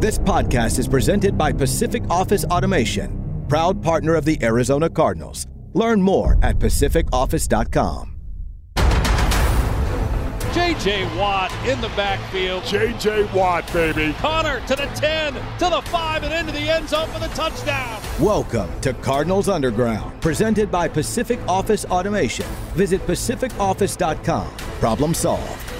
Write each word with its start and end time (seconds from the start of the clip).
This 0.00 0.18
podcast 0.18 0.78
is 0.78 0.88
presented 0.88 1.36
by 1.36 1.52
Pacific 1.52 2.02
Office 2.08 2.46
Automation, 2.46 3.44
proud 3.50 3.82
partner 3.82 4.14
of 4.14 4.24
the 4.24 4.38
Arizona 4.42 4.88
Cardinals. 4.88 5.46
Learn 5.74 6.00
more 6.00 6.38
at 6.40 6.58
pacificoffice.com. 6.58 8.16
J.J. 10.54 11.04
Watt 11.18 11.52
in 11.66 11.82
the 11.82 11.90
backfield. 11.90 12.64
J.J. 12.64 13.24
Watt, 13.34 13.70
baby. 13.74 14.14
Connor 14.14 14.60
to 14.68 14.74
the 14.74 14.86
10, 14.94 15.34
to 15.34 15.68
the 15.68 15.82
5, 15.90 16.22
and 16.22 16.32
into 16.32 16.52
the 16.58 16.66
end 16.66 16.88
zone 16.88 17.06
for 17.08 17.20
the 17.20 17.28
touchdown. 17.34 18.00
Welcome 18.18 18.80
to 18.80 18.94
Cardinals 18.94 19.50
Underground, 19.50 20.18
presented 20.22 20.70
by 20.70 20.88
Pacific 20.88 21.38
Office 21.46 21.84
Automation. 21.84 22.46
Visit 22.72 23.06
pacificoffice.com. 23.06 24.48
Problem 24.80 25.12
solved. 25.12 25.79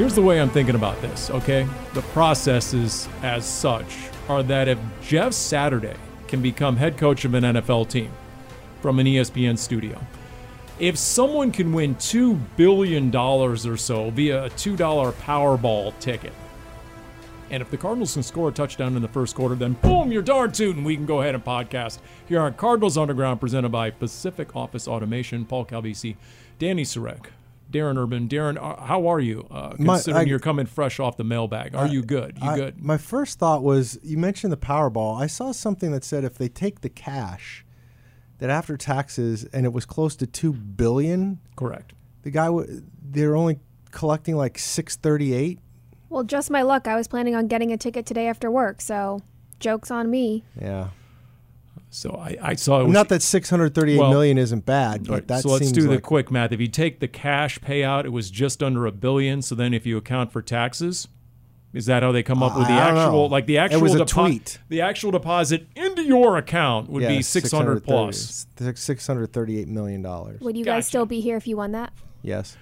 Here's 0.00 0.14
the 0.14 0.22
way 0.22 0.40
I'm 0.40 0.48
thinking 0.48 0.76
about 0.76 0.98
this, 1.02 1.28
okay? 1.28 1.68
The 1.92 2.00
processes 2.00 3.06
as 3.22 3.44
such 3.44 3.98
are 4.30 4.42
that 4.44 4.66
if 4.66 4.78
Jeff 5.02 5.34
Saturday 5.34 5.94
can 6.26 6.40
become 6.40 6.78
head 6.78 6.96
coach 6.96 7.26
of 7.26 7.34
an 7.34 7.44
NFL 7.44 7.90
team 7.90 8.10
from 8.80 8.98
an 8.98 9.04
ESPN 9.04 9.58
studio, 9.58 10.00
if 10.78 10.96
someone 10.96 11.52
can 11.52 11.74
win 11.74 11.96
$2 11.96 12.40
billion 12.56 13.14
or 13.14 13.76
so 13.76 14.08
via 14.08 14.46
a 14.46 14.48
$2 14.48 15.12
Powerball 15.12 15.92
ticket, 15.98 16.32
and 17.50 17.60
if 17.60 17.70
the 17.70 17.76
Cardinals 17.76 18.14
can 18.14 18.22
score 18.22 18.48
a 18.48 18.52
touchdown 18.52 18.96
in 18.96 19.02
the 19.02 19.08
first 19.08 19.34
quarter, 19.34 19.54
then 19.54 19.74
boom, 19.82 20.10
you're 20.10 20.22
darn 20.22 20.50
tootin'. 20.50 20.82
We 20.82 20.96
can 20.96 21.04
go 21.04 21.20
ahead 21.20 21.34
and 21.34 21.44
podcast 21.44 21.98
here 22.26 22.40
on 22.40 22.54
Cardinals 22.54 22.96
Underground, 22.96 23.38
presented 23.38 23.68
by 23.68 23.90
Pacific 23.90 24.56
Office 24.56 24.88
Automation. 24.88 25.44
Paul 25.44 25.66
Calvisi, 25.66 26.16
Danny 26.58 26.84
Sarek, 26.84 27.26
Darren 27.70 27.96
Urban. 27.96 28.28
Darren, 28.28 28.56
uh, 28.56 28.82
how 28.84 29.06
are 29.06 29.20
you? 29.20 29.46
Uh, 29.50 29.70
considering 29.70 30.14
My- 30.14 30.20
I- 30.22 30.24
you're 30.24 30.38
coming 30.38 30.66
fresh 30.66 30.98
off 31.00 31.16
the 31.16 31.24
mailbag, 31.24 31.74
are 31.74 31.86
you 31.86 32.02
good? 32.02 32.38
You 32.42 32.50
I- 32.50 32.56
good? 32.56 32.82
My 32.82 32.96
first 32.98 33.38
thought 33.38 33.62
was 33.62 33.98
you 34.02 34.18
mentioned 34.18 34.52
the 34.52 34.56
Powerball. 34.56 35.20
I 35.20 35.26
saw 35.26 35.52
something 35.52 35.92
that 35.92 36.04
said 36.04 36.24
if 36.24 36.36
they 36.36 36.48
take 36.48 36.80
the 36.80 36.88
cash, 36.88 37.64
that 38.38 38.50
after 38.50 38.76
taxes, 38.76 39.44
and 39.52 39.66
it 39.66 39.72
was 39.72 39.84
close 39.86 40.16
to 40.16 40.26
two 40.26 40.52
billion, 40.52 41.38
Correct. 41.56 41.92
the 42.22 42.30
guy 42.30 42.46
w- 42.46 42.82
they're 43.02 43.36
only 43.36 43.58
collecting 43.90 44.36
like 44.36 44.58
six 44.58 44.96
thirty 44.96 45.32
eight. 45.34 45.58
Well, 46.08 46.24
just 46.24 46.50
my 46.50 46.62
luck. 46.62 46.88
I 46.88 46.96
was 46.96 47.06
planning 47.06 47.36
on 47.36 47.46
getting 47.46 47.72
a 47.72 47.76
ticket 47.76 48.04
today 48.06 48.26
after 48.26 48.50
work, 48.50 48.80
so 48.80 49.20
joke's 49.60 49.90
on 49.90 50.10
me. 50.10 50.42
Yeah, 50.60 50.88
So 51.92 52.12
I, 52.12 52.36
I 52.40 52.54
saw 52.54 52.80
it 52.80 52.84
was 52.84 52.92
not 52.92 53.08
that 53.08 53.20
six 53.20 53.50
hundred 53.50 53.74
thirty 53.74 53.94
eight 53.94 53.98
million 53.98 54.36
Well, 54.36 54.44
isn't 54.44 54.64
bad, 54.64 55.06
but 55.08 55.12
Right, 55.12 55.26
that 55.28 55.42
so 55.42 55.48
let's 55.50 55.64
seems 55.64 55.72
do 55.72 55.88
the 55.88 56.00
quick 56.00 56.30
math. 56.30 56.52
If 56.52 56.60
you 56.60 56.68
take 56.68 57.00
the 57.00 57.08
cash 57.08 57.58
payout, 57.58 58.04
it 58.04 58.10
was 58.10 58.30
just 58.30 58.62
under 58.62 58.86
a 58.86 58.92
billion. 58.92 59.42
So 59.42 59.56
then, 59.56 59.74
if 59.74 59.84
you 59.86 59.96
account 59.96 60.30
for 60.32 60.40
taxes, 60.40 61.08
is 61.72 61.86
that 61.86 62.04
how 62.04 62.12
they 62.12 62.22
come 62.22 62.44
up 62.44 62.56
with 62.56 62.68
the 62.68 62.74
I 62.74 62.88
don't 62.88 62.96
actual, 62.98 63.12
know. 63.12 63.26
like 63.26 63.46
the 63.46 63.56
It 63.56 63.58
actual 63.58 63.80
was 63.80 63.94
a 63.96 64.04
depo- 64.04 64.26
tweet. 64.26 64.58
The 64.68 64.80
actual 64.80 65.10
deposit 65.10 65.66
into 65.74 66.02
your 66.02 66.36
account 66.36 66.88
would 66.90 67.06
be 67.08 67.22
six 67.22 67.50
hundred 67.50 67.82
plus 67.82 68.46
six 68.76 69.06
hundred 69.08 69.32
thirty-eight 69.32 69.66
million 69.66 70.00
dollars. 70.00 70.40
Would 70.42 70.56
you 70.56 70.64
guys 70.64 70.86
still 70.86 71.06
be 71.06 71.20
here 71.20 71.36
if 71.36 71.48
you 71.48 71.56
won 71.56 71.72
that? 71.72 71.92
Yes, 72.22 72.56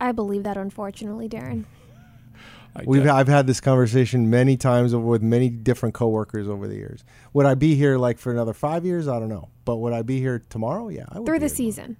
I 0.00 0.12
believe 0.12 0.44
that, 0.44 0.56
unfortunately, 0.56 1.28
Darren. 1.28 1.64
I 2.74 2.84
we've 2.86 3.06
I've 3.06 3.28
had 3.28 3.46
this 3.46 3.60
conversation 3.60 4.30
many 4.30 4.56
times 4.56 4.94
with 4.94 5.22
many 5.22 5.50
different 5.50 5.94
coworkers 5.94 6.48
over 6.48 6.66
the 6.66 6.74
years. 6.76 7.04
Would 7.32 7.46
I 7.46 7.54
be 7.54 7.74
here 7.74 7.98
like 7.98 8.18
for 8.18 8.32
another 8.32 8.54
five 8.54 8.84
years? 8.84 9.08
I 9.08 9.18
don't 9.18 9.28
know, 9.28 9.50
but 9.64 9.76
would 9.76 9.92
I 9.92 10.02
be 10.02 10.18
here 10.18 10.42
tomorrow? 10.48 10.88
Yeah, 10.88 11.04
I 11.08 11.18
would 11.18 11.26
Through 11.26 11.40
the 11.40 11.46
here 11.46 11.56
season. 11.56 11.96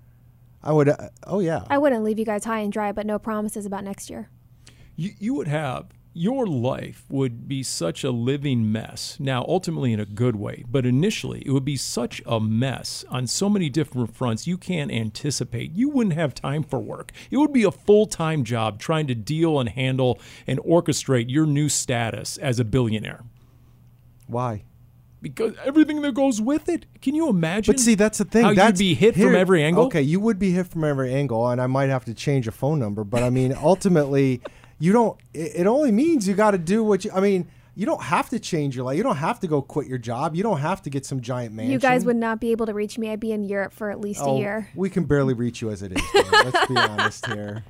I 0.63 0.73
would. 0.73 0.89
Uh, 0.89 1.09
oh 1.27 1.41
yeah. 1.41 1.65
I 1.69 1.79
wouldn't 1.79 2.05
leave 2.05 2.19
you 2.19 2.25
guys 2.25 2.45
high 2.45 2.61
and 2.61 2.73
dry, 2.73 2.93
but 2.93 3.05
no 3.05 3.19
promises 3.19 3.67
about 3.67 3.85
next 3.85 4.09
year. 4.09 4.29
you, 4.97 5.11
you 5.19 5.35
would 5.35 5.49
have 5.49 5.87
your 6.15 6.47
life 6.47 7.05
would 7.09 7.49
be 7.49 7.63
such 7.63 8.05
a 8.05 8.11
living 8.11 8.71
mess. 8.71 9.17
Now, 9.19 9.45
ultimately 9.49 9.93
in 9.93 10.01
a 10.01 10.07
good 10.07 10.37
way, 10.37 10.65
but 10.71 10.85
initially 10.85 11.43
it 11.47 11.51
would 11.51 11.65
be 11.65 11.77
such 11.77 12.21
a 12.27 12.39
mess 12.39 13.05
on 13.09 13.27
so 13.27 13.49
many 13.49 13.71
different 13.71 14.15
fronts 14.15 14.47
you 14.47 14.59
can't 14.59 14.93
anticipate. 14.93 15.73
You 15.73 15.89
wouldn't 15.89 16.15
have 16.15 16.35
time 16.35 16.63
for 16.63 16.79
work. 16.79 17.13
It 17.31 17.39
would 17.39 17.53
be 17.53 17.65
a 17.65 17.71
full 17.71 18.07
time 18.07 18.45
job 18.45 18.79
trying 18.79 19.07
to 19.07 19.15
deal 19.15 19.59
and 19.59 19.69
handle 19.69 20.21
and 20.47 20.59
orchestrate 20.61 21.31
your 21.31 21.47
new 21.47 21.69
status 21.69 22.37
as 22.37 22.61
a 22.61 22.65
billionaire. 22.65 23.25
Why? 24.27 24.65
Because 25.23 25.55
everything 25.65 26.03
that 26.03 26.15
goes 26.15 26.41
with 26.41 26.69
it. 26.69 26.85
Can 27.01 27.15
you 27.15 27.29
imagine? 27.29 27.73
But 27.73 27.81
see, 27.81 27.95
that's 27.95 28.19
the 28.19 28.25
thing. 28.25 28.43
How 28.43 28.55
that's 28.55 28.81
you'd 28.81 28.87
be 28.87 28.95
hit 28.95 29.15
from 29.15 29.37
every 29.37 29.63
angle. 29.63 29.85
Okay, 29.87 30.03
you 30.03 30.19
would 30.19 30.39
be 30.39 30.51
hit 30.51 30.67
from 30.67 30.83
every 30.83 31.15
angle, 31.15 31.49
and 31.49 31.61
I 31.61 31.69
might 31.69 31.91
have 31.91 32.05
to 32.07 32.15
change 32.15 32.49
a 32.49 32.51
phone 32.51 32.81
number. 32.81 33.05
But 33.05 33.23
I 33.23 33.31
mean, 33.31 33.55
ultimately, 33.63 34.43
you 34.83 34.93
don't. 34.93 35.17
It, 35.33 35.53
it 35.61 35.67
only 35.69 35.93
means 35.93 36.27
you 36.27 36.35
got 36.35 36.51
to 36.51 36.59
do 36.59 36.83
what 36.83 37.05
you. 37.05 37.13
I 37.13 37.21
mean, 37.21 37.47
you 37.77 37.87
don't 37.87 38.03
have 38.03 38.29
to 38.31 38.41
change 38.41 38.75
your 38.75 38.85
life. 38.85 38.97
You 38.97 39.05
don't 39.05 39.17
have 39.17 39.39
to 39.41 39.47
go 39.47 39.63
quit 39.63 39.87
your 39.87 39.97
job. 39.99 40.35
You 40.35 40.43
don't 40.43 40.59
have 40.59 40.83
to 40.83 40.91
get 40.91 41.07
some 41.07 41.21
giant 41.21 41.55
mansion. 41.55 41.71
You 41.73 41.79
guys 41.79 42.05
would 42.05 42.17
not 42.17 42.41
be 42.41 42.51
able 42.51 42.67
to 42.67 42.75
reach 42.75 42.99
me. 42.99 43.09
I'd 43.09 43.21
be 43.21 43.31
in 43.31 43.45
Europe 43.45 43.73
for 43.73 43.93
at 43.93 44.01
least 44.01 44.21
Oh, 44.25 44.35
a 44.37 44.39
year. 44.41 44.69
We 44.75 44.91
can 44.91 45.05
barely 45.05 45.35
reach 45.35 45.63
you 45.63 45.71
as 45.71 45.83
it 45.83 45.93
is. 45.93 46.03
man. 46.15 46.51
Let's 46.51 46.67
be 46.67 46.77
honest 46.77 47.27
here. 47.27 47.65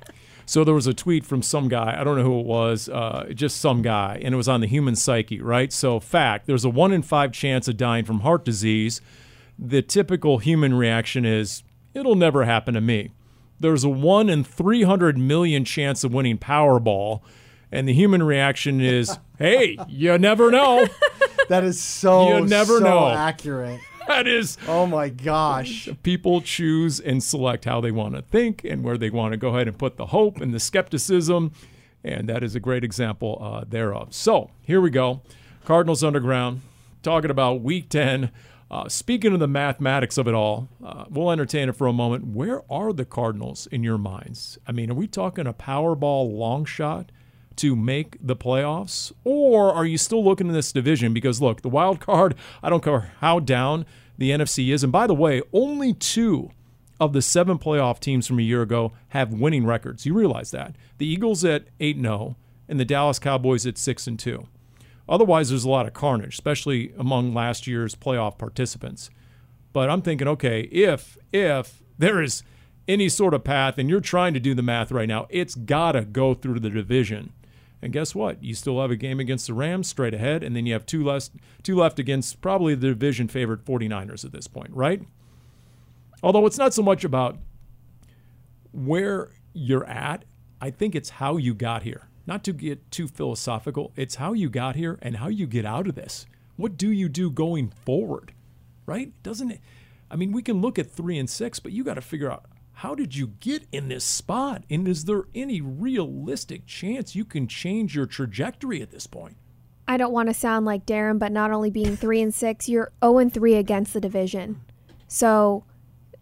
So 0.45 0.63
there 0.63 0.73
was 0.73 0.87
a 0.87 0.93
tweet 0.93 1.23
from 1.23 1.41
some 1.41 1.69
guy, 1.69 1.95
I 1.97 2.03
don't 2.03 2.17
know 2.17 2.23
who 2.23 2.39
it 2.39 2.45
was, 2.45 2.89
uh, 2.89 3.27
just 3.33 3.61
some 3.61 3.81
guy, 3.81 4.19
and 4.21 4.33
it 4.33 4.37
was 4.37 4.49
on 4.49 4.59
the 4.59 4.67
human 4.67 4.95
psyche, 4.95 5.39
right? 5.39 5.71
So, 5.71 6.01
fact, 6.01 6.47
there's 6.47 6.65
a 6.65 6.69
one 6.69 6.91
in 6.91 7.01
five 7.01 7.31
chance 7.31 7.69
of 7.69 7.77
dying 7.77 8.03
from 8.03 8.21
heart 8.21 8.43
disease. 8.43 8.99
The 9.57 9.81
typical 9.81 10.39
human 10.39 10.73
reaction 10.73 11.23
is, 11.25 11.63
it'll 11.93 12.15
never 12.15 12.43
happen 12.43 12.73
to 12.73 12.81
me. 12.81 13.11
There's 13.59 13.83
a 13.83 13.89
one 13.89 14.29
in 14.29 14.43
300 14.43 15.17
million 15.17 15.63
chance 15.65 16.03
of 16.03 16.13
winning 16.13 16.37
Powerball, 16.37 17.21
and 17.71 17.87
the 17.87 17.93
human 17.93 18.23
reaction 18.23 18.81
is, 18.81 19.17
hey, 19.37 19.77
you 19.87 20.17
never 20.17 20.51
know. 20.51 20.87
That 21.49 21.63
is 21.63 21.81
so. 21.81 22.37
You 22.37 22.45
never 22.45 22.79
so 22.79 22.83
know. 22.83 23.07
Accurate. 23.09 23.79
That 24.05 24.27
is 24.27 24.57
Oh 24.67 24.85
my 24.85 25.07
gosh. 25.07 25.87
people 26.03 26.41
choose 26.41 26.99
and 26.99 27.23
select 27.23 27.63
how 27.63 27.79
they 27.79 27.89
want 27.89 28.15
to 28.15 28.21
think 28.21 28.65
and 28.65 28.83
where 28.83 28.97
they 28.97 29.09
want 29.09 29.31
to 29.31 29.37
go 29.37 29.55
ahead 29.55 29.69
and 29.69 29.77
put 29.77 29.95
the 29.95 30.07
hope 30.07 30.41
and 30.41 30.53
the 30.53 30.59
skepticism. 30.59 31.53
And 32.03 32.27
that 32.27 32.43
is 32.43 32.53
a 32.53 32.59
great 32.59 32.83
example 32.83 33.37
uh, 33.41 33.63
thereof. 33.65 34.13
So 34.13 34.51
here 34.61 34.81
we 34.81 34.89
go. 34.89 35.21
Cardinals 35.63 36.03
Underground, 36.03 36.63
talking 37.01 37.31
about 37.31 37.61
week 37.61 37.87
10. 37.87 38.29
Uh, 38.73 38.89
speaking 38.89 39.33
of 39.33 39.39
the 39.39 39.47
mathematics 39.47 40.17
of 40.17 40.27
it 40.27 40.33
all, 40.33 40.67
uh, 40.83 41.05
we'll 41.07 41.29
entertain 41.29 41.69
it 41.69 41.75
for 41.75 41.85
a 41.85 41.93
moment. 41.93 42.25
Where 42.25 42.63
are 42.71 42.91
the 42.91 43.05
Cardinals 43.05 43.67
in 43.67 43.83
your 43.83 43.99
minds? 43.99 44.57
I 44.65 44.71
mean, 44.71 44.89
are 44.89 44.95
we 44.95 45.05
talking 45.05 45.45
a 45.45 45.53
Powerball 45.53 46.35
long 46.35 46.65
shot? 46.65 47.11
to 47.57 47.75
make 47.75 48.17
the 48.19 48.35
playoffs? 48.35 49.11
Or 49.23 49.71
are 49.71 49.85
you 49.85 49.99
still 49.99 50.23
looking 50.23 50.47
in 50.47 50.53
this 50.53 50.71
division? 50.71 51.13
Because 51.13 51.39
look, 51.39 51.61
the 51.61 51.69
wild 51.69 51.99
card, 51.99 52.33
I 52.63 52.69
don't 52.71 52.83
care 52.83 53.11
how 53.19 53.39
down 53.39 53.85
the 54.17 54.31
NFC 54.31 54.73
is. 54.73 54.81
And 54.81 54.91
by 54.91 55.05
the 55.05 55.13
way, 55.13 55.43
only 55.53 55.93
two 55.93 56.49
of 56.99 57.13
the 57.13 57.21
seven 57.21 57.59
playoff 57.59 57.99
teams 57.99 58.25
from 58.25 58.39
a 58.39 58.41
year 58.41 58.63
ago 58.63 58.93
have 59.09 59.31
winning 59.31 59.67
records. 59.67 60.03
You 60.03 60.15
realize 60.15 60.49
that. 60.49 60.75
The 60.97 61.05
Eagles 61.05 61.45
at 61.45 61.65
8 61.79 62.01
0 62.01 62.37
and 62.67 62.79
the 62.79 62.85
Dallas 62.85 63.19
Cowboys 63.19 63.67
at 63.67 63.77
6 63.77 64.07
and 64.07 64.17
2. 64.17 64.47
Otherwise, 65.07 65.49
there's 65.49 65.65
a 65.65 65.69
lot 65.69 65.85
of 65.85 65.93
carnage, 65.93 66.33
especially 66.33 66.93
among 66.97 67.33
last 67.33 67.67
year's 67.67 67.95
playoff 67.95 68.37
participants. 68.37 69.09
But 69.73 69.89
I'm 69.89 70.01
thinking, 70.01 70.27
okay, 70.27 70.61
if 70.71 71.17
if 71.31 71.83
there 71.97 72.21
is 72.21 72.43
any 72.87 73.09
sort 73.09 73.33
of 73.33 73.43
path 73.43 73.77
and 73.77 73.89
you're 73.89 74.01
trying 74.01 74.33
to 74.33 74.39
do 74.39 74.53
the 74.53 74.61
math 74.61 74.91
right 74.91 75.07
now, 75.07 75.27
it's 75.29 75.55
got 75.55 75.93
to 75.93 76.03
go 76.03 76.33
through 76.33 76.59
the 76.59 76.69
division. 76.69 77.33
And 77.81 77.91
guess 77.91 78.15
what? 78.15 78.41
You 78.41 78.55
still 78.55 78.79
have 78.81 78.91
a 78.91 78.95
game 78.95 79.19
against 79.19 79.47
the 79.47 79.53
Rams 79.53 79.89
straight 79.89 80.13
ahead, 80.13 80.41
and 80.41 80.55
then 80.55 80.65
you 80.65 80.71
have 80.71 80.85
two 80.85 81.03
less 81.03 81.31
two 81.63 81.75
left 81.75 81.99
against 81.99 82.39
probably 82.39 82.75
the 82.75 82.87
division 82.87 83.27
favorite 83.27 83.65
49ers 83.65 84.23
at 84.23 84.31
this 84.31 84.47
point, 84.47 84.71
right? 84.71 85.01
Although 86.21 86.45
it's 86.45 86.57
not 86.57 86.73
so 86.73 86.81
much 86.81 87.03
about 87.03 87.37
where 88.71 89.31
you're 89.53 89.85
at, 89.85 90.23
I 90.61 90.69
think 90.69 90.95
it's 90.95 91.09
how 91.09 91.35
you 91.35 91.53
got 91.53 91.83
here. 91.83 92.07
Not 92.25 92.43
to 92.45 92.53
get 92.53 92.89
too 92.91 93.07
philosophical, 93.07 93.91
it's 93.95 94.15
how 94.15 94.33
you 94.33 94.49
got 94.49 94.75
here 94.75 94.97
and 95.01 95.17
how 95.17 95.27
you 95.27 95.45
get 95.45 95.65
out 95.65 95.87
of 95.87 95.95
this. 95.95 96.25
What 96.55 96.77
do 96.77 96.91
you 96.91 97.09
do 97.09 97.29
going 97.29 97.69
forward? 97.69 98.33
Right? 98.85 99.11
Doesn't 99.23 99.51
it? 99.51 99.59
I 100.09 100.15
mean, 100.15 100.31
we 100.31 100.41
can 100.41 100.61
look 100.61 100.77
at 100.77 100.91
three 100.91 101.17
and 101.17 101.29
six, 101.29 101.59
but 101.59 101.71
you 101.71 101.83
got 101.83 101.95
to 101.95 102.01
figure 102.01 102.31
out 102.31 102.45
how 102.73 102.95
did 102.95 103.15
you 103.15 103.27
get 103.39 103.65
in 103.71 103.87
this 103.87 104.03
spot? 104.03 104.63
And 104.69 104.87
is 104.87 105.05
there 105.05 105.23
any 105.33 105.61
realistic 105.61 106.65
chance 106.65 107.15
you 107.15 107.23
can 107.23 107.47
change 107.47 107.95
your 107.95 108.05
trajectory 108.05 108.81
at 108.81 108.91
this 108.91 109.07
point? 109.07 109.37
I 109.87 109.97
don't 109.97 110.13
want 110.13 110.29
to 110.29 110.33
sound 110.33 110.65
like 110.65 110.85
Darren, 110.85 111.19
but 111.19 111.31
not 111.31 111.51
only 111.51 111.69
being 111.69 111.95
three 111.95 112.21
and 112.21 112.33
six, 112.33 112.67
you're 112.67 112.91
zero 113.03 113.19
and 113.19 113.33
three 113.33 113.55
against 113.55 113.93
the 113.93 114.01
division. 114.01 114.61
So 115.07 115.65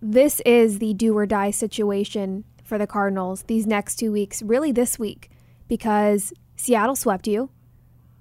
this 0.02 0.42
is 0.42 0.80
the 0.80 0.94
do 0.94 1.18
or 1.18 1.26
die 1.26 1.52
situation 1.52 2.44
for 2.64 2.78
the 2.78 2.88
Cardinals 2.88 3.44
these 3.44 3.68
next 3.68 3.96
two 3.96 4.12
weeks, 4.12 4.42
really 4.42 4.72
this 4.72 5.00
week, 5.00 5.31
because 5.72 6.34
Seattle 6.58 6.98
swept 6.98 7.28
you. 7.28 7.50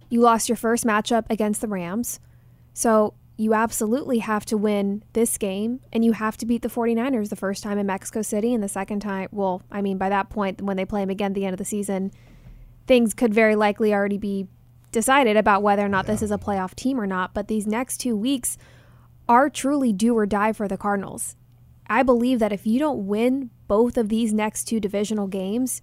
You 0.09 0.21
lost 0.21 0.49
your 0.49 0.55
first 0.55 0.85
matchup 0.85 1.25
against 1.29 1.61
the 1.61 1.67
Rams. 1.67 2.21
So 2.75 3.15
you 3.37 3.55
absolutely 3.55 4.21
have 4.21 4.47
to 4.47 4.57
win 4.57 5.03
this 5.15 5.37
game 5.37 5.81
and 5.93 6.05
you 6.05 6.13
have 6.13 6.37
to 6.37 6.47
beat 6.47 6.63
the 6.63 6.69
49ers 6.69 7.29
the 7.29 7.35
first 7.35 7.65
time 7.65 7.77
in 7.77 7.89
Mexico 7.89 8.23
City 8.23 8.55
and 8.55 8.63
the 8.63 8.69
second 8.69 9.01
time. 9.01 9.31
Well, 9.33 9.63
I 9.69 9.83
mean, 9.83 9.99
by 9.99 10.11
that 10.11 10.31
point, 10.31 10.63
when 10.63 10.77
they 10.77 10.85
play 10.85 11.01
them 11.01 11.11
again 11.11 11.33
at 11.33 11.35
the 11.35 11.45
end 11.45 11.53
of 11.53 11.59
the 11.59 11.65
season, 11.65 12.13
things 12.87 13.15
could 13.15 13.35
very 13.35 13.57
likely 13.57 13.93
already 13.93 14.19
be 14.19 14.47
decided 14.93 15.37
about 15.37 15.65
whether 15.65 15.85
or 15.85 15.89
not 15.89 16.05
yeah. 16.05 16.13
this 16.13 16.23
is 16.23 16.31
a 16.31 16.39
playoff 16.39 16.77
team 16.77 17.01
or 17.01 17.07
not. 17.09 17.35
But 17.35 17.49
these 17.49 17.67
next 17.67 17.97
two 17.97 18.15
weeks 18.17 18.59
are 19.29 19.51
truly 19.51 19.93
do 19.93 20.17
or 20.17 20.25
die 20.25 20.53
for 20.53 20.69
the 20.69 20.79
Cardinals. 20.79 21.35
I 21.89 22.05
believe 22.05 22.39
that 22.39 22.53
if 22.53 22.65
you 22.65 22.79
don't 22.79 23.09
win 23.09 23.51
both 23.67 23.99
of 23.99 24.09
these 24.09 24.33
next 24.33 24.69
two 24.69 24.79
divisional 24.79 25.27
games, 25.27 25.83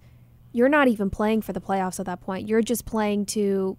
you're 0.52 0.68
not 0.68 0.88
even 0.88 1.10
playing 1.10 1.42
for 1.42 1.52
the 1.52 1.60
playoffs 1.60 2.00
at 2.00 2.06
that 2.06 2.20
point. 2.20 2.48
You're 2.48 2.62
just 2.62 2.84
playing 2.84 3.26
to 3.26 3.76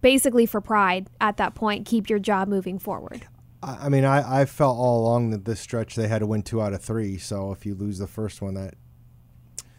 basically 0.00 0.46
for 0.46 0.60
pride 0.60 1.08
at 1.20 1.36
that 1.38 1.54
point, 1.54 1.86
keep 1.86 2.08
your 2.08 2.18
job 2.18 2.48
moving 2.48 2.78
forward. 2.78 3.26
I 3.62 3.88
mean, 3.88 4.04
I, 4.04 4.42
I 4.42 4.44
felt 4.44 4.76
all 4.76 5.00
along 5.00 5.30
that 5.30 5.44
this 5.44 5.58
stretch 5.58 5.96
they 5.96 6.08
had 6.08 6.20
to 6.20 6.26
win 6.26 6.42
two 6.42 6.62
out 6.62 6.72
of 6.72 6.82
three. 6.82 7.18
So 7.18 7.52
if 7.52 7.66
you 7.66 7.74
lose 7.74 7.98
the 7.98 8.06
first 8.06 8.40
one, 8.40 8.54
that 8.54 8.74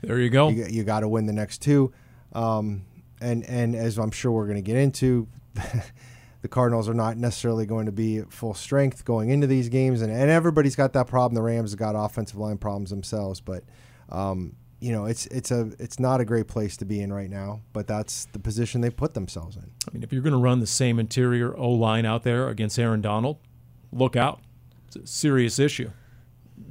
there 0.01 0.19
you 0.19 0.29
go. 0.29 0.49
You, 0.49 0.65
you 0.69 0.83
got 0.83 1.01
to 1.01 1.07
win 1.07 1.25
the 1.25 1.33
next 1.33 1.61
two. 1.61 1.93
Um, 2.33 2.85
and 3.21 3.45
and 3.45 3.75
as 3.75 3.97
I'm 3.97 4.11
sure 4.11 4.31
we're 4.31 4.45
going 4.45 4.57
to 4.57 4.61
get 4.61 4.75
into, 4.75 5.27
the 6.41 6.47
Cardinals 6.47 6.89
are 6.89 6.93
not 6.93 7.17
necessarily 7.17 7.65
going 7.65 7.85
to 7.85 7.91
be 7.91 8.17
at 8.17 8.31
full 8.31 8.53
strength 8.53 9.05
going 9.05 9.29
into 9.29 9.47
these 9.47 9.69
games, 9.69 10.01
and, 10.01 10.11
and 10.11 10.29
everybody's 10.29 10.75
got 10.75 10.93
that 10.93 11.07
problem. 11.07 11.35
The 11.35 11.41
Rams 11.41 11.71
have 11.71 11.79
got 11.79 11.93
offensive 11.95 12.37
line 12.37 12.57
problems 12.57 12.89
themselves, 12.89 13.39
but 13.39 13.63
um, 14.09 14.55
you 14.79 14.91
know 14.91 15.05
it's 15.05 15.25
it's 15.27 15.51
a 15.51 15.71
it's 15.79 15.99
not 15.99 16.21
a 16.21 16.25
great 16.25 16.47
place 16.47 16.77
to 16.77 16.85
be 16.85 17.01
in 17.01 17.11
right 17.11 17.29
now. 17.29 17.61
But 17.73 17.87
that's 17.87 18.25
the 18.25 18.39
position 18.39 18.81
they 18.81 18.89
put 18.89 19.13
themselves 19.13 19.55
in. 19.55 19.63
I 19.87 19.93
mean, 19.93 20.03
if 20.03 20.13
you're 20.13 20.21
going 20.21 20.33
to 20.33 20.39
run 20.39 20.59
the 20.59 20.67
same 20.67 20.99
interior 20.99 21.55
O 21.57 21.69
line 21.69 22.05
out 22.05 22.23
there 22.23 22.49
against 22.49 22.77
Aaron 22.77 23.01
Donald, 23.01 23.37
look 23.91 24.15
out. 24.15 24.41
It's 24.87 24.95
a 24.95 25.07
serious 25.07 25.59
issue 25.59 25.91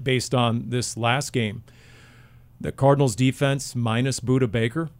based 0.02 0.34
on 0.34 0.70
this 0.70 0.96
last 0.96 1.32
game. 1.32 1.64
The 2.60 2.72
Cardinals 2.72 3.14
defense 3.14 3.74
minus 3.74 4.20
Budda 4.20 4.50
Baker 4.50 4.90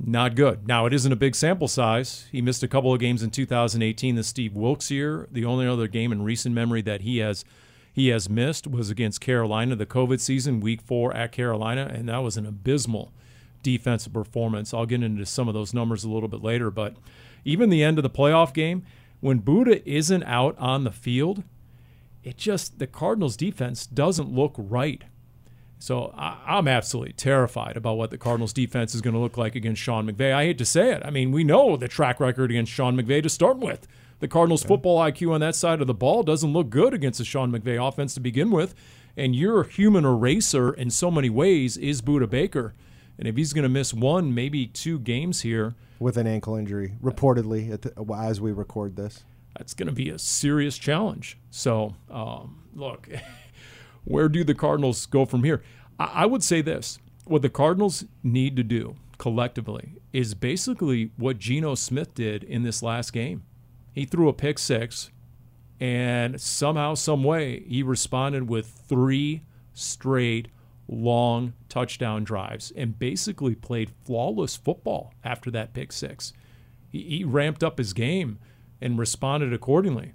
not 0.00 0.36
good. 0.36 0.68
Now, 0.68 0.86
it 0.86 0.92
isn't 0.92 1.10
a 1.10 1.16
big 1.16 1.34
sample 1.34 1.68
size. 1.68 2.28
He 2.30 2.40
missed 2.40 2.62
a 2.62 2.68
couple 2.68 2.92
of 2.92 3.00
games 3.00 3.22
in 3.22 3.30
2018, 3.30 4.14
the 4.14 4.22
Steve 4.22 4.54
Wilks 4.54 4.90
year. 4.90 5.28
The 5.30 5.44
only 5.44 5.66
other 5.66 5.88
game 5.88 6.12
in 6.12 6.22
recent 6.22 6.54
memory 6.54 6.82
that 6.82 7.00
he 7.00 7.18
has 7.18 7.44
he 7.98 8.08
has 8.08 8.28
missed 8.28 8.66
was 8.66 8.90
against 8.90 9.20
Carolina, 9.20 9.76
the 9.76 9.86
COVID 9.86 10.20
season, 10.20 10.60
week 10.60 10.80
four 10.80 11.14
at 11.14 11.32
Carolina, 11.32 11.90
and 11.92 12.08
that 12.08 12.18
was 12.18 12.36
an 12.36 12.46
abysmal 12.46 13.12
defensive 13.62 14.12
performance. 14.12 14.72
I'll 14.72 14.86
get 14.86 15.02
into 15.02 15.26
some 15.26 15.48
of 15.48 15.54
those 15.54 15.74
numbers 15.74 16.04
a 16.04 16.10
little 16.10 16.28
bit 16.28 16.42
later, 16.42 16.70
but 16.70 16.96
even 17.44 17.70
the 17.70 17.82
end 17.82 17.98
of 17.98 18.02
the 18.02 18.10
playoff 18.10 18.52
game, 18.52 18.84
when 19.20 19.42
Budda 19.42 19.82
isn't 19.84 20.22
out 20.24 20.56
on 20.58 20.84
the 20.84 20.92
field, 20.92 21.42
it 22.22 22.36
just 22.36 22.78
the 22.78 22.86
Cardinals 22.86 23.36
defense 23.36 23.86
doesn't 23.86 24.32
look 24.32 24.54
right. 24.56 25.02
So 25.78 26.12
I, 26.16 26.58
am 26.58 26.66
absolutely 26.66 27.12
terrified 27.12 27.76
about 27.76 27.96
what 27.96 28.10
the 28.10 28.18
Cardinals 28.18 28.52
defense 28.52 28.94
is 28.94 29.00
going 29.00 29.14
to 29.14 29.20
look 29.20 29.36
like 29.36 29.54
against 29.54 29.80
Sean 29.80 30.10
McVay. 30.10 30.32
I 30.32 30.44
hate 30.44 30.58
to 30.58 30.64
say 30.64 30.92
it. 30.92 31.02
I 31.04 31.10
mean, 31.10 31.30
we 31.30 31.44
know 31.44 31.76
the 31.76 31.88
track 31.88 32.18
record 32.18 32.50
against 32.50 32.72
Sean 32.72 32.96
McVay 32.96 33.22
to 33.22 33.28
start 33.28 33.58
with. 33.58 33.86
The 34.20 34.28
Cardinals 34.28 34.64
football 34.64 34.98
IQ 34.98 35.32
on 35.32 35.40
that 35.40 35.54
side 35.54 35.80
of 35.80 35.86
the 35.86 35.94
ball 35.94 36.22
doesn't 36.22 36.52
look 36.52 36.70
good 36.70 36.92
against 36.92 37.18
the 37.18 37.24
Sean 37.24 37.52
McVay 37.52 37.86
offense 37.86 38.14
to 38.14 38.20
begin 38.20 38.50
with. 38.50 38.74
And 39.16 39.34
your 39.34 39.64
human 39.64 40.04
eraser 40.04 40.72
in 40.72 40.90
so 40.90 41.10
many 41.10 41.30
ways 41.30 41.76
is 41.76 42.02
Budda 42.02 42.28
Baker. 42.28 42.74
And 43.18 43.26
if 43.26 43.36
he's 43.36 43.52
going 43.52 43.64
to 43.64 43.68
miss 43.68 43.92
one, 43.92 44.34
maybe 44.34 44.66
two 44.66 44.98
games 44.98 45.42
here 45.42 45.74
with 45.98 46.16
an 46.16 46.28
ankle 46.28 46.54
injury, 46.54 46.94
reportedly 47.02 47.80
the, 47.80 48.14
as 48.14 48.40
we 48.40 48.52
record 48.52 48.94
this, 48.94 49.24
that's 49.56 49.74
going 49.74 49.88
to 49.88 49.94
be 49.94 50.10
a 50.10 50.18
serious 50.18 50.78
challenge. 50.78 51.36
So, 51.50 51.96
um, 52.10 52.62
look. 52.74 53.08
where 54.08 54.28
do 54.28 54.42
the 54.42 54.54
Cardinals 54.54 55.06
go 55.06 55.24
from 55.24 55.44
here? 55.44 55.62
I, 55.98 56.10
I 56.22 56.26
would 56.26 56.42
say 56.42 56.62
this 56.62 56.98
what 57.24 57.42
the 57.42 57.50
Cardinals 57.50 58.04
need 58.22 58.56
to 58.56 58.62
do 58.62 58.96
collectively 59.18 59.94
is 60.12 60.34
basically 60.34 61.10
what 61.16 61.38
Geno 61.38 61.74
Smith 61.74 62.14
did 62.14 62.42
in 62.42 62.62
this 62.62 62.82
last 62.82 63.12
game. 63.12 63.42
He 63.92 64.04
threw 64.04 64.28
a 64.28 64.32
pick 64.32 64.58
six, 64.58 65.10
and 65.80 66.40
somehow, 66.40 66.94
some 66.94 67.24
way, 67.24 67.64
he 67.66 67.82
responded 67.82 68.48
with 68.48 68.66
three 68.66 69.42
straight 69.72 70.48
long 70.88 71.52
touchdown 71.68 72.24
drives 72.24 72.72
and 72.72 72.98
basically 72.98 73.54
played 73.54 73.92
flawless 74.04 74.56
football 74.56 75.12
after 75.22 75.50
that 75.50 75.74
pick 75.74 75.92
six. 75.92 76.32
He, 76.88 77.02
he 77.02 77.24
ramped 77.24 77.62
up 77.62 77.78
his 77.78 77.92
game 77.92 78.38
and 78.80 78.98
responded 78.98 79.52
accordingly. 79.52 80.14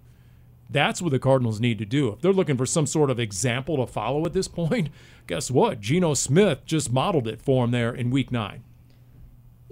That's 0.69 1.01
what 1.01 1.11
the 1.11 1.19
Cardinals 1.19 1.59
need 1.59 1.77
to 1.79 1.85
do. 1.85 2.09
If 2.09 2.21
they're 2.21 2.33
looking 2.33 2.57
for 2.57 2.65
some 2.65 2.87
sort 2.87 3.11
of 3.11 3.19
example 3.19 3.77
to 3.77 3.85
follow 3.85 4.25
at 4.25 4.33
this 4.33 4.47
point, 4.49 4.89
guess 5.27 5.51
what? 5.51 5.79
Geno 5.79 6.13
Smith 6.13 6.65
just 6.65 6.91
modeled 6.91 7.27
it 7.27 7.41
for 7.41 7.65
him 7.65 7.71
there 7.71 7.93
in 7.93 8.09
week 8.09 8.31
nine. 8.31 8.63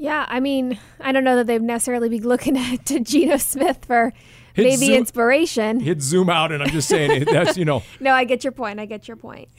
Yeah, 0.02 0.26
I 0.28 0.40
mean, 0.40 0.80
I 1.00 1.12
don't 1.12 1.24
know 1.24 1.36
that 1.36 1.46
they'd 1.46 1.62
necessarily 1.62 2.10
be 2.10 2.20
looking 2.20 2.58
at 2.58 2.88
to 2.88 3.00
Geno 3.00 3.38
Smith 3.38 3.86
for 3.86 4.12
hit 4.56 4.64
maybe 4.64 4.88
zoom, 4.88 4.96
inspiration. 4.96 5.80
Hit 5.80 6.02
zoom 6.02 6.28
out, 6.28 6.52
and 6.52 6.64
I'm 6.64 6.70
just 6.70 6.90
saying 6.90 7.26
that's 7.26 7.56
you 7.56 7.66
know. 7.66 7.84
no, 8.00 8.12
I 8.12 8.24
get 8.24 8.44
your 8.44 8.52
point. 8.52 8.80
I 8.80 8.88
get 8.88 9.08
your 9.08 9.16
point. 9.16 9.50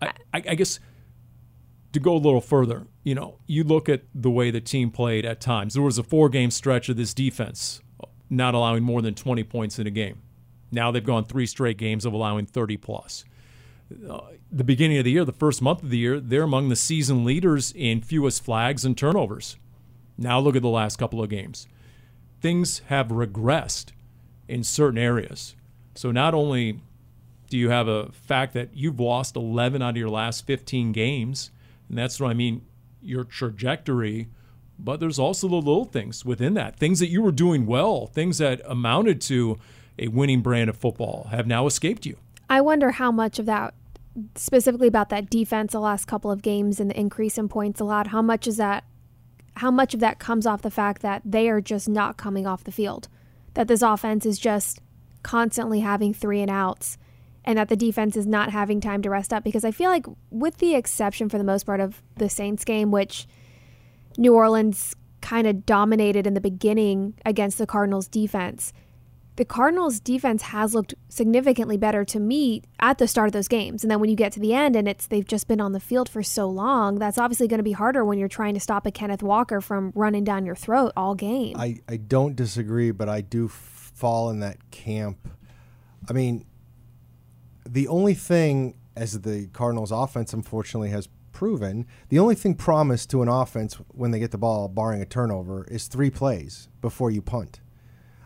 I, 0.00 0.06
I, 0.32 0.42
I 0.48 0.54
guess 0.54 0.80
to 1.92 2.00
go 2.00 2.14
a 2.14 2.16
little 2.16 2.40
further, 2.40 2.86
you 3.02 3.14
know, 3.14 3.40
you 3.46 3.62
look 3.62 3.90
at 3.90 4.04
the 4.14 4.30
way 4.30 4.50
the 4.50 4.62
team 4.62 4.90
played 4.90 5.26
at 5.26 5.42
times. 5.42 5.74
There 5.74 5.82
was 5.82 5.98
a 5.98 6.02
four 6.02 6.30
game 6.30 6.50
stretch 6.50 6.88
of 6.88 6.96
this 6.96 7.12
defense 7.12 7.82
not 8.30 8.54
allowing 8.54 8.82
more 8.82 9.02
than 9.02 9.14
20 9.14 9.44
points 9.44 9.78
in 9.78 9.86
a 9.86 9.90
game. 9.90 10.22
Now 10.72 10.92
they've 10.92 11.04
gone 11.04 11.26
three 11.26 11.46
straight 11.46 11.76
games 11.76 12.06
of 12.06 12.14
allowing 12.14 12.46
30 12.46 12.78
plus. 12.78 13.26
Uh, 14.10 14.20
the 14.50 14.64
beginning 14.64 14.96
of 14.96 15.04
the 15.04 15.10
year, 15.10 15.26
the 15.26 15.32
first 15.32 15.60
month 15.60 15.82
of 15.82 15.90
the 15.90 15.98
year, 15.98 16.20
they're 16.20 16.42
among 16.42 16.70
the 16.70 16.74
season 16.74 17.22
leaders 17.22 17.70
in 17.76 18.00
fewest 18.00 18.42
flags 18.42 18.86
and 18.86 18.96
turnovers. 18.96 19.56
Now 20.16 20.38
look 20.38 20.56
at 20.56 20.62
the 20.62 20.68
last 20.68 20.96
couple 20.96 21.22
of 21.22 21.30
games. 21.30 21.66
Things 22.40 22.80
have 22.86 23.08
regressed 23.08 23.92
in 24.48 24.64
certain 24.64 24.98
areas. 24.98 25.54
So 25.94 26.10
not 26.10 26.34
only 26.34 26.80
do 27.48 27.58
you 27.58 27.70
have 27.70 27.88
a 27.88 28.10
fact 28.12 28.52
that 28.54 28.70
you've 28.74 29.00
lost 29.00 29.36
11 29.36 29.82
out 29.82 29.90
of 29.90 29.96
your 29.96 30.08
last 30.08 30.46
15 30.46 30.92
games, 30.92 31.50
and 31.88 31.98
that's 31.98 32.20
what 32.20 32.30
I 32.30 32.34
mean, 32.34 32.62
your 33.00 33.24
trajectory, 33.24 34.28
but 34.78 34.98
there's 34.98 35.18
also 35.18 35.48
the 35.48 35.54
little 35.56 35.84
things 35.84 36.24
within 36.24 36.54
that, 36.54 36.76
things 36.76 36.98
that 37.00 37.08
you 37.08 37.22
were 37.22 37.32
doing 37.32 37.66
well, 37.66 38.06
things 38.06 38.38
that 38.38 38.60
amounted 38.64 39.20
to 39.22 39.58
a 39.98 40.08
winning 40.08 40.40
brand 40.40 40.68
of 40.68 40.76
football 40.76 41.28
have 41.30 41.46
now 41.46 41.66
escaped 41.66 42.04
you. 42.04 42.16
I 42.50 42.60
wonder 42.60 42.92
how 42.92 43.12
much 43.12 43.38
of 43.38 43.46
that, 43.46 43.74
specifically 44.34 44.88
about 44.88 45.08
that 45.10 45.30
defense, 45.30 45.72
the 45.72 45.80
last 45.80 46.06
couple 46.06 46.30
of 46.30 46.42
games 46.42 46.80
and 46.80 46.90
the 46.90 46.98
increase 46.98 47.38
in 47.38 47.48
points 47.48 47.80
allowed, 47.80 48.08
how 48.08 48.22
much 48.22 48.46
is 48.46 48.56
that? 48.56 48.84
How 49.56 49.70
much 49.70 49.94
of 49.94 50.00
that 50.00 50.18
comes 50.18 50.46
off 50.46 50.62
the 50.62 50.70
fact 50.70 51.02
that 51.02 51.22
they 51.24 51.48
are 51.48 51.60
just 51.60 51.88
not 51.88 52.16
coming 52.16 52.46
off 52.46 52.64
the 52.64 52.72
field, 52.72 53.08
that 53.54 53.68
this 53.68 53.82
offense 53.82 54.26
is 54.26 54.38
just 54.38 54.80
constantly 55.22 55.80
having 55.80 56.12
three 56.12 56.40
and 56.40 56.50
outs, 56.50 56.98
and 57.44 57.58
that 57.58 57.68
the 57.68 57.76
defense 57.76 58.16
is 58.16 58.26
not 58.26 58.50
having 58.50 58.80
time 58.80 59.02
to 59.02 59.10
rest 59.10 59.32
up? 59.32 59.44
Because 59.44 59.64
I 59.64 59.70
feel 59.70 59.90
like, 59.90 60.06
with 60.30 60.58
the 60.58 60.74
exception 60.74 61.28
for 61.28 61.38
the 61.38 61.44
most 61.44 61.64
part 61.64 61.80
of 61.80 62.02
the 62.16 62.28
Saints 62.28 62.64
game, 62.64 62.90
which 62.90 63.26
New 64.16 64.34
Orleans 64.34 64.96
kind 65.20 65.46
of 65.46 65.64
dominated 65.64 66.26
in 66.26 66.34
the 66.34 66.40
beginning 66.40 67.14
against 67.24 67.58
the 67.58 67.66
Cardinals 67.66 68.08
defense 68.08 68.72
the 69.36 69.44
Cardinals 69.44 69.98
defense 69.98 70.42
has 70.42 70.74
looked 70.74 70.94
significantly 71.08 71.76
better 71.76 72.04
to 72.04 72.20
me 72.20 72.62
at 72.78 72.98
the 72.98 73.08
start 73.08 73.26
of 73.26 73.32
those 73.32 73.48
games. 73.48 73.82
And 73.82 73.90
then 73.90 73.98
when 73.98 74.08
you 74.08 74.16
get 74.16 74.32
to 74.32 74.40
the 74.40 74.54
end 74.54 74.76
and 74.76 74.86
it's 74.86 75.06
they've 75.06 75.26
just 75.26 75.48
been 75.48 75.60
on 75.60 75.72
the 75.72 75.80
field 75.80 76.08
for 76.08 76.22
so 76.22 76.48
long, 76.48 76.98
that's 76.98 77.18
obviously 77.18 77.48
going 77.48 77.58
to 77.58 77.64
be 77.64 77.72
harder 77.72 78.04
when 78.04 78.18
you're 78.18 78.28
trying 78.28 78.54
to 78.54 78.60
stop 78.60 78.86
a 78.86 78.92
Kenneth 78.92 79.22
Walker 79.22 79.60
from 79.60 79.92
running 79.94 80.22
down 80.22 80.46
your 80.46 80.54
throat 80.54 80.92
all 80.96 81.14
game. 81.14 81.56
I, 81.58 81.80
I 81.88 81.96
don't 81.96 82.36
disagree, 82.36 82.92
but 82.92 83.08
I 83.08 83.20
do 83.22 83.48
fall 83.48 84.30
in 84.30 84.40
that 84.40 84.70
camp. 84.70 85.28
I 86.08 86.12
mean, 86.12 86.46
the 87.66 87.88
only 87.88 88.14
thing 88.14 88.76
as 88.96 89.20
the 89.22 89.48
Cardinals 89.52 89.90
offense 89.90 90.32
unfortunately 90.32 90.90
has 90.90 91.08
proven, 91.32 91.86
the 92.08 92.18
only 92.20 92.36
thing 92.36 92.54
promised 92.54 93.10
to 93.10 93.22
an 93.22 93.28
offense 93.28 93.74
when 93.88 94.12
they 94.12 94.20
get 94.20 94.30
the 94.30 94.38
ball, 94.38 94.68
barring 94.68 95.02
a 95.02 95.06
turnover, 95.06 95.64
is 95.64 95.88
three 95.88 96.10
plays 96.10 96.68
before 96.80 97.10
you 97.10 97.20
punt. 97.20 97.60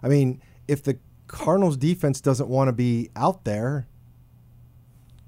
I 0.02 0.08
mean, 0.08 0.42
if 0.68 0.82
the 0.82 0.98
Cardinals 1.26 1.76
defense 1.76 2.20
doesn't 2.20 2.48
want 2.48 2.68
to 2.68 2.72
be 2.72 3.10
out 3.16 3.44
there, 3.44 3.88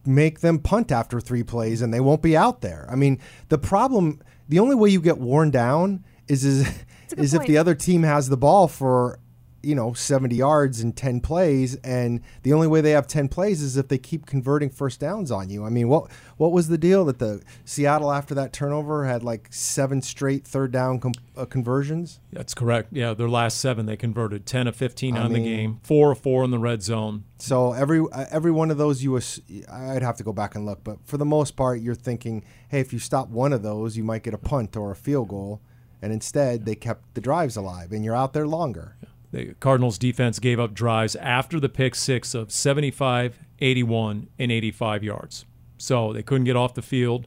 make 0.07 0.41
them 0.41 0.59
punt 0.59 0.93
after 0.93 1.21
three 1.21 1.43
plays 1.43 1.83
and 1.83 1.93
they 1.93 2.01
won't 2.01 2.23
be 2.23 2.37
out 2.37 2.61
there. 2.61 2.87
I 2.91 2.95
mean, 2.95 3.19
the 3.49 3.59
problem, 3.59 4.21
the 4.49 4.59
only 4.59 4.75
way 4.75 4.91
you 4.91 5.01
get 5.01 5.19
worn 5.19 5.51
down 5.51 6.05
is 6.29 6.45
is, 6.45 6.69
is 7.17 7.35
if 7.35 7.45
the 7.47 7.59
other 7.59 7.75
team 7.75 8.03
has 8.03 8.29
the 8.29 8.37
ball 8.37 8.69
for 8.69 9.19
you 9.63 9.75
know 9.75 9.93
70 9.93 10.35
yards 10.37 10.81
in 10.81 10.93
10 10.93 11.21
plays 11.21 11.75
and 11.85 12.21
the 12.45 12.53
only 12.53 12.67
way 12.67 12.81
they 12.81 12.93
have 12.93 13.07
10 13.07 13.29
plays 13.29 13.61
is 13.61 13.77
if 13.77 13.89
they 13.89 13.99
keep 13.99 14.25
converting 14.27 14.71
first 14.71 15.01
downs 15.01 15.31
on 15.31 15.51
you 15.51 15.65
i 15.65 15.69
mean 15.69 15.89
what 15.89 16.11
what 16.39 16.51
was 16.53 16.69
the 16.69 16.79
deal 16.79 17.05
that 17.05 17.19
the 17.19 17.43
seattle 17.65 18.11
after 18.11 18.35
that 18.35 18.53
turnover 18.53 19.05
had 19.07 19.23
like 19.23 19.49
seven 19.51 20.01
straight 20.01 20.47
third 20.47 20.73
down 20.73 20.99
com- 20.99 21.13
uh, 21.37 21.45
conversions 21.45 22.21
That's 22.33 22.55
correct. 22.55 22.89
Yeah, 22.93 23.13
their 23.15 23.29
last 23.29 23.59
seven 23.59 23.87
they 23.87 23.97
converted 23.97 24.47
10 24.47 24.67
of 24.69 24.77
15 24.77 25.17
I 25.17 25.21
on 25.23 25.33
the 25.33 25.41
game, 25.43 25.81
4 25.83 26.13
of 26.13 26.19
4 26.19 26.45
in 26.45 26.51
the 26.51 26.59
red 26.59 26.83
zone. 26.83 27.25
so 27.39 27.73
every 27.73 28.01
uh, 28.13 28.27
every 28.31 28.51
one 28.51 28.71
of 28.71 28.79
those 28.79 29.03
you 29.05 29.17
ass- 29.17 29.41
i'd 29.71 30.03
have 30.03 30.17
to 30.17 30.25
go 30.25 30.33
back 30.33 30.55
and 30.55 30.65
look 30.67 30.83
but 30.85 30.99
for 31.05 31.17
the 31.19 31.25
most 31.27 31.57
part 31.57 31.81
you're 31.81 31.95
thinking 31.95 32.45
hey 32.69 32.81
if 32.81 32.93
you 32.93 32.99
stop 32.99 33.29
one 33.29 33.53
of 33.53 33.63
those 33.63 33.97
you 33.97 34.05
might 34.05 34.23
get 34.23 34.33
a 34.35 34.39
punt 34.39 34.77
or 34.77 34.91
a 34.91 34.97
field 34.97 35.29
goal 35.29 35.61
and 36.03 36.13
instead 36.15 36.65
they 36.65 36.75
kept 36.75 37.13
the 37.15 37.21
drives 37.21 37.57
alive 37.57 37.93
and 37.93 38.05
you're 38.05 38.17
out 38.17 38.33
there 38.33 38.47
longer 38.47 38.97
The 39.33 39.55
Cardinals 39.61 39.99
defense 39.99 40.39
gave 40.39 40.59
up 40.59 40.75
drives 40.75 41.15
after 41.17 41.61
the 41.61 41.69
pick 41.69 41.95
six 41.95 42.35
of 42.35 42.51
75, 42.51 43.39
81, 43.61 44.29
and 44.39 44.53
85 44.53 45.05
yards. 45.05 45.45
So 45.79 46.13
they 46.13 46.23
couldn't 46.23 46.45
get 46.45 46.57
off 46.57 46.75
the 46.75 46.83
field. 46.83 47.27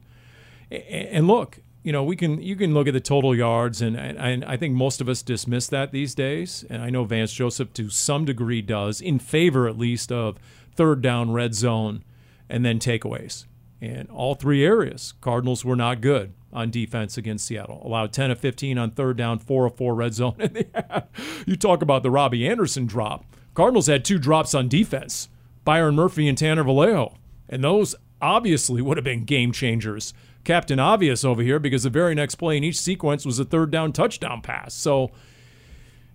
And 0.70 1.28
look, 1.28 1.60
you 1.84 1.92
know, 1.92 2.04
we 2.04 2.16
can 2.16 2.42
you 2.42 2.56
can 2.56 2.74
look 2.74 2.88
at 2.88 2.94
the 2.94 3.02
total 3.02 3.36
yards, 3.36 3.82
and, 3.82 3.98
and, 3.98 4.46
I 4.46 4.56
think 4.56 4.74
most 4.74 5.02
of 5.02 5.10
us 5.10 5.22
dismiss 5.22 5.68
that 5.68 5.92
these 5.92 6.16
days. 6.16 6.64
And 6.70 6.82
I 6.82 6.90
know 6.90 7.04
Vance 7.04 7.34
Joseph 7.34 7.74
to 7.74 7.90
some 7.90 8.26
degree 8.26 8.62
does, 8.62 9.02
in 9.02 9.20
favor 9.20 9.68
at 9.68 9.78
least 9.78 10.12
of 10.12 10.40
third 10.76 11.02
down, 11.02 11.32
red 11.32 11.54
zone, 11.54 12.04
and 12.50 12.66
then 12.66 12.80
takeaways. 12.80 13.46
And 13.84 14.10
all 14.12 14.34
three 14.34 14.64
areas, 14.64 15.14
Cardinals 15.20 15.66
were 15.66 15.76
not 15.76 16.00
good 16.00 16.34
on 16.54 16.72
defense 16.72 17.18
against 17.18 17.46
Seattle. 17.46 17.82
Allowed 17.84 18.14
10 18.14 18.32
of 18.32 18.40
15 18.40 18.78
on 18.78 18.92
third 18.92 19.18
down, 19.18 19.40
4 19.40 19.66
of 19.66 19.76
4 19.76 19.94
red 19.94 20.14
zone. 20.14 20.38
You 21.46 21.58
talk 21.58 21.82
about 21.82 22.02
the 22.02 22.10
Robbie 22.10 22.48
Anderson 22.48 22.86
drop. 22.86 23.26
Cardinals 23.54 23.88
had 23.88 24.06
two 24.06 24.18
drops 24.18 24.56
on 24.56 24.70
defense 24.70 25.28
Byron 25.66 25.96
Murphy 25.96 26.30
and 26.30 26.38
Tanner 26.38 26.64
Vallejo. 26.64 27.18
And 27.50 27.62
those 27.62 27.94
obviously 28.22 28.82
would 28.82 28.96
have 28.96 29.04
been 29.04 29.26
game 29.26 29.52
changers. 29.52 30.14
Captain 30.46 30.80
Obvious 30.80 31.26
over 31.26 31.42
here 31.42 31.60
because 31.60 31.84
the 31.84 31.90
very 31.90 32.16
next 32.16 32.36
play 32.36 32.56
in 32.56 32.64
each 32.64 32.80
sequence 32.80 33.26
was 33.26 33.38
a 33.38 33.44
third 33.44 33.70
down 33.70 33.92
touchdown 33.92 34.42
pass. 34.42 34.74
So 34.74 35.12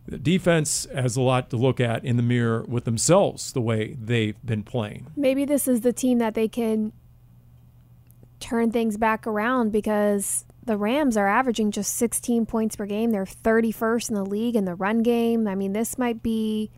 the 0.07 0.17
defense 0.17 0.87
has 0.95 1.17
a 1.17 1.21
lot 1.21 1.51
to 1.51 1.59
look 1.59 1.81
at 1.81 2.03
in 2.03 2.17
the 2.17 2.23
mirror 2.23 2.65
with 2.67 2.87
themselves, 2.87 3.53
the 3.53 3.61
way 3.61 3.95
they've 4.01 4.41
been 4.43 4.63
playing. 4.63 5.09
Maybe 5.15 5.45
this 5.45 5.69
is 5.69 5.83
the 5.83 5.93
team 5.93 6.17
that 6.19 6.33
they 6.33 6.49
can 6.49 6.93
turn 8.41 8.71
things 8.71 8.97
back 8.97 9.27
around 9.27 9.73
because 9.73 10.45
the 10.65 10.77
Rams 10.77 11.17
are 11.17 11.27
averaging 11.27 11.71
just 11.71 11.95
16 11.95 12.47
points 12.47 12.77
per 12.77 12.87
game. 12.87 13.11
They're 13.11 13.25
31st 13.25 14.11
in 14.11 14.15
the 14.15 14.25
league 14.25 14.55
in 14.55 14.65
the 14.65 14.75
run 14.75 15.03
game. 15.03 15.49
I 15.49 15.55
mean, 15.55 15.73
this 15.73 15.99
might 15.99 16.23
be. 16.23 16.71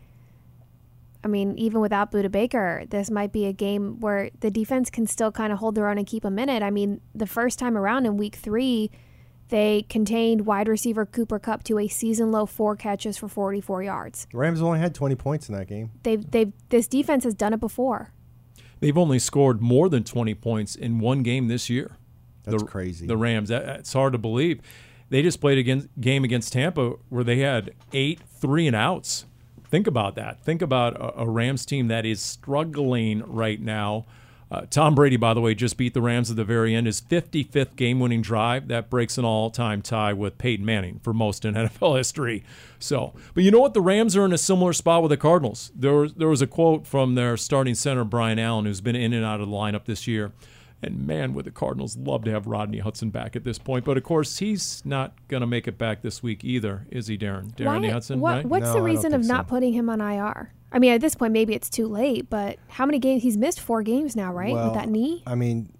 I 1.23 1.27
mean, 1.27 1.55
even 1.59 1.81
without 1.81 2.11
Budda 2.11 2.31
Baker, 2.31 2.83
this 2.89 3.11
might 3.11 3.31
be 3.31 3.45
a 3.45 3.53
game 3.53 3.99
where 3.99 4.31
the 4.39 4.49
defense 4.49 4.89
can 4.89 5.05
still 5.05 5.31
kind 5.31 5.53
of 5.53 5.59
hold 5.59 5.75
their 5.75 5.87
own 5.87 5.99
and 5.99 6.07
keep 6.07 6.25
a 6.25 6.31
minute. 6.31 6.63
I 6.63 6.71
mean, 6.71 6.99
the 7.13 7.27
first 7.27 7.59
time 7.59 7.77
around 7.77 8.07
in 8.07 8.17
week 8.17 8.35
three, 8.35 8.89
they 9.49 9.85
contained 9.87 10.47
wide 10.47 10.67
receiver 10.67 11.05
Cooper 11.05 11.37
Kupp 11.37 11.63
to 11.65 11.77
a 11.77 11.87
season 11.87 12.31
low 12.31 12.47
four 12.47 12.75
catches 12.75 13.17
for 13.17 13.27
44 13.27 13.83
yards. 13.83 14.27
rams 14.33 14.61
only 14.63 14.79
had 14.79 14.95
20 14.95 15.13
points 15.15 15.47
in 15.47 15.55
that 15.55 15.67
game 15.67 15.91
They've, 16.01 16.31
they've, 16.31 16.53
this 16.69 16.87
defense 16.87 17.23
has 17.25 17.35
done 17.35 17.53
it 17.53 17.59
before. 17.59 18.13
They've 18.81 18.97
only 18.97 19.19
scored 19.19 19.61
more 19.61 19.87
than 19.87 20.03
20 20.03 20.33
points 20.35 20.75
in 20.75 20.99
one 20.99 21.23
game 21.23 21.47
this 21.47 21.69
year. 21.69 21.97
That's 22.43 22.61
the, 22.61 22.67
crazy. 22.67 23.07
The 23.07 23.15
Rams. 23.15 23.49
That, 23.49 23.79
it's 23.79 23.93
hard 23.93 24.11
to 24.13 24.19
believe. 24.19 24.59
They 25.09 25.21
just 25.21 25.39
played 25.39 25.57
a 25.57 25.61
against, 25.61 25.87
game 26.01 26.23
against 26.23 26.51
Tampa 26.51 26.95
where 27.09 27.23
they 27.23 27.39
had 27.39 27.73
eight 27.93 28.19
three 28.39 28.65
and 28.65 28.75
outs. 28.75 29.25
Think 29.65 29.85
about 29.85 30.15
that. 30.15 30.43
Think 30.43 30.61
about 30.61 30.95
a, 30.95 31.21
a 31.21 31.29
Rams 31.29 31.65
team 31.65 31.87
that 31.89 32.05
is 32.05 32.21
struggling 32.21 33.23
right 33.25 33.61
now. 33.61 34.05
Uh, 34.51 34.65
Tom 34.69 34.93
Brady, 34.93 35.15
by 35.15 35.33
the 35.33 35.39
way, 35.39 35.55
just 35.55 35.77
beat 35.77 35.93
the 35.93 36.01
Rams 36.01 36.29
at 36.29 36.35
the 36.35 36.43
very 36.43 36.75
end. 36.75 36.85
His 36.85 36.99
55th 36.99 37.77
game-winning 37.77 38.21
drive 38.21 38.67
that 38.67 38.89
breaks 38.89 39.17
an 39.17 39.23
all-time 39.23 39.81
tie 39.81 40.11
with 40.11 40.37
Peyton 40.37 40.65
Manning 40.65 40.99
for 41.01 41.13
most 41.13 41.45
in 41.45 41.53
NFL 41.55 41.97
history. 41.97 42.43
So, 42.77 43.13
but 43.33 43.43
you 43.45 43.51
know 43.51 43.61
what? 43.61 43.73
The 43.73 43.81
Rams 43.81 44.17
are 44.17 44.25
in 44.25 44.33
a 44.33 44.37
similar 44.37 44.73
spot 44.73 45.03
with 45.03 45.11
the 45.11 45.17
Cardinals. 45.17 45.71
There 45.73 45.93
was 45.93 46.15
there 46.15 46.27
was 46.27 46.41
a 46.41 46.47
quote 46.47 46.85
from 46.85 47.15
their 47.15 47.37
starting 47.37 47.75
center 47.75 48.03
Brian 48.03 48.39
Allen, 48.39 48.65
who's 48.65 48.81
been 48.81 48.95
in 48.95 49.13
and 49.13 49.23
out 49.23 49.39
of 49.39 49.47
the 49.47 49.55
lineup 49.55 49.85
this 49.85 50.05
year. 50.07 50.33
And 50.83 51.05
man, 51.05 51.33
would 51.35 51.45
the 51.45 51.51
Cardinals 51.51 51.95
love 51.95 52.23
to 52.23 52.31
have 52.31 52.47
Rodney 52.47 52.79
Hudson 52.79 53.11
back 53.11 53.35
at 53.35 53.43
this 53.43 53.59
point. 53.59 53.85
But 53.85 53.97
of 53.97 54.03
course, 54.03 54.39
he's 54.39 54.81
not 54.83 55.13
going 55.27 55.41
to 55.41 55.47
make 55.47 55.67
it 55.67 55.77
back 55.77 56.01
this 56.01 56.23
week 56.23 56.43
either, 56.43 56.87
is 56.89 57.05
he, 57.07 57.17
Darren? 57.19 57.53
Darren 57.55 57.81
Why- 57.83 57.89
Hudson, 57.91 58.19
what, 58.19 58.35
right? 58.37 58.45
What's 58.45 58.61
No, 58.63 58.67
the 58.67 58.71
I 58.73 58.77
don't 58.79 58.85
reason 58.85 59.13
of 59.13 59.23
not 59.25 59.45
so. 59.45 59.49
putting 59.49 59.73
him 59.73 59.89
on 59.89 60.01
IR? 60.01 60.53
I 60.71 60.79
mean, 60.79 60.93
at 60.93 61.01
this 61.01 61.13
point, 61.15 61.33
maybe 61.33 61.53
it's 61.53 61.69
too 61.69 61.85
late, 61.87 62.29
but 62.29 62.57
how 62.69 62.85
many 62.87 62.97
games? 62.97 63.21
He's 63.23 63.37
missed 63.37 63.59
four 63.59 63.83
games 63.83 64.15
now, 64.15 64.33
right? 64.33 64.53
Well, 64.53 64.65
With 64.71 64.73
that 64.75 64.89
knee? 64.89 65.21
I 65.27 65.35
mean, 65.35 65.71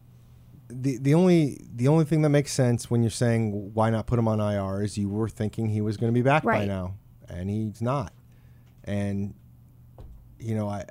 the 0.69 0.97
the 0.97 1.13
only 1.15 1.65
the 1.75 1.87
only 1.87 2.05
thing 2.05 2.21
that 2.21 2.29
makes 2.29 2.51
sense 2.53 2.89
when 2.91 3.01
you're 3.01 3.09
saying 3.09 3.71
why 3.73 3.89
not 3.89 4.05
put 4.05 4.19
him 4.19 4.27
on 4.27 4.39
IR 4.39 4.83
is 4.83 4.97
you 4.97 5.09
were 5.09 5.29
thinking 5.29 5.69
he 5.69 5.81
was 5.81 5.97
going 5.97 6.11
to 6.11 6.13
be 6.13 6.21
back 6.21 6.43
by 6.43 6.65
now, 6.65 6.95
and 7.27 7.49
he's 7.49 7.81
not. 7.81 8.13
And 8.83 9.33
you 10.39 10.55
know, 10.55 10.69
I 10.69 10.85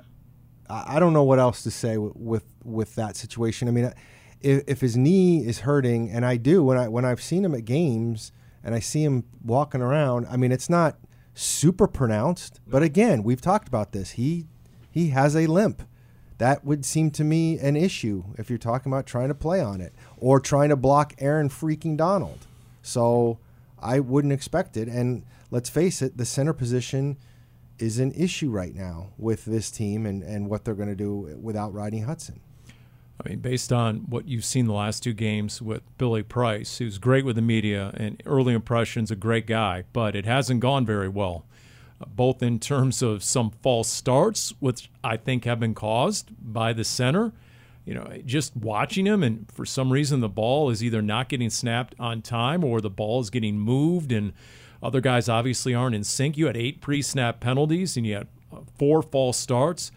I 0.71 0.95
I 0.95 0.99
don't 0.99 1.13
know 1.13 1.23
what 1.23 1.39
else 1.39 1.63
to 1.63 1.71
say 1.71 1.97
with 1.97 2.15
with, 2.15 2.45
with 2.63 2.95
that 2.95 3.15
situation. 3.15 3.67
I 3.67 3.71
mean, 3.71 3.93
if, 4.41 4.63
if 4.67 4.81
his 4.81 4.97
knee 4.97 5.45
is 5.45 5.59
hurting, 5.59 6.09
and 6.09 6.25
I 6.25 6.37
do 6.37 6.63
when 6.63 6.77
I 6.77 6.87
when 6.87 7.05
I've 7.05 7.21
seen 7.21 7.45
him 7.45 7.53
at 7.53 7.65
games 7.65 8.31
and 8.63 8.73
I 8.73 8.79
see 8.79 9.03
him 9.03 9.25
walking 9.43 9.81
around, 9.81 10.27
I 10.29 10.37
mean, 10.37 10.51
it's 10.51 10.69
not 10.69 10.97
super 11.33 11.87
pronounced, 11.87 12.59
but 12.67 12.83
again, 12.83 13.23
we've 13.23 13.41
talked 13.41 13.67
about 13.67 13.91
this. 13.91 14.11
He 14.11 14.45
he 14.89 15.09
has 15.09 15.35
a 15.35 15.47
limp. 15.47 15.83
That 16.37 16.65
would 16.65 16.85
seem 16.85 17.11
to 17.11 17.23
me 17.23 17.59
an 17.59 17.75
issue 17.75 18.23
if 18.37 18.49
you're 18.49 18.57
talking 18.57 18.91
about 18.91 19.05
trying 19.05 19.27
to 19.27 19.35
play 19.35 19.61
on 19.61 19.79
it 19.79 19.93
or 20.17 20.39
trying 20.39 20.69
to 20.69 20.75
block 20.75 21.13
Aaron 21.19 21.49
freaking 21.49 21.95
Donald. 21.95 22.47
So 22.81 23.37
I 23.79 23.99
wouldn't 23.99 24.33
expect 24.33 24.75
it. 24.75 24.87
And 24.87 25.23
let's 25.51 25.69
face 25.69 26.01
it, 26.01 26.17
the 26.17 26.25
center 26.25 26.53
position 26.53 27.17
is 27.81 27.99
an 27.99 28.11
issue 28.11 28.49
right 28.49 28.75
now 28.75 29.09
with 29.17 29.45
this 29.45 29.71
team 29.71 30.05
and, 30.05 30.23
and 30.23 30.49
what 30.49 30.63
they're 30.63 30.75
going 30.75 30.89
to 30.89 30.95
do 30.95 31.37
without 31.41 31.73
Rodney 31.73 32.01
Hudson. 32.01 32.39
I 33.23 33.29
mean, 33.29 33.39
based 33.39 33.71
on 33.71 33.97
what 34.09 34.27
you've 34.27 34.45
seen 34.45 34.65
the 34.65 34.73
last 34.73 35.03
two 35.03 35.13
games 35.13 35.61
with 35.61 35.83
Billy 35.97 36.23
Price, 36.23 36.79
who's 36.79 36.97
great 36.97 37.23
with 37.23 37.35
the 37.35 37.41
media 37.41 37.91
and 37.95 38.21
early 38.25 38.53
impressions, 38.53 39.11
a 39.11 39.15
great 39.15 39.45
guy, 39.45 39.83
but 39.93 40.15
it 40.15 40.25
hasn't 40.25 40.59
gone 40.59 40.85
very 40.85 41.09
well, 41.09 41.45
uh, 41.99 42.05
both 42.07 42.41
in 42.41 42.57
terms 42.57 43.01
of 43.03 43.23
some 43.23 43.51
false 43.61 43.89
starts, 43.89 44.53
which 44.59 44.89
I 45.03 45.17
think 45.17 45.45
have 45.45 45.59
been 45.59 45.75
caused 45.75 46.31
by 46.41 46.73
the 46.73 46.83
center. 46.83 47.31
You 47.85 47.95
know, 47.95 48.11
just 48.25 48.55
watching 48.55 49.05
him, 49.05 49.23
and 49.23 49.51
for 49.51 49.65
some 49.65 49.91
reason, 49.91 50.19
the 50.19 50.29
ball 50.29 50.69
is 50.69 50.83
either 50.83 51.01
not 51.01 51.29
getting 51.29 51.49
snapped 51.49 51.95
on 51.99 52.21
time 52.21 52.63
or 52.63 52.79
the 52.79 52.91
ball 52.91 53.21
is 53.21 53.29
getting 53.29 53.59
moved, 53.59 54.11
and 54.11 54.33
other 54.83 55.01
guys 55.01 55.29
obviously 55.29 55.73
aren't 55.73 55.95
in 55.95 56.03
sync. 56.03 56.37
You 56.37 56.47
had 56.47 56.57
eight 56.57 56.81
pre 56.81 57.01
snap 57.01 57.39
penalties 57.39 57.97
and 57.97 58.05
you 58.05 58.15
had 58.15 58.27
four 58.77 59.01
false 59.01 59.37
starts. 59.37 59.91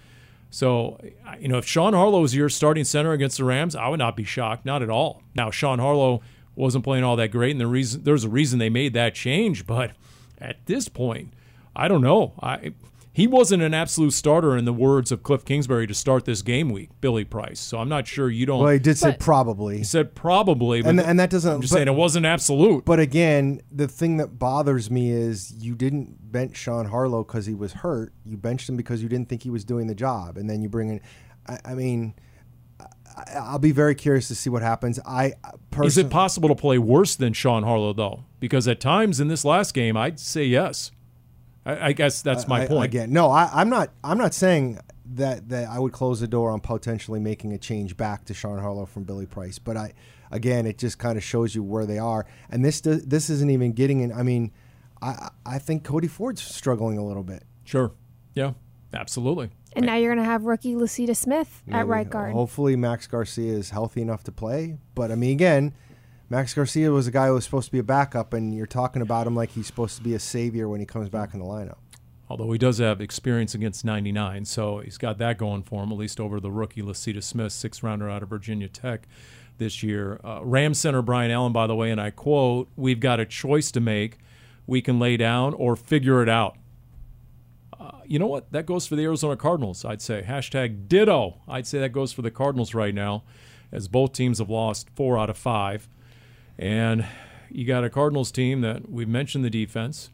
So, 0.50 1.00
you 1.40 1.48
know, 1.48 1.58
if 1.58 1.66
Sean 1.66 1.94
Harlow 1.94 2.22
is 2.22 2.34
your 2.34 2.48
starting 2.48 2.84
center 2.84 3.12
against 3.12 3.38
the 3.38 3.44
Rams, 3.44 3.74
I 3.74 3.88
would 3.88 3.98
not 3.98 4.14
be 4.14 4.22
shocked, 4.22 4.64
not 4.64 4.82
at 4.82 4.90
all. 4.90 5.22
Now, 5.34 5.50
Sean 5.50 5.80
Harlow 5.80 6.22
wasn't 6.54 6.84
playing 6.84 7.02
all 7.02 7.16
that 7.16 7.32
great, 7.32 7.50
and 7.50 7.60
the 7.60 7.66
reason 7.66 8.04
there's 8.04 8.22
a 8.22 8.28
reason 8.28 8.60
they 8.60 8.70
made 8.70 8.92
that 8.92 9.16
change. 9.16 9.66
But 9.66 9.92
at 10.38 10.64
this 10.66 10.88
point, 10.88 11.32
I 11.74 11.88
don't 11.88 12.02
know. 12.02 12.34
I 12.40 12.72
he 13.14 13.28
wasn't 13.28 13.62
an 13.62 13.72
absolute 13.72 14.12
starter 14.12 14.56
in 14.56 14.64
the 14.64 14.72
words 14.72 15.12
of 15.12 15.22
Cliff 15.22 15.44
Kingsbury 15.44 15.86
to 15.86 15.94
start 15.94 16.24
this 16.24 16.42
game 16.42 16.68
week, 16.70 16.90
Billy 17.00 17.22
Price. 17.24 17.60
So 17.60 17.78
I'm 17.78 17.88
not 17.88 18.08
sure 18.08 18.28
you 18.28 18.44
don't. 18.44 18.60
Well, 18.60 18.72
he 18.72 18.80
did 18.80 18.98
say 18.98 19.16
probably. 19.18 19.78
he 19.78 19.84
said 19.84 20.16
probably, 20.16 20.82
but 20.82 20.88
And, 20.88 21.00
and 21.00 21.20
that 21.20 21.30
doesn't. 21.30 21.54
I'm 21.54 21.60
just 21.60 21.72
but- 21.72 21.76
saying 21.76 21.86
it 21.88 21.94
wasn't 21.94 22.26
absolute. 22.26 22.84
But 22.84 22.98
again, 22.98 23.62
the 23.70 23.86
thing 23.86 24.16
that 24.16 24.36
bothers 24.38 24.90
me 24.90 25.12
is 25.12 25.52
you 25.52 25.76
didn't 25.76 26.32
bench 26.32 26.56
Sean 26.56 26.86
Harlow 26.86 27.22
because 27.22 27.46
he 27.46 27.54
was 27.54 27.72
hurt. 27.72 28.12
You 28.24 28.36
benched 28.36 28.68
him 28.68 28.76
because 28.76 29.00
you 29.00 29.08
didn't 29.08 29.28
think 29.28 29.44
he 29.44 29.50
was 29.50 29.64
doing 29.64 29.86
the 29.86 29.94
job, 29.94 30.36
and 30.36 30.50
then 30.50 30.60
you 30.60 30.68
bring 30.68 30.88
in. 30.90 31.00
I, 31.46 31.58
I 31.66 31.74
mean, 31.74 32.14
I, 32.80 33.34
I'll 33.34 33.60
be 33.60 33.70
very 33.70 33.94
curious 33.94 34.26
to 34.26 34.34
see 34.34 34.50
what 34.50 34.62
happens. 34.62 34.98
I 35.06 35.34
personally, 35.70 35.86
Is 35.86 35.98
it 35.98 36.10
possible 36.10 36.48
to 36.48 36.56
play 36.56 36.78
worse 36.78 37.14
than 37.14 37.32
Sean 37.32 37.62
Harlow 37.62 37.92
though? 37.92 38.24
Because 38.40 38.66
at 38.66 38.80
times 38.80 39.20
in 39.20 39.28
this 39.28 39.44
last 39.44 39.72
game, 39.72 39.96
I'd 39.96 40.18
say 40.18 40.44
yes. 40.44 40.90
I, 41.66 41.88
I 41.88 41.92
guess 41.92 42.22
that's 42.22 42.46
my 42.46 42.62
I- 42.62 42.66
point. 42.66 42.84
Again, 42.86 43.12
no, 43.12 43.30
I, 43.30 43.50
I'm 43.52 43.68
not. 43.68 43.90
I'm 44.02 44.18
not 44.18 44.34
saying 44.34 44.78
that 45.14 45.48
that 45.48 45.68
I 45.68 45.78
would 45.78 45.92
close 45.92 46.20
the 46.20 46.28
door 46.28 46.50
on 46.50 46.60
potentially 46.60 47.20
making 47.20 47.52
a 47.52 47.58
change 47.58 47.96
back 47.96 48.24
to 48.26 48.34
Sean 48.34 48.58
Harlow 48.58 48.86
from 48.86 49.04
Billy 49.04 49.26
Price. 49.26 49.58
But 49.58 49.76
I, 49.76 49.92
again, 50.30 50.66
it 50.66 50.78
just 50.78 50.98
kind 50.98 51.16
of 51.16 51.24
shows 51.24 51.54
you 51.54 51.62
where 51.62 51.86
they 51.86 51.98
are. 51.98 52.26
And 52.50 52.64
this 52.64 52.80
this 52.80 53.30
isn't 53.30 53.50
even 53.50 53.72
getting 53.72 54.00
in. 54.00 54.12
I 54.12 54.22
mean, 54.22 54.52
I 55.02 55.30
I 55.46 55.58
think 55.58 55.84
Cody 55.84 56.08
Ford's 56.08 56.42
struggling 56.42 56.98
a 56.98 57.04
little 57.04 57.24
bit. 57.24 57.44
Sure. 57.64 57.92
Yeah. 58.34 58.52
Absolutely. 58.92 59.50
And 59.74 59.86
now 59.86 59.96
you're 59.96 60.14
going 60.14 60.24
to 60.24 60.30
have 60.30 60.44
rookie 60.44 60.74
Lecitus 60.74 61.16
Smith 61.16 61.62
at 61.68 61.88
right 61.88 62.08
guard. 62.08 62.32
Hopefully, 62.32 62.76
Max 62.76 63.08
Garcia 63.08 63.52
is 63.52 63.70
healthy 63.70 64.00
enough 64.00 64.22
to 64.24 64.32
play. 64.32 64.78
But 64.94 65.10
I 65.10 65.16
mean, 65.16 65.32
again, 65.32 65.74
Max 66.30 66.54
Garcia 66.54 66.90
was 66.90 67.06
a 67.06 67.10
guy 67.10 67.26
who 67.26 67.34
was 67.34 67.44
supposed 67.44 67.66
to 67.66 67.72
be 67.72 67.78
a 67.78 67.84
backup, 67.84 68.32
and 68.32 68.54
you're 68.54 68.66
talking 68.66 69.02
about 69.02 69.26
him 69.26 69.36
like 69.36 69.50
he's 69.50 69.66
supposed 69.66 69.96
to 69.96 70.02
be 70.02 70.14
a 70.14 70.18
savior 70.18 70.68
when 70.68 70.80
he 70.80 70.86
comes 70.86 71.08
back 71.08 71.34
in 71.34 71.40
the 71.40 71.46
lineup. 71.46 71.76
although 72.30 72.50
he 72.50 72.58
does 72.58 72.78
have 72.78 73.00
experience 73.02 73.54
against 73.54 73.84
99, 73.84 74.46
so 74.46 74.78
he's 74.78 74.96
got 74.96 75.18
that 75.18 75.36
going 75.36 75.62
for 75.62 75.84
him, 75.84 75.92
at 75.92 75.98
least 75.98 76.18
over 76.18 76.40
the 76.40 76.50
rookie 76.50 76.80
Lecitus 76.82 77.24
Smith, 77.24 77.52
six 77.52 77.82
rounder 77.82 78.08
out 78.08 78.22
of 78.22 78.30
Virginia 78.30 78.66
Tech 78.66 79.06
this 79.58 79.82
year. 79.82 80.18
Uh, 80.24 80.40
Ram 80.42 80.72
center 80.72 81.02
Brian 81.02 81.30
Allen, 81.30 81.52
by 81.52 81.66
the 81.66 81.76
way, 81.76 81.90
and 81.90 82.00
I 82.00 82.10
quote, 82.10 82.68
We've 82.76 82.98
got 82.98 83.20
a 83.20 83.26
choice 83.26 83.70
to 83.72 83.80
make. 83.80 84.18
We 84.66 84.80
can 84.80 84.98
lay 84.98 85.18
down 85.18 85.52
or 85.54 85.76
figure 85.76 86.22
it 86.22 86.28
out. 86.28 86.56
Uh, 87.78 87.98
you 88.06 88.18
know 88.18 88.26
what? 88.26 88.50
That 88.50 88.64
goes 88.64 88.86
for 88.86 88.96
the 88.96 89.02
Arizona 89.04 89.36
Cardinals, 89.36 89.84
I'd 89.84 90.00
say. 90.00 90.24
Hashtag 90.26 90.88
ditto. 90.88 91.42
I'd 91.46 91.66
say 91.66 91.78
that 91.80 91.90
goes 91.90 92.14
for 92.14 92.22
the 92.22 92.30
Cardinals 92.30 92.72
right 92.72 92.94
now, 92.94 93.24
as 93.70 93.86
both 93.86 94.12
teams 94.14 94.38
have 94.38 94.48
lost 94.48 94.88
four 94.96 95.18
out 95.18 95.28
of 95.28 95.36
five. 95.36 95.86
And 96.58 97.06
you 97.50 97.64
got 97.64 97.84
a 97.84 97.90
Cardinals 97.90 98.30
team 98.30 98.60
that 98.62 98.90
we've 98.90 99.08
mentioned 99.08 99.44
the 99.44 99.50
defense. 99.50 100.10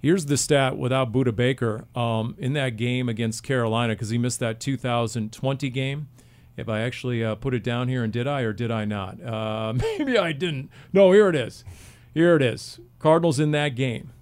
Here's 0.00 0.26
the 0.26 0.36
stat 0.36 0.78
without 0.78 1.12
Budda 1.12 1.34
Baker 1.36 1.84
um, 1.94 2.34
in 2.38 2.54
that 2.54 2.76
game 2.76 3.08
against 3.08 3.42
Carolina 3.42 3.92
because 3.94 4.08
he 4.08 4.18
missed 4.18 4.40
that 4.40 4.58
2020 4.60 5.68
game. 5.70 6.08
If 6.56 6.68
I 6.68 6.80
actually 6.80 7.24
uh, 7.24 7.34
put 7.34 7.54
it 7.54 7.62
down 7.62 7.88
here, 7.88 8.02
and 8.02 8.12
did 8.12 8.26
I 8.26 8.42
or 8.42 8.52
did 8.52 8.70
I 8.70 8.84
not? 8.84 9.22
Uh, 9.22 9.72
maybe 9.98 10.18
I 10.18 10.32
didn't. 10.32 10.70
No, 10.92 11.12
here 11.12 11.28
it 11.28 11.36
is. 11.36 11.64
Here 12.12 12.34
it 12.34 12.42
is. 12.42 12.80
Cardinals 12.98 13.38
in 13.38 13.50
that 13.52 13.74
game. 13.74 14.12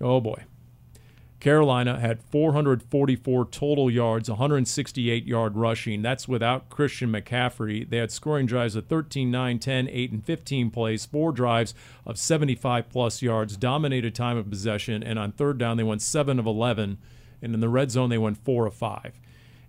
Oh 0.00 0.20
boy. 0.20 0.44
Carolina 1.42 1.98
had 1.98 2.22
444 2.22 3.46
total 3.46 3.90
yards, 3.90 4.30
168 4.30 5.26
yard 5.26 5.56
rushing. 5.56 6.00
That's 6.00 6.28
without 6.28 6.70
Christian 6.70 7.10
McCaffrey. 7.10 7.90
They 7.90 7.96
had 7.96 8.12
scoring 8.12 8.46
drives 8.46 8.76
of 8.76 8.86
13, 8.86 9.28
9, 9.28 9.58
10, 9.58 9.88
8, 9.88 10.12
and 10.12 10.24
15 10.24 10.70
plays, 10.70 11.04
four 11.04 11.32
drives 11.32 11.74
of 12.06 12.16
75 12.16 12.88
plus 12.88 13.22
yards, 13.22 13.56
dominated 13.56 14.14
time 14.14 14.36
of 14.36 14.48
possession, 14.48 15.02
and 15.02 15.18
on 15.18 15.32
third 15.32 15.58
down, 15.58 15.78
they 15.78 15.82
went 15.82 16.00
7 16.00 16.38
of 16.38 16.46
11. 16.46 16.98
And 17.42 17.54
in 17.54 17.58
the 17.58 17.68
red 17.68 17.90
zone, 17.90 18.08
they 18.08 18.18
went 18.18 18.38
4 18.44 18.66
of 18.66 18.74
5. 18.74 19.20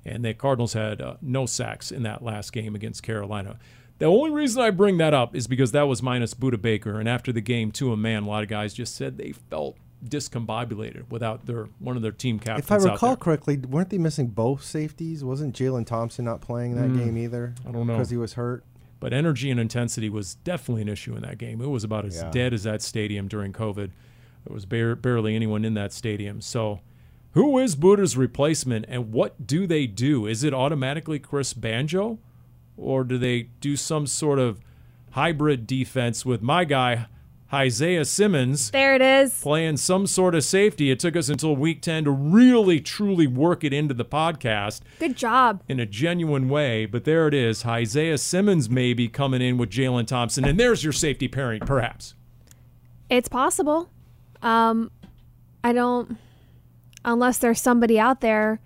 And 0.06 0.24
the 0.24 0.36
Cardinals 0.36 0.74
had 0.74 1.02
uh, 1.02 1.16
no 1.24 1.48
sacks 1.48 1.92
in 1.92 2.04
that 2.04 2.24
last 2.24 2.54
game 2.54 2.76
against 2.76 3.02
Carolina. 3.02 3.58
The 3.98 4.06
only 4.06 4.30
reason 4.30 4.62
I 4.62 4.70
bring 4.70 5.00
that 5.00 5.16
up 5.16 5.36
is 5.36 5.48
because 5.48 5.72
that 5.72 5.88
was 5.88 6.04
minus 6.04 6.36
Budda 6.36 6.62
Baker. 6.62 7.00
And 7.00 7.10
after 7.10 7.32
the 7.32 7.42
game, 7.42 7.72
to 7.72 7.92
a 7.92 7.98
man, 7.98 8.24
a 8.24 8.28
lot 8.28 8.44
of 8.44 8.50
guys 8.50 8.76
just 8.76 8.96
said 8.96 9.18
they 9.18 9.32
felt 9.32 9.76
discombobulated 10.10 11.10
without 11.10 11.46
their 11.46 11.68
one 11.80 11.96
of 11.96 12.02
their 12.02 12.12
team 12.12 12.40
captains. 12.40 12.66
If 12.66 12.72
I 12.72 12.76
recall 12.92 13.16
correctly, 13.16 13.58
weren't 13.58 13.90
they 13.90 13.98
missing 13.98 14.28
both 14.28 14.64
safeties? 14.64 15.24
Wasn't 15.24 15.56
Jalen 15.56 15.86
Thompson 15.86 16.26
not 16.26 16.42
playing 16.42 16.76
that 16.76 16.98
game 16.98 17.18
either? 17.18 17.54
Mm. 17.64 17.70
I 17.70 17.72
don't 17.72 17.88
know. 17.88 17.94
because 17.94 18.10
he 18.10 18.18
was 18.18 18.34
hurt. 18.34 18.64
but 19.00 19.12
energy 19.12 19.52
and 19.52 19.60
intensity 19.60 20.10
was 20.10 20.36
definitely 20.46 20.82
an 20.82 20.88
issue 20.88 21.14
in 21.14 21.22
that 21.24 21.38
game. 21.38 21.60
It 21.62 21.68
was 21.68 21.84
about 21.84 22.06
as 22.06 22.16
Yeah. 22.22 22.32
dead 22.32 22.54
as 22.54 22.64
that 22.64 22.82
stadium 22.82 23.28
during 23.28 23.52
COVID. 23.52 23.90
There 24.46 24.54
was 24.54 24.66
bar- 24.66 24.96
barely 24.96 25.36
anyone 25.36 25.66
in 25.66 25.74
that 25.74 25.92
stadium. 25.92 26.40
So, 26.40 26.80
who 27.34 27.58
is 27.60 27.76
Budda's 27.76 28.16
replacement, 28.16 28.86
and 28.88 29.12
what 29.12 29.46
do 29.46 29.68
they 29.68 29.88
do? 29.88 30.26
Is 30.26 30.44
it 30.46 30.54
automatically 30.54 31.20
Chris 31.20 31.54
Banjo, 31.54 32.18
or 32.78 33.04
do 33.04 33.18
they 33.18 33.50
do 33.60 33.76
some 33.76 34.08
sort 34.08 34.40
of 34.40 34.62
hybrid 35.12 35.68
defense 35.68 36.26
with 36.26 36.42
my 36.42 36.64
guy 36.64 37.08
Isaiah 37.54 38.04
Simmons? 38.06 38.72
There 38.72 38.96
it 38.96 39.02
is. 39.02 39.40
playing 39.42 39.78
some 39.78 40.08
sort 40.08 40.34
of 40.34 40.44
safety. 40.44 40.90
It 40.90 41.00
took 41.00 41.16
us 41.16 41.30
until 41.30 41.56
week 41.56 41.82
10 41.84 42.06
to 42.06 42.12
really, 42.12 42.80
truly 42.82 43.28
work 43.28 43.64
it 43.64 43.72
into 43.74 43.94
the 43.94 44.06
podcast 44.06 44.82
Good 45.00 45.16
job. 45.16 45.62
in 45.68 45.80
a 45.80 45.86
genuine 45.86 46.50
way. 46.50 46.86
But 46.88 47.04
there 47.04 47.28
it 47.28 47.34
is. 47.36 47.64
Isaiah 47.66 48.18
Simmons 48.18 48.70
maybe 48.70 49.08
coming 49.08 49.42
in 49.42 49.58
with 49.58 49.70
Jalen 49.70 50.08
Thompson. 50.08 50.46
And 50.46 50.60
there's 50.60 50.84
your 50.84 50.94
safety 50.94 51.28
pairing, 51.28 51.60
perhaps. 51.62 52.16
It's 53.10 53.30
possible. 53.30 53.90
Um, 54.42 54.90
I 55.64 55.74
don't, 55.74 56.18
unless 57.06 57.38
there's 57.38 57.62
somebody 57.62 58.00
out 58.00 58.22
there 58.22 58.60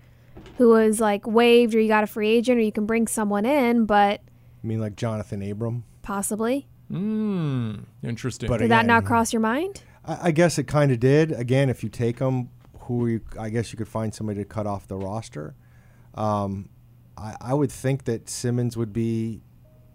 who 0.56 0.74
is 0.76 0.98
like 0.98 1.26
waived 1.26 1.74
or 1.74 1.80
you 1.80 1.88
got 1.88 2.04
a 2.04 2.06
free 2.06 2.30
agent 2.30 2.58
or 2.58 2.62
you 2.62 2.72
can 2.72 2.86
bring 2.86 3.06
someone 3.06 3.44
in, 3.44 3.84
but 3.84 4.20
I 4.62 4.66
mean, 4.66 4.80
like 4.80 4.96
Jonathan 4.96 5.42
Abram. 5.48 5.84
possibly. 6.02 6.66
Hmm. 6.88 7.74
Interesting. 8.02 8.48
But 8.48 8.58
Did 8.58 8.70
that 8.70 8.86
not 8.86 9.04
cross 9.04 9.32
your 9.32 9.40
mind? 9.40 9.82
I, 10.04 10.18
I 10.28 10.30
guess 10.30 10.58
it 10.58 10.64
kind 10.64 10.90
of 10.90 11.00
did. 11.00 11.32
Again, 11.32 11.68
if 11.68 11.82
you 11.82 11.88
take 11.88 12.18
him, 12.18 12.50
who 12.80 13.06
you, 13.06 13.20
I 13.38 13.50
guess 13.50 13.72
you 13.72 13.76
could 13.78 13.88
find 13.88 14.14
somebody 14.14 14.40
to 14.40 14.46
cut 14.46 14.66
off 14.66 14.88
the 14.88 14.96
roster. 14.96 15.54
Um, 16.14 16.70
I, 17.16 17.36
I 17.40 17.54
would 17.54 17.70
think 17.70 18.04
that 18.04 18.28
Simmons 18.28 18.76
would 18.76 18.92
be 18.92 19.42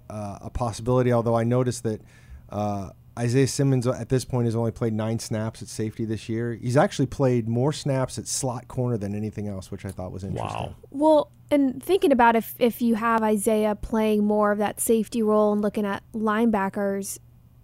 uh, 0.10 0.38
a 0.41 0.49
possibility. 0.49 1.12
Although 1.12 1.36
I 1.36 1.43
noticed 1.43 1.84
that 1.84 2.01
uh, 2.49 2.91
Isaiah 3.17 3.47
Simmons 3.47 3.88
at 3.88 4.10
this 4.10 4.25
point 4.25 4.45
has 4.45 4.56
only 4.56 4.71
played 4.71 4.93
nine 4.93 5.19
snaps 5.19 5.62
at 5.62 5.67
safety 5.67 6.06
this 6.06 6.29
year. 6.29 6.53
He's 6.53 6.77
actually 6.77 7.06
played 7.08 7.47
more 7.47 7.73
snaps 7.73 8.17
at 8.17 8.27
slot 8.27 8.67
corner 8.67 8.97
than 8.97 9.15
anything 9.15 9.47
else, 9.47 9.71
which 9.71 9.86
I 9.86 9.89
thought 9.89 10.12
was 10.12 10.23
interesting. 10.23 10.60
wow. 10.60 10.75
Well, 10.91 11.32
and 11.54 11.84
thinking 11.84 12.12
about 12.12 12.36
if 12.36 12.56
if 12.60 12.82
you 12.82 12.96
have 12.96 13.22
Isaiah 13.22 13.76
playing 13.76 14.26
more 14.26 14.52
of 14.52 14.58
that 14.58 14.80
safety 14.80 15.22
role 15.22 15.54
and 15.54 15.62
looking 15.62 15.86
at 15.86 16.04
linebackers, 16.13 17.20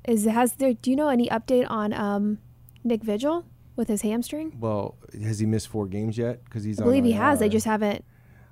is 0.07 0.25
has 0.25 0.53
there? 0.53 0.73
Do 0.73 0.89
you 0.89 0.95
know 0.95 1.09
any 1.09 1.27
update 1.29 1.69
on 1.69 1.93
um, 1.93 2.39
Nick 2.83 3.03
Vigil 3.03 3.45
with 3.75 3.87
his 3.87 4.03
hamstring? 4.03 4.57
Well, 4.59 4.95
has 5.23 5.39
he 5.39 5.45
missed 5.45 5.67
four 5.67 5.87
games 5.87 6.17
yet? 6.17 6.43
Because 6.45 6.63
he's 6.63 6.79
I 6.79 6.83
believe 6.83 7.03
on 7.03 7.07
he 7.07 7.13
has. 7.13 7.39
They 7.39 7.49
just 7.49 7.65
haven't. 7.65 8.05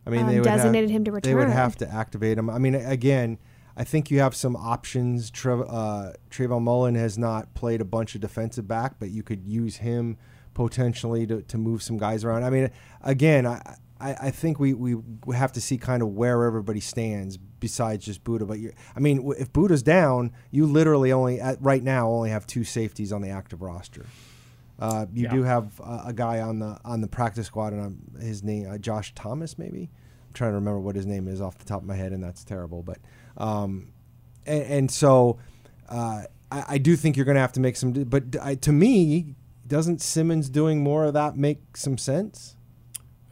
I 0.05 0.09
mean, 0.09 0.21
um, 0.21 0.27
they 0.27 0.39
would 0.39 0.47
have- 0.47 0.57
designated 0.57 0.89
him 0.89 1.03
to 1.03 1.11
return. 1.11 1.31
They 1.31 1.35
would 1.35 1.53
have 1.53 1.75
to 1.77 1.93
activate 1.93 2.37
him. 2.37 2.49
I 2.49 2.57
mean, 2.57 2.75
again, 2.75 3.37
I 3.75 3.83
think 3.83 4.09
you 4.09 4.19
have 4.19 4.35
some 4.35 4.55
options. 4.55 5.29
Trev, 5.29 5.61
uh, 5.67 6.13
Trayvon 6.31 6.61
Mullen 6.61 6.95
has 6.95 7.17
not 7.17 7.53
played 7.53 7.81
a 7.81 7.85
bunch 7.85 8.15
of 8.15 8.21
defensive 8.21 8.67
back, 8.67 8.95
but 8.99 9.09
you 9.09 9.21
could 9.21 9.45
use 9.45 9.77
him 9.77 10.17
potentially 10.53 11.27
to, 11.27 11.41
to 11.43 11.57
move 11.57 11.83
some 11.83 11.97
guys 11.97 12.23
around. 12.23 12.43
I 12.43 12.49
mean, 12.49 12.71
again, 13.01 13.45
I, 13.45 13.75
I, 13.99 14.13
I 14.27 14.31
think 14.31 14.59
we, 14.59 14.73
we 14.73 14.95
we 15.25 15.35
have 15.35 15.51
to 15.53 15.61
see 15.61 15.77
kind 15.77 16.01
of 16.01 16.09
where 16.09 16.43
everybody 16.43 16.79
stands 16.79 17.37
besides 17.37 18.05
just 18.05 18.23
Budda. 18.23 18.47
But 18.47 18.57
I 18.95 18.99
mean, 18.99 19.33
if 19.37 19.51
Budda's 19.51 19.83
down, 19.83 20.31
you 20.51 20.65
literally 20.65 21.11
only 21.11 21.39
at, 21.41 21.61
right 21.61 21.83
now 21.83 22.09
only 22.09 22.29
have 22.29 22.45
two 22.45 22.63
safeties 22.63 23.11
on 23.11 23.21
the 23.21 23.29
active 23.29 23.61
roster. 23.61 24.05
Uh, 24.79 25.07
you 25.11 25.23
Yeah. 25.23 25.31
do 25.33 25.43
have 25.43 25.81
uh, 25.83 26.03
a 26.05 26.13
guy 26.13 26.39
on 26.41 26.59
the 26.59 26.77
on 26.85 27.01
the 27.01 27.07
practice 27.07 27.47
squad, 27.47 27.73
and 27.73 27.81
um, 27.81 27.97
his 28.21 28.43
name 28.43 28.69
uh, 28.69 28.77
Josh 28.77 29.13
Thomas, 29.15 29.57
maybe. 29.57 29.89
I'm 30.27 30.33
trying 30.33 30.51
to 30.51 30.55
remember 30.55 30.79
what 30.79 30.95
his 30.95 31.05
name 31.07 31.27
is 31.27 31.41
off 31.41 31.57
the 31.57 31.65
top 31.65 31.81
of 31.81 31.87
my 31.87 31.95
head, 31.95 32.11
and 32.11 32.23
that's 32.23 32.43
terrible. 32.43 32.83
But 32.83 32.99
um, 33.37 33.93
and, 34.45 34.63
and 34.63 34.91
so 34.91 35.39
uh, 35.89 36.23
I, 36.51 36.63
I 36.69 36.77
do 36.77 36.95
think 36.95 37.15
you're 37.15 37.25
going 37.25 37.35
to 37.35 37.41
have 37.41 37.53
to 37.53 37.59
make 37.59 37.75
some. 37.75 37.91
But 37.93 38.35
I, 38.39 38.53
to 38.55 38.71
me, 38.71 39.33
doesn't 39.65 40.01
Simmons 40.01 40.47
doing 40.49 40.83
more 40.83 41.05
of 41.05 41.13
that 41.15 41.35
make 41.37 41.75
some 41.75 41.97
sense? 41.97 42.55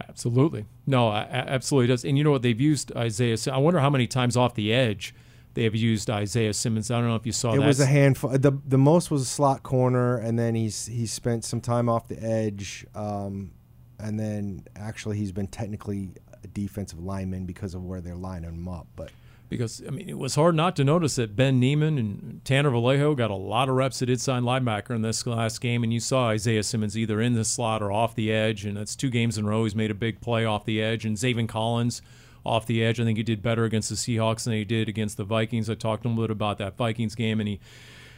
Absolutely. 0.08 0.65
No, 0.86 1.12
absolutely 1.12 1.88
does. 1.88 2.03
And 2.03 2.17
you 2.17 2.23
know 2.23 2.31
what? 2.31 2.41
They've 2.41 2.60
used 2.60 2.95
Isaiah. 2.95 3.38
I 3.51 3.58
wonder 3.58 3.79
how 3.79 3.89
many 3.89 4.08
times 4.08 4.36
off 4.36 4.55
the 4.55 4.73
edge 4.73 5.13
they 5.55 5.63
have 5.63 5.75
used 5.75 6.10
Isaiah 6.10 6.53
Simmons. 6.53 6.91
I 6.91 6.99
don't 6.99 7.08
know 7.08 7.15
if 7.15 7.25
you 7.25 7.31
saw 7.31 7.53
it 7.53 7.60
that. 7.60 7.65
was 7.65 7.79
a 7.79 7.86
handful. 7.86 8.31
The 8.31 8.51
the 8.65 8.77
most 8.77 9.10
was 9.10 9.21
a 9.21 9.25
slot 9.25 9.63
corner, 9.63 10.17
and 10.17 10.38
then 10.38 10.53
he's 10.53 10.86
he's 10.86 11.12
spent 11.12 11.43
some 11.45 11.62
time 11.62 11.89
off 11.89 12.08
the 12.08 12.21
edge, 12.21 12.86
um, 12.93 13.51
and 13.99 14.19
then 14.19 14.65
actually 14.75 15.17
he's 15.17 15.31
been 15.31 15.47
technically 15.47 16.12
a 16.43 16.47
defensive 16.47 16.99
lineman 16.99 17.45
because 17.45 17.73
of 17.73 17.84
where 17.84 18.01
they're 18.01 18.15
lining 18.15 18.51
him 18.51 18.67
up. 18.67 18.88
But 18.95 19.12
because 19.49 19.81
I 19.88 19.91
mean 19.91 20.10
it 20.10 20.17
was 20.17 20.36
hard 20.36 20.55
not 20.55 20.75
to 20.77 20.84
notice 20.84 21.15
that 21.15 21.36
Ben 21.36 21.60
Niemann 21.60 21.97
and 21.97 22.43
Tanner 22.43 22.69
Vallejo 22.69 23.15
got 23.15 23.31
a 23.31 23.36
lot 23.36 23.69
of 23.69 23.75
reps 23.75 24.01
at 24.01 24.10
inside 24.10 24.43
linebacker 24.43 24.91
in 24.91 25.01
this 25.01 25.25
last 25.25 25.62
game, 25.62 25.84
and 25.84 25.93
you 25.93 25.99
saw 25.99 26.29
Isaiah 26.29 26.63
Simmons 26.63 26.97
either 26.97 27.21
in 27.21 27.34
the 27.34 27.45
slot 27.45 27.81
or 27.81 27.91
off 27.91 28.15
the 28.15 28.31
edge, 28.31 28.65
and 28.65 28.77
that's 28.77 28.95
two 28.95 29.10
games 29.10 29.38
in 29.38 29.45
a 29.45 29.49
row 29.49 29.63
he's 29.63 29.75
made 29.75 29.91
a 29.91 29.95
big 29.95 30.21
play 30.21 30.45
off 30.45 30.65
the 30.65 30.81
edge, 30.81 31.05
and 31.05 31.17
Zaven 31.17 31.47
Collins 31.47 32.01
off 32.45 32.65
the 32.65 32.84
edge. 32.84 32.99
I 32.99 33.03
think 33.03 33.17
he 33.17 33.23
did 33.23 33.41
better 33.41 33.63
against 33.65 33.89
the 33.89 33.95
Seahawks 33.95 34.43
than 34.43 34.53
he 34.53 34.65
did 34.65 34.88
against 34.88 35.17
the 35.17 35.23
Vikings. 35.23 35.69
I 35.69 35.75
talked 35.75 36.05
a 36.05 36.08
little 36.08 36.23
bit 36.23 36.31
about 36.31 36.58
that 36.60 36.77
Vikings 36.77 37.15
game, 37.15 37.39
and 37.39 37.49
he. 37.49 37.60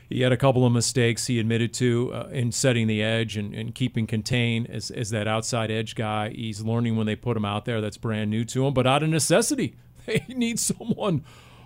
He 0.10 0.22
had 0.22 0.32
a 0.32 0.38
couple 0.38 0.66
of 0.66 0.72
mistakes 0.72 1.28
he 1.28 1.38
admitted 1.38 1.74
to 1.74 2.14
uh, 2.14 2.30
in 2.32 2.54
setting 2.54 2.88
the 2.88 3.04
edge 3.04 3.36
and, 3.36 3.54
and 3.54 3.76
keeping 3.76 4.08
contained 4.08 4.70
as, 4.70 4.90
as 4.90 5.10
that 5.10 5.28
outside 5.28 5.70
edge 5.70 5.96
guy. 5.96 6.30
He's 6.30 6.62
learning 6.62 6.96
when 6.96 7.08
they 7.08 7.18
put 7.18 7.36
him 7.36 7.44
out 7.44 7.66
there. 7.66 7.82
That's 7.82 7.98
brand 7.98 8.32
new 8.32 8.46
to 8.46 8.66
him, 8.66 8.74
but 8.74 8.88
out 8.88 9.04
of 9.04 9.10
necessity. 9.10 9.76
They 10.28 10.34
need 10.34 10.60
someone 10.60 11.24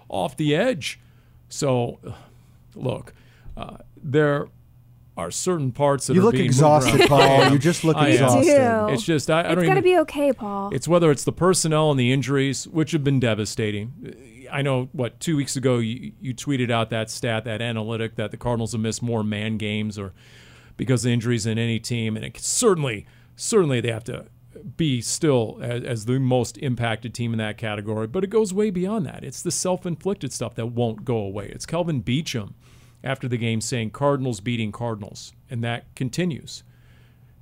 off 0.09 0.35
the 0.35 0.55
edge. 0.55 0.99
So, 1.49 1.99
look, 2.75 3.13
uh, 3.55 3.77
there 4.01 4.47
are 5.17 5.29
certain 5.29 5.71
parts 5.71 6.07
that 6.07 6.13
you 6.15 6.21
are 6.21 6.23
look 6.25 6.33
being 6.33 6.45
exhausted. 6.45 7.07
Paul. 7.07 7.49
You 7.51 7.59
just 7.59 7.83
look 7.83 7.97
I 7.97 8.09
exhausted. 8.09 8.43
do. 8.45 8.93
It's 8.93 9.03
just 9.03 9.29
I, 9.29 9.37
I 9.37 9.39
It's 9.41 9.47
don't 9.49 9.65
gonna 9.65 9.71
even. 9.79 9.83
be 9.83 9.97
okay, 9.99 10.33
Paul. 10.33 10.71
It's 10.73 10.87
whether 10.87 11.11
it's 11.11 11.23
the 11.23 11.31
personnel 11.33 11.91
and 11.91 11.99
the 11.99 12.11
injuries, 12.11 12.67
which 12.67 12.91
have 12.93 13.03
been 13.03 13.19
devastating. 13.19 14.47
I 14.51 14.61
know 14.61 14.89
what 14.93 15.19
two 15.19 15.35
weeks 15.37 15.55
ago 15.55 15.77
you, 15.77 16.13
you 16.19 16.33
tweeted 16.33 16.71
out 16.71 16.89
that 16.89 17.09
stat, 17.09 17.43
that 17.45 17.61
analytic 17.61 18.15
that 18.15 18.31
the 18.31 18.37
Cardinals 18.37 18.71
have 18.71 18.81
missed 18.81 19.01
more 19.03 19.23
man 19.23 19.57
games 19.57 19.99
or 19.99 20.13
because 20.77 21.05
of 21.05 21.11
injuries 21.11 21.45
in 21.45 21.57
any 21.59 21.79
team, 21.79 22.15
and 22.15 22.25
it 22.25 22.37
certainly, 22.39 23.05
certainly 23.35 23.79
they 23.81 23.91
have 23.91 24.03
to 24.05 24.25
be 24.77 25.01
still 25.01 25.59
as, 25.61 25.83
as 25.83 26.05
the 26.05 26.19
most 26.19 26.57
impacted 26.57 27.13
team 27.13 27.33
in 27.33 27.39
that 27.39 27.57
category. 27.57 28.07
But 28.07 28.23
it 28.23 28.29
goes 28.29 28.53
way 28.53 28.69
beyond 28.69 29.05
that. 29.05 29.23
It's 29.23 29.41
the 29.41 29.51
self-inflicted 29.51 30.31
stuff 30.31 30.55
that 30.55 30.67
won't 30.67 31.05
go 31.05 31.17
away. 31.17 31.49
It's 31.49 31.65
Kelvin 31.65 32.03
Beachum 32.03 32.53
after 33.03 33.27
the 33.27 33.37
game 33.37 33.61
saying 33.61 33.91
Cardinals 33.91 34.39
beating 34.39 34.71
Cardinals, 34.71 35.33
and 35.49 35.63
that 35.63 35.93
continues. 35.95 36.63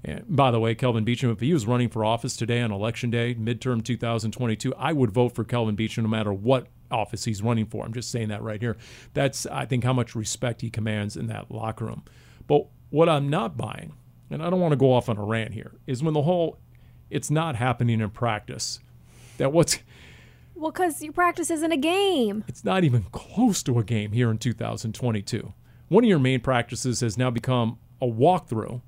And 0.04 0.24
by 0.28 0.52
the 0.52 0.60
way, 0.60 0.76
Kelvin 0.76 1.06
Beachum, 1.06 1.32
if 1.32 1.42
he 1.42 1.54
was 1.54 1.68
running 1.68 1.90
for 1.90 2.06
office 2.06 2.38
today 2.38 2.62
on 2.62 2.72
election 2.72 3.10
day, 3.10 3.36
midterm 3.36 3.84
2022, 3.84 4.74
I 4.76 4.94
would 4.94 5.12
vote 5.12 5.36
for 5.36 5.44
Kelvin 5.44 5.76
Beachum 5.76 6.04
no 6.04 6.10
matter 6.10 6.32
what 6.32 6.68
office 6.90 7.26
he's 7.26 7.42
running 7.42 7.66
for. 7.66 7.86
I'm 7.86 7.94
just 7.94 8.10
saying 8.10 8.30
that 8.30 8.42
right 8.42 8.62
here. 8.62 8.78
That's, 9.14 9.46
I 9.46 9.66
think, 9.66 9.84
how 9.84 9.94
much 9.94 10.16
respect 10.16 10.62
he 10.62 10.70
commands 10.70 11.18
in 11.18 11.28
that 11.28 11.52
locker 11.52 11.86
room. 11.86 12.04
But 12.48 12.68
what 12.90 13.10
I'm 13.10 13.30
not 13.30 13.58
buying, 13.58 13.94
and 14.32 14.42
I 14.42 14.50
don't 14.50 14.62
want 14.62 14.72
to 14.72 14.78
go 14.78 14.94
off 14.94 15.10
on 15.10 15.18
a 15.18 15.24
rant 15.24 15.54
here, 15.54 15.74
is 15.86 16.02
when 16.02 16.14
the 16.14 16.22
whole 16.22 16.60
it's 17.10 17.32
not 17.32 17.56
happening 17.56 18.02
in 18.02 18.10
practice. 18.10 18.80
That 19.38 19.52
what's 19.52 19.80
Well, 20.56 20.72
because 20.72 21.02
your 21.02 21.14
practice 21.14 21.50
isn't 21.50 21.72
a 21.72 21.78
game. 21.78 22.44
it's 22.48 22.64
not 22.64 22.84
even 22.84 23.04
close 23.12 23.64
to 23.64 23.80
a 23.80 23.84
game 23.84 24.12
here 24.12 24.30
in 24.30 24.38
2022. 24.38 25.54
One 25.88 26.04
of 26.04 26.10
your 26.10 26.20
main 26.20 26.40
practices 26.42 27.02
has 27.02 27.18
now 27.18 27.32
become 27.32 27.80
a 28.02 28.08
walkthrough. 28.08 28.82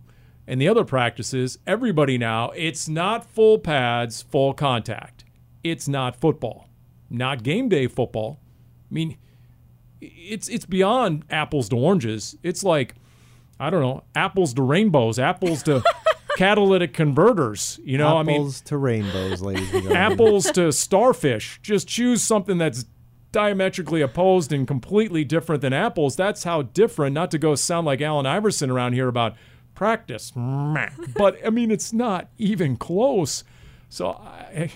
And 0.48 0.60
the 0.60 0.68
other 0.68 0.84
practices, 0.84 1.60
everybody 1.66 2.18
now, 2.18 2.50
it's 2.52 2.90
not 2.90 3.24
full 3.26 3.58
pads, 3.60 4.22
full 4.22 4.54
contact. 4.54 5.24
It's 5.64 5.88
not 5.88 6.20
football. 6.20 6.68
Not 7.10 7.44
game 7.44 7.70
day 7.70 7.88
football. 7.88 8.40
I 8.90 8.94
mean, 8.94 9.18
it's 10.02 10.48
it's 10.50 10.66
beyond 10.66 11.26
apples 11.30 11.70
to 11.70 11.76
oranges. 11.78 12.36
It's 12.44 12.64
like 12.64 12.96
I 13.60 13.70
don't 13.70 13.82
know, 13.82 14.04
apples 14.16 14.54
to 14.56 14.64
rainbows, 14.64 15.20
apples 15.20 15.62
to 15.64 15.84
catalytic 16.38 16.94
converters. 16.94 17.80
You 17.84 17.98
know, 17.98 18.17
I 18.17 18.24
mean, 18.24 18.38
Apples 18.38 18.62
to 18.62 18.78
rainbows, 18.78 19.41
ladies 19.41 19.74
and 19.74 19.84
gentlemen. 19.84 19.98
apples 19.98 20.52
to 20.52 20.72
starfish. 20.72 21.60
Just 21.62 21.88
choose 21.88 22.22
something 22.22 22.58
that's 22.58 22.86
diametrically 23.32 24.02
opposed 24.02 24.52
and 24.52 24.67
completely 24.67 25.24
different 25.24 25.62
than 25.62 25.74
apples. 25.74 26.15
That's 26.15 26.44
how 26.44 26.63
different, 26.63 27.13
not 27.13 27.32
to 27.32 27.38
go 27.38 27.56
sound 27.56 27.86
like 27.86 28.02
Allen 28.02 28.26
Iverson 28.26 28.70
around 28.70 28.94
here 28.94 29.08
about 29.08 29.36
practice. 29.74 30.32
But 31.15 31.38
I 31.46 31.50
mean, 31.50 31.72
it's 31.72 31.94
not 31.94 32.30
even 32.38 32.76
close. 32.76 33.44
So 33.89 34.10
I, 34.10 34.72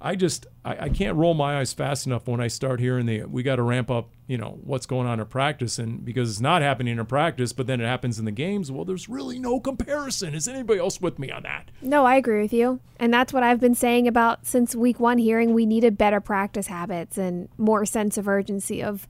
I 0.00 0.16
just, 0.16 0.46
I, 0.64 0.86
I 0.86 0.88
can't 0.88 1.16
roll 1.16 1.34
my 1.34 1.60
eyes 1.60 1.72
fast 1.72 2.06
enough 2.06 2.26
when 2.26 2.40
I 2.40 2.48
start 2.48 2.80
hearing 2.80 3.06
the, 3.06 3.22
we 3.24 3.42
got 3.42 3.56
to 3.56 3.62
ramp 3.62 3.90
up, 3.90 4.10
you 4.32 4.38
know, 4.38 4.58
what's 4.64 4.86
going 4.86 5.06
on 5.06 5.20
in 5.20 5.26
practice. 5.26 5.78
And 5.78 6.02
because 6.02 6.30
it's 6.30 6.40
not 6.40 6.62
happening 6.62 6.96
in 6.96 7.04
practice, 7.04 7.52
but 7.52 7.66
then 7.66 7.82
it 7.82 7.84
happens 7.84 8.18
in 8.18 8.24
the 8.24 8.32
games, 8.32 8.72
well, 8.72 8.86
there's 8.86 9.06
really 9.06 9.38
no 9.38 9.60
comparison. 9.60 10.34
Is 10.34 10.48
anybody 10.48 10.80
else 10.80 11.02
with 11.02 11.18
me 11.18 11.30
on 11.30 11.42
that? 11.42 11.70
No, 11.82 12.06
I 12.06 12.16
agree 12.16 12.40
with 12.40 12.54
you. 12.54 12.80
And 12.98 13.12
that's 13.12 13.34
what 13.34 13.42
I've 13.42 13.60
been 13.60 13.74
saying 13.74 14.08
about 14.08 14.46
since 14.46 14.74
week 14.74 14.98
one, 14.98 15.18
hearing 15.18 15.52
we 15.52 15.66
needed 15.66 15.98
better 15.98 16.18
practice 16.18 16.68
habits 16.68 17.18
and 17.18 17.50
more 17.58 17.84
sense 17.84 18.16
of 18.16 18.26
urgency 18.26 18.82
of, 18.82 19.06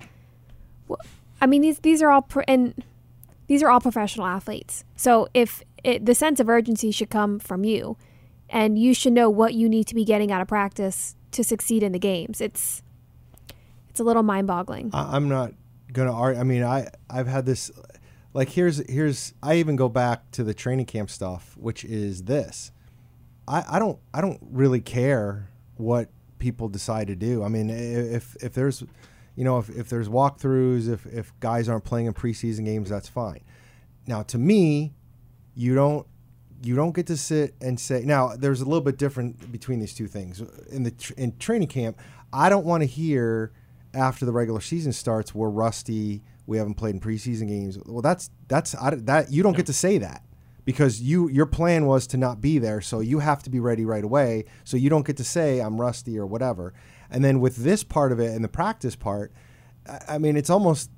I 1.40 1.46
mean, 1.46 1.62
these, 1.62 1.78
these 1.78 2.02
are 2.02 2.10
all, 2.10 2.22
pro- 2.22 2.42
and 2.48 2.82
these 3.46 3.62
are 3.62 3.70
all 3.70 3.80
professional 3.80 4.26
athletes. 4.26 4.84
So 4.96 5.28
if 5.34 5.62
it, 5.84 6.04
the 6.04 6.16
sense 6.16 6.40
of 6.40 6.48
urgency 6.48 6.90
should 6.90 7.10
come 7.10 7.38
from 7.38 7.62
you 7.62 7.96
and 8.50 8.76
you 8.76 8.92
should 8.92 9.12
know 9.12 9.30
what 9.30 9.54
you 9.54 9.68
need 9.68 9.86
to 9.86 9.94
be 9.94 10.04
getting 10.04 10.32
out 10.32 10.42
of 10.42 10.48
practice 10.48 11.14
to 11.30 11.44
succeed 11.44 11.84
in 11.84 11.92
the 11.92 12.00
games. 12.00 12.40
It's, 12.40 12.82
it's 13.92 14.00
a 14.00 14.04
little 14.04 14.22
mind 14.22 14.46
boggling. 14.46 14.90
I, 14.94 15.16
I'm 15.16 15.28
not 15.28 15.52
gonna 15.92 16.14
argue. 16.14 16.40
I 16.40 16.44
mean, 16.44 16.64
I 16.64 16.88
I've 17.10 17.26
had 17.26 17.44
this. 17.44 17.70
Like 18.32 18.48
here's 18.48 18.78
here's 18.90 19.34
I 19.42 19.56
even 19.56 19.76
go 19.76 19.90
back 19.90 20.30
to 20.32 20.42
the 20.42 20.54
training 20.54 20.86
camp 20.86 21.10
stuff, 21.10 21.54
which 21.58 21.84
is 21.84 22.22
this. 22.22 22.72
I 23.46 23.64
I 23.68 23.78
don't 23.78 23.98
I 24.14 24.22
don't 24.22 24.40
really 24.50 24.80
care 24.80 25.50
what 25.76 26.08
people 26.38 26.70
decide 26.70 27.08
to 27.08 27.14
do. 27.14 27.44
I 27.44 27.48
mean, 27.48 27.68
if 27.68 28.34
if 28.42 28.54
there's 28.54 28.82
you 29.36 29.44
know 29.44 29.58
if, 29.58 29.68
if 29.68 29.90
there's 29.90 30.08
walkthroughs, 30.08 30.88
if 30.88 31.04
if 31.04 31.38
guys 31.40 31.68
aren't 31.68 31.84
playing 31.84 32.06
in 32.06 32.14
preseason 32.14 32.64
games, 32.64 32.88
that's 32.88 33.10
fine. 33.10 33.44
Now, 34.06 34.22
to 34.22 34.38
me, 34.38 34.94
you 35.54 35.74
don't 35.74 36.06
you 36.62 36.74
don't 36.74 36.94
get 36.94 37.06
to 37.08 37.16
sit 37.18 37.54
and 37.60 37.78
say 37.78 38.04
now 38.06 38.36
there's 38.36 38.62
a 38.62 38.64
little 38.64 38.80
bit 38.80 38.96
different 38.96 39.52
between 39.52 39.80
these 39.80 39.94
two 39.94 40.06
things 40.06 40.40
in 40.70 40.84
the 40.84 41.12
in 41.16 41.36
training 41.38 41.68
camp 41.68 41.98
i 42.32 42.48
don't 42.48 42.64
want 42.64 42.82
to 42.82 42.86
hear 42.86 43.52
after 43.94 44.24
the 44.24 44.32
regular 44.32 44.60
season 44.60 44.92
starts 44.92 45.34
we're 45.34 45.48
rusty 45.50 46.22
we 46.46 46.58
haven't 46.58 46.74
played 46.74 46.94
in 46.94 47.00
preseason 47.00 47.48
games 47.48 47.78
well 47.86 48.02
that's 48.02 48.30
that's 48.48 48.74
I, 48.74 48.94
that 48.94 49.30
you 49.30 49.42
don't 49.42 49.56
get 49.56 49.66
to 49.66 49.72
say 49.72 49.98
that 49.98 50.22
because 50.64 51.00
you 51.00 51.28
your 51.28 51.46
plan 51.46 51.86
was 51.86 52.06
to 52.08 52.16
not 52.16 52.40
be 52.40 52.58
there 52.58 52.80
so 52.80 53.00
you 53.00 53.18
have 53.20 53.42
to 53.44 53.50
be 53.50 53.60
ready 53.60 53.84
right 53.84 54.04
away 54.04 54.44
so 54.64 54.76
you 54.76 54.90
don't 54.90 55.06
get 55.06 55.16
to 55.18 55.24
say 55.24 55.60
i'm 55.60 55.80
rusty 55.80 56.18
or 56.18 56.26
whatever 56.26 56.72
and 57.10 57.24
then 57.24 57.40
with 57.40 57.56
this 57.56 57.84
part 57.84 58.12
of 58.12 58.18
it 58.20 58.32
and 58.34 58.42
the 58.44 58.48
practice 58.48 58.96
part 58.96 59.32
I- 59.86 60.00
i 60.10 60.18
mean 60.18 60.36
it's 60.36 60.50
almost 60.50 60.90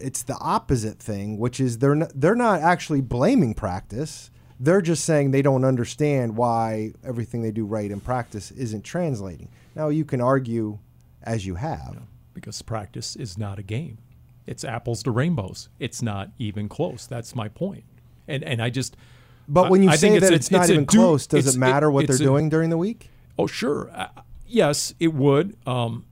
it's 0.00 0.22
the 0.22 0.36
opposite 0.40 0.98
thing, 1.00 1.38
which 1.38 1.58
is 1.58 1.78
they're 1.78 1.94
not, 1.96 2.12
they're 2.14 2.36
not 2.36 2.60
actually 2.60 3.00
blaming 3.00 3.52
practice. 3.52 4.30
They're 4.60 4.80
just 4.82 5.04
saying 5.04 5.30
they 5.30 5.42
don't 5.42 5.64
understand 5.64 6.36
why 6.36 6.92
everything 7.04 7.42
they 7.42 7.50
do 7.50 7.64
right 7.64 7.90
in 7.90 8.00
practice 8.00 8.50
isn't 8.52 8.82
translating. 8.82 9.48
Now 9.74 9.88
you 9.88 10.04
can 10.04 10.20
argue 10.20 10.78
as 11.22 11.46
you 11.46 11.56
have. 11.56 12.00
Because 12.40 12.62
practice 12.62 13.16
is 13.16 13.36
not 13.38 13.58
a 13.58 13.62
game. 13.62 13.98
It's 14.46 14.64
apples 14.64 15.02
to 15.02 15.10
rainbows. 15.10 15.68
It's 15.78 16.00
not 16.02 16.30
even 16.38 16.68
close. 16.68 17.06
That's 17.06 17.34
my 17.34 17.48
point. 17.48 17.84
And 18.26 18.42
and 18.42 18.62
I 18.62 18.70
just 18.70 18.96
But 19.48 19.70
when 19.70 19.82
you 19.82 19.90
I 19.90 19.96
say 19.96 20.08
think 20.10 20.20
that 20.20 20.32
a- 20.32 20.34
it's, 20.34 20.50
not 20.50 20.68
a 20.68 20.72
even 20.72 20.84
du- 20.86 20.96
close, 20.98 21.26
does 21.26 21.54
it 21.54 21.58
matter 21.58 21.90
what 21.90 22.06
they're 22.06 22.16
a- 22.16 22.18
doing 22.18 22.48
during 22.48 22.70
the 22.70 22.78
week? 22.78 23.10
Oh, 23.38 23.46
sure. 23.46 23.90
Uh, 23.94 24.08
yes, 24.46 24.94
it 24.98 25.12
would. 25.14 25.56
Um, 25.66 26.04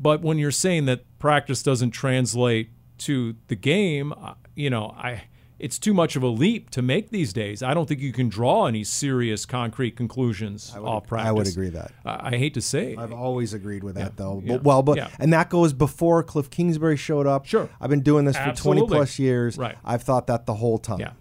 but 0.00 0.22
when 0.22 0.38
you're 0.38 0.50
saying 0.50 0.86
that 0.86 1.04
practice 1.18 1.62
doesn't 1.62 1.92
translate 1.92 2.70
to 2.98 3.36
the 3.48 3.56
game, 3.56 4.12
uh, 4.12 4.34
you 4.54 4.70
know, 4.70 4.94
I 4.96 5.24
it's 5.58 5.78
too 5.78 5.94
much 5.94 6.16
of 6.16 6.22
a 6.22 6.26
leap 6.28 6.68
to 6.70 6.82
make 6.82 7.10
these 7.10 7.32
days. 7.32 7.62
I 7.62 7.74
don't 7.74 7.86
think 7.88 8.00
you 8.00 8.12
can 8.12 8.28
draw 8.28 8.66
any 8.66 8.82
serious, 8.84 9.46
concrete 9.46 9.92
conclusions 9.96 10.74
off 10.76 11.06
practice. 11.06 11.28
I 11.28 11.32
would 11.32 11.46
agree 11.46 11.68
that. 11.70 11.92
I, 12.04 12.34
I 12.34 12.36
hate 12.36 12.54
to 12.54 12.60
say, 12.60 12.96
I've 12.96 13.12
always 13.12 13.54
agreed 13.54 13.84
with 13.84 13.94
that, 13.94 14.16
though. 14.16 14.42
yeah, 14.44 14.54
But, 14.54 14.64
well, 14.64 14.82
but 14.82 14.96
yeah. 14.96 15.08
and 15.18 15.32
that 15.32 15.50
goes 15.50 15.72
before 15.72 16.22
Cliff 16.24 16.50
Kingsbury 16.50 16.96
showed 16.96 17.26
up. 17.26 17.46
Sure. 17.46 17.68
I've 17.80 17.90
been 17.90 18.00
doing 18.02 18.24
this 18.24 18.36
for 18.36 18.52
twenty 18.52 18.84
plus 18.86 19.18
years. 19.18 19.56
Right. 19.56 19.76
I've 19.84 20.02
thought 20.02 20.26
that 20.26 20.46
the 20.46 20.54
whole 20.54 20.78
time. 20.78 20.98
Yeah. 21.00 21.12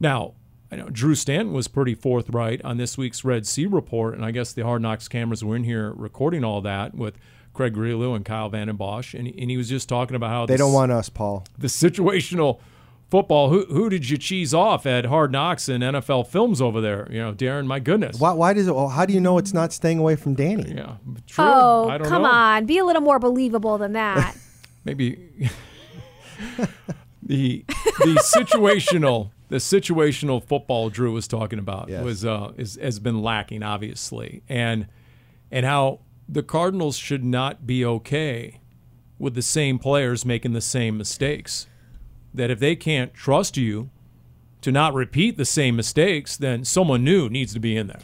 Now, 0.00 0.34
I 0.70 0.76
know 0.76 0.88
Drew 0.90 1.14
Stanton 1.14 1.52
was 1.52 1.66
pretty 1.66 1.94
forthright 1.94 2.62
on 2.64 2.76
this 2.76 2.96
week's 2.96 3.24
Red 3.24 3.46
Sea 3.46 3.66
report, 3.66 4.14
and 4.14 4.24
I 4.24 4.30
guess 4.30 4.52
the 4.52 4.62
Hard 4.64 4.82
Knocks 4.82 5.08
cameras 5.08 5.42
were 5.42 5.56
in 5.56 5.64
here 5.64 5.92
recording 5.92 6.44
all 6.44 6.60
that 6.60 6.94
with 6.94 7.16
Craig 7.54 7.74
Grialou 7.74 8.14
and 8.14 8.24
Kyle 8.24 8.48
Van 8.50 8.68
Den 8.68 8.76
Bosch, 8.76 9.14
and, 9.14 9.26
and 9.26 9.50
he 9.50 9.56
was 9.56 9.68
just 9.68 9.88
talking 9.88 10.14
about 10.14 10.30
how 10.30 10.46
They 10.46 10.54
this- 10.54 10.60
don't 10.60 10.72
want 10.72 10.92
us, 10.92 11.08
Paul. 11.08 11.44
the 11.58 11.66
situational 11.68 12.60
football. 13.08 13.48
Who 13.50 13.64
who 13.66 13.88
did 13.88 14.08
you 14.10 14.16
cheese 14.18 14.52
off 14.54 14.86
at 14.86 15.06
Hard 15.06 15.32
Knocks 15.32 15.68
and 15.68 15.82
NFL 15.82 16.26
Films 16.28 16.60
over 16.60 16.80
there? 16.80 17.08
You 17.10 17.18
know, 17.18 17.32
Darren, 17.32 17.66
my 17.66 17.80
goodness. 17.80 18.18
Why, 18.20 18.32
why 18.32 18.52
does 18.52 18.66
it? 18.68 18.74
Well, 18.74 18.88
how 18.88 19.06
do 19.06 19.12
you 19.12 19.20
know 19.20 19.38
it's 19.38 19.54
not 19.54 19.72
staying 19.72 19.98
away 19.98 20.16
from 20.16 20.34
Danny? 20.34 20.74
Yeah, 20.76 20.96
true. 21.26 21.44
Oh, 21.44 21.88
I 21.88 21.98
don't 21.98 22.08
come 22.08 22.22
know. 22.22 22.28
on. 22.30 22.66
Be 22.66 22.78
a 22.78 22.84
little 22.84 23.02
more 23.02 23.18
believable 23.18 23.78
than 23.78 23.92
that. 23.94 24.36
maybe 24.84 25.28
the 27.22 27.64
the 27.66 28.22
situational 28.36 29.30
the 29.48 29.56
situational 29.56 30.42
football 30.44 30.90
Drew 30.90 31.12
was 31.12 31.26
talking 31.26 31.58
about 31.58 31.88
Yes. 31.88 32.04
was 32.04 32.24
uh, 32.24 32.52
is, 32.56 32.78
has 32.80 32.98
been 33.00 33.22
lacking 33.22 33.62
obviously, 33.62 34.42
and 34.48 34.86
and 35.50 35.64
how 35.66 36.00
the 36.28 36.42
Cardinals 36.42 36.96
should 36.96 37.24
not 37.24 37.66
be 37.66 37.84
okay 37.84 38.60
with 39.18 39.34
the 39.34 39.42
same 39.42 39.78
players 39.78 40.24
making 40.24 40.52
the 40.52 40.60
same 40.60 40.96
mistakes. 40.98 41.66
That 42.38 42.50
if 42.50 42.58
they 42.58 42.74
can't 42.74 43.12
trust 43.12 43.56
you 43.56 43.90
to 44.60 44.72
not 44.72 44.94
repeat 44.94 45.36
the 45.36 45.44
same 45.44 45.76
mistakes, 45.76 46.36
then 46.36 46.64
someone 46.64 47.04
new 47.04 47.28
needs 47.28 47.52
to 47.52 47.60
be 47.60 47.76
in 47.76 47.88
there. 47.88 48.00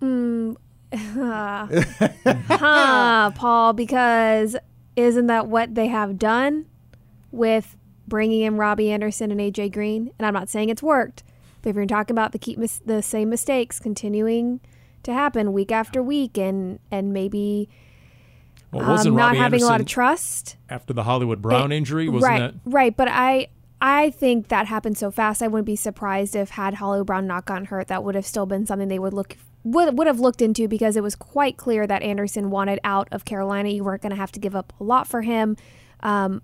Mm. 0.00 0.56
huh, 2.48 3.30
Paul, 3.34 3.72
because 3.74 4.56
isn't 4.96 5.26
that 5.26 5.46
what 5.46 5.74
they 5.74 5.88
have 5.88 6.18
done 6.18 6.66
with 7.30 7.76
bringing 8.06 8.40
in 8.42 8.56
Robbie 8.56 8.90
Anderson 8.90 9.30
and 9.30 9.40
AJ 9.40 9.72
Green? 9.72 10.12
And 10.18 10.26
I'm 10.26 10.34
not 10.34 10.48
saying 10.48 10.70
it's 10.70 10.82
worked, 10.82 11.24
but 11.62 11.70
if 11.70 11.76
you're 11.76 11.86
talking 11.86 12.14
about 12.14 12.32
the 12.32 12.38
keep 12.38 12.58
mis- 12.58 12.80
the 12.86 13.02
same 13.02 13.28
mistakes 13.28 13.78
continuing 13.78 14.60
to 15.02 15.12
happen 15.12 15.52
week 15.52 15.70
after 15.70 16.02
week, 16.02 16.38
and 16.38 16.78
and 16.90 17.12
maybe 17.12 17.68
Well, 18.72 18.84
um, 18.84 18.90
wasn't 18.90 19.16
not 19.16 19.28
Robbie 19.28 19.38
having 19.38 19.62
a 19.62 19.66
lot 19.66 19.80
of 19.80 19.86
trust. 19.86 20.56
after 20.68 20.92
the 20.92 21.04
Hollywood 21.04 21.40
Brown 21.40 21.72
It- 21.72 21.76
injury? 21.76 22.08
Wasn't 22.08 22.30
right, 22.30 22.38
that 22.40 22.54
right? 22.64 22.96
But 22.96 23.08
I 23.08 23.48
I 23.80 24.10
think 24.10 24.48
that 24.48 24.66
happened 24.66 24.98
so 24.98 25.10
fast. 25.10 25.42
I 25.42 25.46
wouldn't 25.46 25.66
be 25.66 25.76
surprised 25.76 26.34
if 26.34 26.50
had 26.50 26.74
Hollywood 26.74 27.06
Brown 27.06 27.26
not 27.26 27.44
gotten 27.46 27.66
hurt, 27.66 27.86
that 27.88 28.02
would 28.02 28.14
have 28.14 28.26
still 28.26 28.44
been 28.46 28.66
something 28.66 28.88
they 28.88 28.98
would 28.98 29.14
look 29.14 29.36
would 29.64 29.96
would 29.96 30.06
have 30.06 30.20
looked 30.20 30.42
into 30.42 30.68
because 30.68 30.96
it 30.96 31.02
was 31.02 31.14
quite 31.14 31.56
clear 31.56 31.86
that 31.86 32.02
Anderson 32.02 32.50
wanted 32.50 32.80
out 32.84 33.08
of 33.12 33.24
Carolina. 33.24 33.68
You 33.68 33.84
weren't 33.84 34.02
going 34.02 34.10
to 34.10 34.16
have 34.16 34.32
to 34.32 34.40
give 34.40 34.56
up 34.56 34.72
a 34.80 34.84
lot 34.84 35.06
for 35.06 35.22
him. 35.22 35.56
Um, 36.00 36.42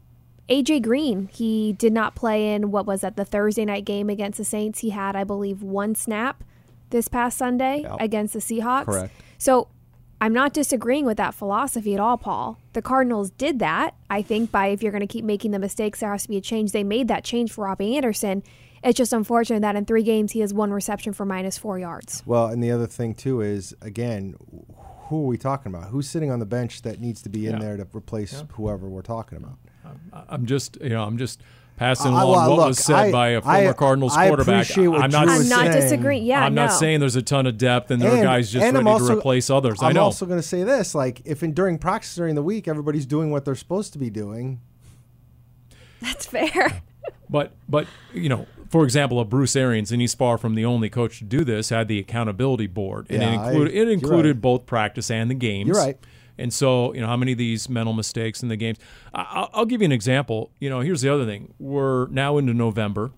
AJ 0.48 0.82
Green, 0.82 1.28
he 1.32 1.72
did 1.72 1.92
not 1.92 2.14
play 2.14 2.52
in 2.54 2.70
what 2.70 2.86
was 2.86 3.00
that 3.00 3.16
the 3.16 3.24
Thursday 3.24 3.64
night 3.64 3.84
game 3.84 4.10
against 4.10 4.38
the 4.38 4.44
Saints. 4.44 4.80
He 4.80 4.90
had, 4.90 5.16
I 5.16 5.24
believe, 5.24 5.62
one 5.62 5.94
snap 5.94 6.44
this 6.90 7.08
past 7.08 7.38
Sunday 7.38 7.86
against 7.98 8.34
the 8.34 8.40
Seahawks. 8.40 8.84
Correct. 8.84 9.12
So 9.38 9.68
I'm 10.20 10.32
not 10.32 10.52
disagreeing 10.54 11.04
with 11.04 11.16
that 11.18 11.34
philosophy 11.34 11.92
at 11.94 12.00
all, 12.00 12.16
Paul. 12.16 12.58
The 12.72 12.80
Cardinals 12.82 13.30
did 13.30 13.58
that, 13.58 13.94
I 14.08 14.22
think, 14.22 14.50
by 14.50 14.68
if 14.68 14.82
you're 14.82 14.92
going 14.92 15.00
to 15.00 15.06
keep 15.06 15.24
making 15.24 15.50
the 15.50 15.58
mistakes, 15.58 16.00
there 16.00 16.10
has 16.12 16.22
to 16.22 16.28
be 16.28 16.36
a 16.36 16.40
change. 16.40 16.72
They 16.72 16.84
made 16.84 17.08
that 17.08 17.24
change 17.24 17.52
for 17.52 17.64
Robbie 17.64 17.96
Anderson. 17.96 18.42
It's 18.82 18.96
just 18.96 19.12
unfortunate 19.12 19.60
that 19.60 19.76
in 19.76 19.84
three 19.84 20.02
games 20.02 20.32
he 20.32 20.40
has 20.40 20.52
one 20.54 20.70
reception 20.70 21.12
for 21.12 21.24
minus 21.24 21.58
four 21.58 21.78
yards. 21.78 22.22
Well, 22.26 22.46
and 22.46 22.62
the 22.62 22.70
other 22.70 22.86
thing 22.86 23.14
too 23.14 23.40
is 23.40 23.74
again, 23.80 24.34
who 25.08 25.24
are 25.24 25.26
we 25.26 25.36
talking 25.38 25.74
about? 25.74 25.88
Who's 25.88 26.08
sitting 26.08 26.30
on 26.30 26.38
the 26.38 26.46
bench 26.46 26.82
that 26.82 27.00
needs 27.00 27.22
to 27.22 27.28
be 27.28 27.46
in 27.46 27.54
Yeah. 27.54 27.58
there 27.60 27.76
to 27.78 27.86
replace 27.94 28.44
whoever 28.52 28.88
we're 28.88 29.02
talking 29.02 29.38
about? 29.38 29.58
I'm 30.28 30.46
just, 30.46 30.78
you 30.80 30.90
know, 30.90 31.02
I'm 31.04 31.18
just 31.18 31.40
passing 31.76 32.12
I- 32.14 32.22
along 32.22 32.30
well, 32.32 32.50
what 32.50 32.56
look, 32.58 32.66
was 32.68 32.78
said 32.78 32.94
I- 32.96 33.10
by 33.12 33.28
a 33.30 33.40
former 33.40 33.72
Cardinals 33.74 34.16
I 34.16 34.28
quarterback. 34.28 34.68
what 34.76 35.02
I'm 35.02 35.10
not. 35.10 35.28
I'm 35.28 35.48
not 35.48 35.72
disagreeing. 35.72 36.24
Yeah, 36.24 36.44
I'm 36.44 36.54
no. 36.54 36.66
not 36.66 36.72
saying 36.74 37.00
there's 37.00 37.16
a 37.16 37.22
ton 37.22 37.46
of 37.46 37.58
depth 37.58 37.90
and 37.90 38.00
there 38.00 38.12
are 38.12 38.22
guys 38.22 38.50
just 38.52 38.62
ready 38.72 38.86
also- 38.88 39.08
to 39.08 39.18
replace 39.18 39.50
others. 39.50 39.82
I 39.82 39.88
I'm 39.88 39.94
know. 39.94 40.02
also 40.04 40.26
going 40.26 40.38
to 40.38 40.46
say 40.46 40.62
this: 40.62 40.94
like, 40.94 41.20
if 41.24 41.42
in 41.42 41.52
during 41.52 41.78
practice 41.78 42.14
during 42.14 42.34
the 42.34 42.42
week 42.42 42.68
everybody's 42.68 43.06
doing 43.06 43.30
what 43.30 43.44
they're 43.44 43.54
supposed 43.54 43.92
to 43.94 43.98
be 43.98 44.10
doing, 44.10 44.60
That's 46.00 46.26
fair. 46.26 46.82
But 47.28 47.52
but 47.68 47.86
you 48.12 48.28
know, 48.28 48.46
for 48.70 48.84
example, 48.84 49.18
a 49.18 49.24
Bruce 49.24 49.56
Arians, 49.56 49.90
and 49.92 50.00
he's 50.00 50.14
far 50.14 50.38
from 50.38 50.54
the 50.54 50.64
only 50.64 50.88
coach 50.88 51.18
to 51.18 51.24
do 51.24 51.42
this, 51.44 51.70
had 51.70 51.88
the 51.88 51.98
accountability 51.98 52.66
board, 52.66 53.06
and 53.10 53.20
Yeah, 53.22 53.28
it 53.32 53.36
I- 53.38 53.46
included 53.48 53.74
it 53.74 53.88
included 53.88 54.28
right. 54.36 54.40
both 54.42 54.66
practice 54.66 55.10
and 55.10 55.30
the 55.30 55.34
games. 55.34 55.66
You're 55.68 55.76
right. 55.76 55.98
And 56.38 56.52
so, 56.52 56.92
you 56.94 57.00
know, 57.00 57.06
how 57.06 57.16
many 57.16 57.32
of 57.32 57.38
these 57.38 57.68
mental 57.68 57.92
mistakes 57.92 58.42
in 58.42 58.48
the 58.48 58.56
games? 58.56 58.78
I'll- 59.12 59.50
I'll 59.54 59.64
give 59.66 59.80
you 59.80 59.86
an 59.86 59.92
example. 59.92 60.50
You 60.60 60.68
know, 60.70 60.80
here's 60.80 61.00
the 61.02 61.12
other 61.12 61.24
thing: 61.24 61.54
we're 61.58 62.08
now 62.08 62.38
into 62.38 62.52
November, 62.54 63.12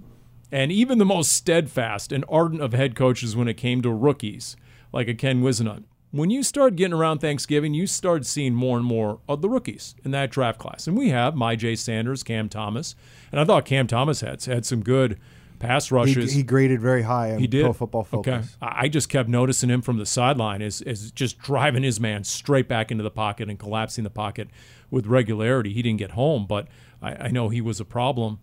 and 0.52 0.70
even 0.70 0.98
the 0.98 1.05
most 1.05 1.33
steadfast 1.33 2.12
and 2.12 2.24
ardent 2.29 2.61
of 2.62 2.72
head 2.72 2.94
coaches, 2.94 3.35
when 3.35 3.48
it 3.48 3.55
came 3.55 3.83
to 3.83 3.90
rookies, 3.90 4.57
like 4.92 5.09
a 5.09 5.14
Ken 5.14 5.42
Whisenhunt, 5.42 5.85
when 6.12 6.31
you 6.31 6.42
start 6.42 6.76
getting 6.76 6.92
around 6.94 7.18
Thanksgiving, 7.18 7.74
you 7.74 7.87
start 7.87 8.24
seeing 8.24 8.55
more 8.55 8.76
and 8.76 8.87
more 8.87 9.18
of 9.29 9.42
the 9.42 9.48
rookies 9.48 9.94
in 10.05 10.12
that 10.12 10.31
draft 10.31 10.59
class. 10.59 10.87
And 10.87 10.96
we 10.96 11.09
have 11.11 11.35
Myjai 11.35 11.76
Sanders, 11.76 12.22
Cam 12.22 12.48
Thomas, 12.48 12.94
and 13.33 13.40
I 13.40 13.44
thought 13.44 13.64
Cam 13.64 13.87
Thomas 13.87 14.20
had 14.20 14.42
had 14.44 14.64
some 14.64 14.83
good 14.83 15.18
pass 15.57 15.88
he, 15.88 15.95
rushes. 15.95 16.33
he 16.33 16.42
graded 16.42 16.81
very 16.81 17.03
high 17.03 17.33
on 17.33 17.38
He 17.38 17.47
did. 17.47 17.64
Pro 17.64 17.73
Football 17.73 18.05
Focus. 18.05 18.57
Okay. 18.62 18.66
I 18.75 18.87
I 18.87 18.88
just 18.88 19.09
kept 19.09 19.29
noticing 19.29 19.69
him 19.71 19.83
from 19.83 19.99
the 19.99 20.07
sideline 20.07 20.62
as, 20.62 20.81
as 20.83 21.11
just 21.11 21.38
driving 21.38 21.83
his 21.83 21.99
man 21.99 22.25
straight 22.25 22.69
back 22.69 22.90
into 22.90 23.03
the 23.03 23.11
pocket 23.11 23.49
and 23.49 23.59
collapsing 23.59 24.05
the 24.05 24.11
pocket 24.11 24.49
with 24.90 25.07
regularity. 25.07 25.73
He 25.73 25.83
didn't 25.83 25.99
get 25.99 26.12
home, 26.12 26.47
but 26.47 26.69
I, 27.03 27.27
I 27.27 27.29
know 27.29 27.49
he 27.49 27.61
was 27.61 27.81
a 27.81 27.85
problem. 27.85 28.38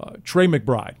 Uh, 0.00 0.14
Trey 0.24 0.46
McBride. 0.46 0.96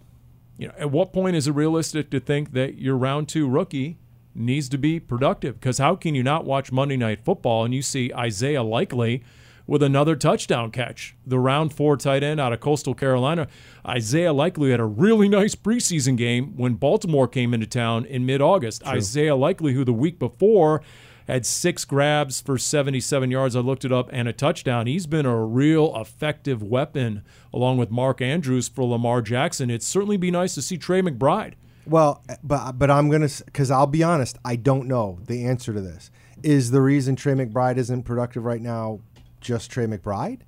You 0.58 0.68
know, 0.68 0.74
at 0.78 0.90
what 0.90 1.12
point 1.12 1.36
is 1.36 1.48
it 1.48 1.52
realistic 1.52 2.10
to 2.10 2.20
think 2.20 2.52
that 2.52 2.76
your 2.76 2.96
round 2.96 3.28
two 3.28 3.48
rookie 3.48 3.98
needs 4.34 4.68
to 4.68 4.78
be 4.78 5.00
productive? 5.00 5.58
Because 5.58 5.78
how 5.78 5.96
can 5.96 6.14
you 6.14 6.22
not 6.22 6.44
watch 6.44 6.70
Monday 6.70 6.96
Night 6.96 7.24
Football 7.24 7.64
and 7.64 7.74
you 7.74 7.82
see 7.82 8.12
Isaiah 8.12 8.62
Likely 8.62 9.22
with 9.72 9.82
another 9.82 10.14
touchdown 10.14 10.70
catch? 10.70 11.16
The 11.26 11.38
round 11.38 11.72
four 11.72 11.96
tight 11.96 12.22
end 12.22 12.38
out 12.38 12.52
of 12.52 12.60
Coastal 12.60 12.92
Carolina, 12.92 13.48
Isaiah 13.88 14.34
Likely 14.34 14.70
had 14.70 14.80
a 14.80 14.84
really 14.84 15.28
nice 15.30 15.54
preseason 15.54 16.14
game 16.14 16.58
when 16.58 16.74
Baltimore 16.74 17.26
came 17.26 17.54
into 17.54 17.66
town 17.66 18.04
in 18.04 18.26
mid-August. 18.26 18.86
Isaiah 18.86 19.34
Likely, 19.34 19.72
who 19.72 19.82
the 19.82 19.94
week 19.94 20.18
before 20.18 20.82
had 21.26 21.46
six 21.46 21.86
grabs 21.86 22.38
for 22.42 22.58
77 22.58 23.30
yards. 23.30 23.56
I 23.56 23.60
looked 23.60 23.86
it 23.86 23.92
up 23.92 24.10
and 24.12 24.28
a 24.28 24.34
touchdown. 24.34 24.86
He's 24.86 25.06
been 25.06 25.24
a 25.24 25.42
real 25.42 25.98
effective 25.98 26.62
weapon 26.62 27.22
along 27.50 27.78
with 27.78 27.90
Mark 27.90 28.20
Andrews 28.20 28.68
for 28.68 28.84
Lamar 28.84 29.22
Jackson. 29.22 29.70
It'd 29.70 29.82
certainly 29.82 30.18
be 30.18 30.30
nice 30.30 30.54
to 30.56 30.60
see 30.60 30.76
Trey 30.76 31.00
McBride. 31.00 31.54
Well, 31.86 32.22
but 32.44 32.72
but 32.72 32.90
I'm 32.90 33.08
gonna 33.08 33.30
because 33.46 33.70
I'll 33.70 33.86
be 33.86 34.02
honest, 34.02 34.36
I 34.44 34.56
don't 34.56 34.86
know 34.86 35.18
the 35.26 35.46
answer 35.46 35.72
to 35.72 35.80
this. 35.80 36.10
Is 36.42 36.72
the 36.72 36.82
reason 36.82 37.16
Trey 37.16 37.32
McBride 37.32 37.78
isn't 37.78 38.02
productive 38.02 38.44
right 38.44 38.60
now 38.60 39.00
just 39.42 39.70
Trey 39.70 39.86
McBride? 39.86 40.40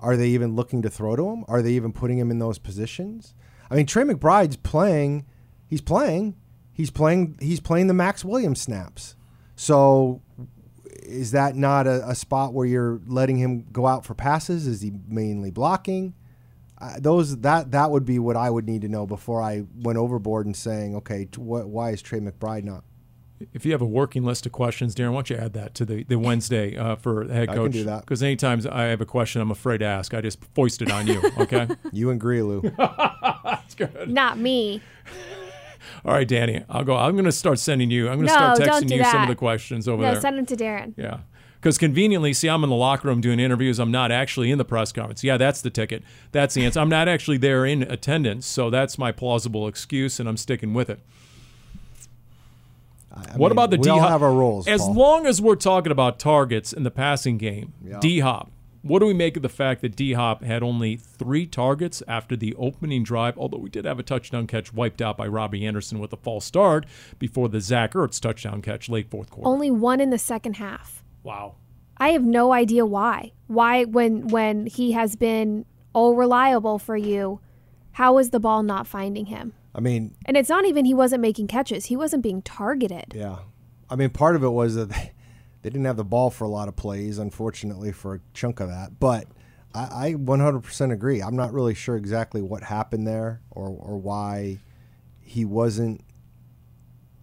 Are 0.00 0.16
they 0.16 0.28
even 0.28 0.54
looking 0.54 0.82
to 0.82 0.90
throw 0.90 1.16
to 1.16 1.30
him? 1.30 1.44
Are 1.48 1.62
they 1.62 1.72
even 1.72 1.92
putting 1.92 2.18
him 2.18 2.30
in 2.30 2.38
those 2.38 2.58
positions? 2.58 3.34
I 3.70 3.76
mean, 3.76 3.86
Trey 3.86 4.04
McBride's 4.04 4.56
playing. 4.56 5.24
He's 5.66 5.80
playing. 5.80 6.36
He's 6.72 6.90
playing. 6.90 7.38
He's 7.40 7.60
playing 7.60 7.86
the 7.86 7.94
Maxx 7.94 8.24
Williams 8.24 8.60
snaps. 8.60 9.16
So, 9.54 10.20
is 11.02 11.30
that 11.30 11.56
not 11.56 11.86
a, 11.86 12.06
a 12.10 12.14
spot 12.14 12.52
where 12.52 12.66
you're 12.66 13.00
letting 13.06 13.38
him 13.38 13.66
go 13.72 13.86
out 13.86 14.04
for 14.04 14.14
passes? 14.14 14.66
Is 14.66 14.82
he 14.82 14.92
mainly 15.08 15.50
blocking? 15.50 16.14
Uh, 16.78 16.96
those 17.00 17.38
that 17.38 17.70
that 17.70 17.90
would 17.90 18.04
be 18.04 18.18
what 18.18 18.36
I 18.36 18.50
would 18.50 18.66
need 18.66 18.82
to 18.82 18.88
know 18.88 19.06
before 19.06 19.40
I 19.40 19.64
went 19.76 19.98
overboard 19.98 20.44
and 20.44 20.54
saying, 20.54 20.94
okay, 20.96 21.24
t- 21.24 21.40
what, 21.40 21.68
why 21.68 21.90
is 21.90 22.02
Trey 22.02 22.20
McBride 22.20 22.64
not? 22.64 22.84
If 23.52 23.66
you 23.66 23.72
have 23.72 23.82
a 23.82 23.86
working 23.86 24.24
list 24.24 24.46
of 24.46 24.52
questions, 24.52 24.94
Darren, 24.94 25.08
why 25.10 25.16
don't 25.16 25.30
you 25.30 25.36
add 25.36 25.52
that 25.52 25.74
to 25.74 25.84
the, 25.84 26.04
the 26.04 26.18
Wednesday 26.18 26.76
uh, 26.76 26.96
for 26.96 27.26
the 27.26 27.34
head 27.34 27.48
I 27.50 27.54
coach? 27.54 27.72
can 27.72 27.80
do 27.80 27.84
that. 27.84 28.00
Because 28.00 28.22
anytime 28.22 28.62
I 28.70 28.84
have 28.84 29.00
a 29.00 29.06
question 29.06 29.42
I'm 29.42 29.50
afraid 29.50 29.78
to 29.78 29.84
ask, 29.84 30.14
I 30.14 30.20
just 30.22 30.42
foist 30.54 30.80
it 30.82 30.90
on 30.90 31.06
you. 31.06 31.22
Okay? 31.38 31.68
You 31.92 32.10
and 32.10 32.20
Grialou. 32.20 32.72
Not 34.08 34.38
me. 34.38 34.80
All 36.04 36.14
right, 36.14 36.26
Danny, 36.26 36.64
I'll 36.68 36.84
go. 36.84 36.96
I'm 36.96 37.12
going 37.12 37.24
to 37.26 37.32
start 37.32 37.58
sending 37.58 37.90
you. 37.90 38.08
I'm 38.08 38.16
going 38.16 38.26
to 38.28 38.32
No, 38.32 38.54
start 38.54 38.58
texting 38.58 38.88
do 38.88 38.94
you 38.96 39.04
some 39.04 39.22
of 39.22 39.28
the 39.28 39.34
questions 39.34 39.86
over 39.86 40.02
there. 40.02 40.10
No, 40.12 40.14
there. 40.14 40.20
send 40.22 40.38
them 40.38 40.46
to 40.46 40.56
Darren. 40.56 40.94
Yeah. 40.96 41.18
Because 41.56 41.78
conveniently, 41.78 42.32
see, 42.32 42.48
I'm 42.48 42.62
in 42.64 42.70
the 42.70 42.76
locker 42.76 43.08
room 43.08 43.20
doing 43.20 43.40
interviews. 43.40 43.78
I'm 43.78 43.90
not 43.90 44.12
actually 44.12 44.50
in 44.50 44.58
the 44.58 44.64
press 44.64 44.92
conference. 44.92 45.24
Yeah, 45.24 45.36
that's 45.36 45.62
the 45.62 45.70
ticket. 45.70 46.02
That's 46.32 46.54
the 46.54 46.64
answer. 46.64 46.80
I'm 46.80 46.88
not 46.88 47.08
actually 47.08 47.38
there 47.38 47.66
in 47.66 47.82
attendance, 47.82 48.46
so 48.46 48.70
that's 48.70 48.98
my 48.98 49.10
plausible 49.10 49.66
excuse, 49.66 50.20
and 50.20 50.28
I'm 50.28 50.36
sticking 50.36 50.74
with 50.74 50.88
it. 50.90 51.00
I 53.16 53.36
what 53.36 53.48
mean, 53.48 53.52
about 53.52 53.70
the 53.70 53.78
we 53.78 53.82
D 53.84 53.90
all 53.90 54.00
Hop? 54.00 54.10
have 54.10 54.22
our 54.22 54.32
roles. 54.32 54.68
As 54.68 54.80
Paul. 54.82 54.94
long 54.94 55.26
as 55.26 55.40
we're 55.40 55.56
talking 55.56 55.90
about 55.92 56.18
targets 56.18 56.72
in 56.72 56.82
the 56.82 56.90
passing 56.90 57.38
game, 57.38 57.72
Yeah. 57.84 57.98
D 58.00 58.20
Hop. 58.20 58.50
What 58.82 59.00
do 59.00 59.06
we 59.06 59.14
make 59.14 59.36
of 59.36 59.42
the 59.42 59.48
fact 59.48 59.80
that 59.82 59.96
D 59.96 60.12
Hop 60.12 60.44
had 60.44 60.62
only 60.62 60.94
three 60.96 61.44
targets 61.46 62.04
after 62.06 62.36
the 62.36 62.54
opening 62.54 63.02
drive? 63.02 63.36
Although 63.36 63.58
we 63.58 63.68
did 63.68 63.84
have 63.84 63.98
a 63.98 64.02
touchdown 64.04 64.46
catch 64.46 64.72
wiped 64.72 65.02
out 65.02 65.16
by 65.16 65.26
Robbie 65.26 65.66
Anderson 65.66 65.98
with 65.98 66.12
a 66.12 66.16
false 66.16 66.44
start 66.44 66.86
before 67.18 67.48
the 67.48 67.60
Zach 67.60 67.94
Ertz 67.94 68.20
touchdown 68.20 68.62
catch 68.62 68.88
late 68.88 69.10
fourth 69.10 69.28
quarter. 69.30 69.48
Only 69.48 69.72
one 69.72 70.00
in 70.00 70.10
the 70.10 70.18
second 70.18 70.54
half. 70.56 71.02
wow. 71.24 71.54
I 71.98 72.10
have 72.10 72.22
no 72.24 72.52
idea 72.52 72.84
why. 72.84 73.32
Why 73.46 73.84
when 73.84 74.28
when 74.28 74.66
he 74.66 74.92
has 74.92 75.16
been 75.16 75.64
all 75.94 76.14
reliable 76.14 76.78
for 76.78 76.94
you, 76.96 77.40
how 77.92 78.18
is 78.18 78.28
the 78.30 78.38
ball 78.38 78.62
not 78.62 78.86
finding 78.86 79.26
him? 79.26 79.54
I 79.76 79.80
mean, 79.80 80.16
And 80.24 80.36
it's 80.38 80.48
not 80.48 80.64
even 80.64 80.86
he 80.86 80.94
wasn't 80.94 81.20
making 81.20 81.48
catches. 81.48 81.86
He 81.86 81.96
wasn't 81.96 82.22
being 82.22 82.40
targeted. 82.42 83.12
yeah. 83.14 83.36
I 83.90 83.94
mean, 83.94 84.10
part 84.10 84.34
of 84.34 84.42
it 84.42 84.48
was 84.48 84.74
that 84.74 84.88
they, 84.88 85.12
they 85.62 85.70
didn't 85.70 85.84
have 85.84 85.96
the 85.98 86.04
ball 86.04 86.30
for 86.30 86.44
a 86.44 86.48
lot 86.48 86.66
of 86.66 86.74
plays, 86.74 87.18
unfortunately, 87.18 87.92
for 87.92 88.14
a 88.14 88.20
chunk 88.34 88.58
of 88.58 88.68
that. 88.68 88.98
But 88.98 89.26
I, 89.74 90.08
I 90.08 90.14
100% 90.14 90.92
agree. 90.92 91.22
I'm 91.22 91.36
not 91.36 91.52
really 91.52 91.74
sure 91.74 91.96
exactly 91.96 92.40
what 92.40 92.62
happened 92.64 93.06
there 93.06 93.42
or, 93.50 93.68
or 93.68 93.98
why 93.98 94.58
he 95.20 95.44
wasn't 95.44 96.02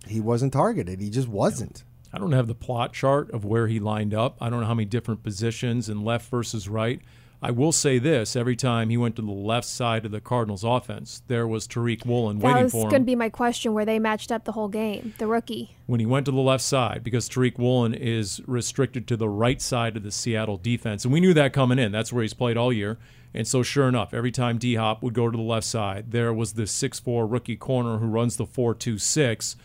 he 0.08 0.20
wasn't 0.20 0.54
targeted. 0.54 1.02
He 1.02 1.10
just 1.10 1.28
wasn't. 1.30 1.84
I 2.14 2.18
don't 2.20 2.34
have 2.34 2.48
the 2.48 2.56
plot 2.56 2.94
chart 2.94 3.32
of 3.32 3.46
where 3.46 3.68
he 3.68 3.80
lined 3.80 4.14
up. 4.14 4.38
I 4.42 4.50
don't 4.50 4.60
know 4.60 4.66
how 4.68 4.74
many 4.74 4.86
different 4.86 5.24
positions 5.24 5.90
and 5.90 6.04
left 6.04 6.30
versus 6.30 6.68
right. 6.70 7.02
I 7.44 7.52
will 7.52 7.74
say 7.74 8.00
this: 8.00 8.38
every 8.38 8.56
time 8.56 8.90
he 8.90 8.96
went 8.96 9.18
to 9.18 9.22
the 9.22 9.30
left 9.32 9.68
side 9.68 10.06
of 10.06 10.12
the 10.12 10.22
Cardinals' 10.22 10.64
offense, 10.64 11.22
there 11.28 11.46
was 11.46 11.68
Tariq 11.68 12.06
Woolen 12.06 12.40
That 12.40 12.46
waiting 12.46 12.64
was 12.64 12.72
going 12.72 12.94
to 12.94 13.00
be 13.02 13.18
my 13.18 13.28
question 13.28 13.74
where 13.74 13.84
they 13.84 14.00
matched 14.00 14.32
up 14.32 14.46
the 14.46 14.54
whole 14.54 14.70
game. 14.70 15.14
The 15.18 15.28
rookie. 15.28 15.76
when 15.86 16.00
he 16.00 16.06
went 16.06 16.26
to 16.28 16.32
the 16.32 16.40
left 16.40 16.64
side 16.64 17.02
because 17.04 17.28
Tariq 17.28 17.58
Woolen 17.58 17.94
is 17.94 18.42
restricted 18.48 19.10
to 19.10 19.18
the 19.18 19.28
right 19.28 19.62
side 19.62 19.98
of 19.98 20.04
the 20.04 20.12
Seattle 20.12 20.56
defense, 20.56 21.04
and 21.04 21.14
we 21.14 21.20
knew 21.20 21.34
that 21.34 21.52
coming 21.52 21.80
in. 21.80 21.92
That's 21.92 22.14
where 22.14 22.22
he's 22.22 22.34
played 22.34 22.56
all 22.56 22.72
year. 22.72 22.98
And 23.34 23.46
so, 23.46 23.62
sure 23.62 23.90
enough, 23.90 24.14
every 24.14 24.32
time 24.32 24.58
D 24.58 24.76
Hop 24.76 25.04
would 25.04 25.14
go 25.14 25.30
to 25.30 25.36
the 25.36 25.44
left 25.44 25.68
side, 25.68 26.12
there 26.12 26.34
was 26.34 26.54
this 26.54 26.72
6'4 26.82 27.30
rookie 27.30 27.58
corner 27.58 27.98
who 27.98 28.06
runs 28.06 28.38
the 28.38 28.46
4 28.46 28.74
2 28.74 28.98
6 28.98 29.56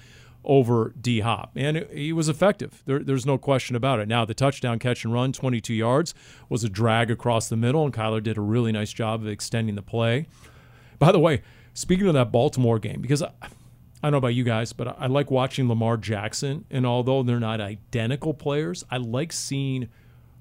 over 0.45 0.95
D 1.01 1.21
Hop. 1.21 1.53
And 1.57 1.87
he 1.93 2.13
was 2.13 2.29
effective. 2.29 2.83
There, 2.87 3.01
there's 3.01 3.27
no 3.27 3.39
question 3.39 3.77
about 3.77 4.01
it. 4.01 4.09
Now, 4.09 4.25
the 4.25 4.35
touchdown 4.35 4.79
catch 4.79 5.05
and 5.05 5.13
run, 5.13 5.33
22 5.33 5.75
yards, 5.75 6.15
was 6.49 6.65
a 6.65 6.69
drag 6.69 7.11
across 7.11 7.49
the 7.49 7.57
middle, 7.57 7.85
and 7.85 7.93
Kyler 7.93 8.23
did 8.23 8.37
a 8.37 8.41
really 8.41 8.73
nice 8.73 8.93
job 8.93 9.21
of 9.21 9.29
extending 9.29 9.75
the 9.75 9.83
play. 9.83 10.27
By 10.99 11.13
the 11.13 11.19
way, 11.19 11.43
speaking 11.75 12.07
of 12.07 12.15
that 12.15 12.33
Baltimore 12.33 12.79
game, 12.79 13.01
because 13.01 13.23
I, 13.23 13.31
I 13.43 13.49
don't 14.03 14.13
know 14.13 14.19
about 14.19 14.29
you 14.29 14.45
guys, 14.45 14.73
but 14.73 14.89
I, 14.89 14.95
I 15.01 15.07
like 15.07 15.31
watching 15.31 15.69
Lamar 15.69 15.97
Jackson. 15.97 16.65
And 16.71 16.87
although 16.87 17.23
they're 17.23 17.41
not 17.41 17.61
identical 17.61 18.33
players, 18.35 18.85
I 18.91 18.97
like 18.99 19.33
seeing 19.33 19.89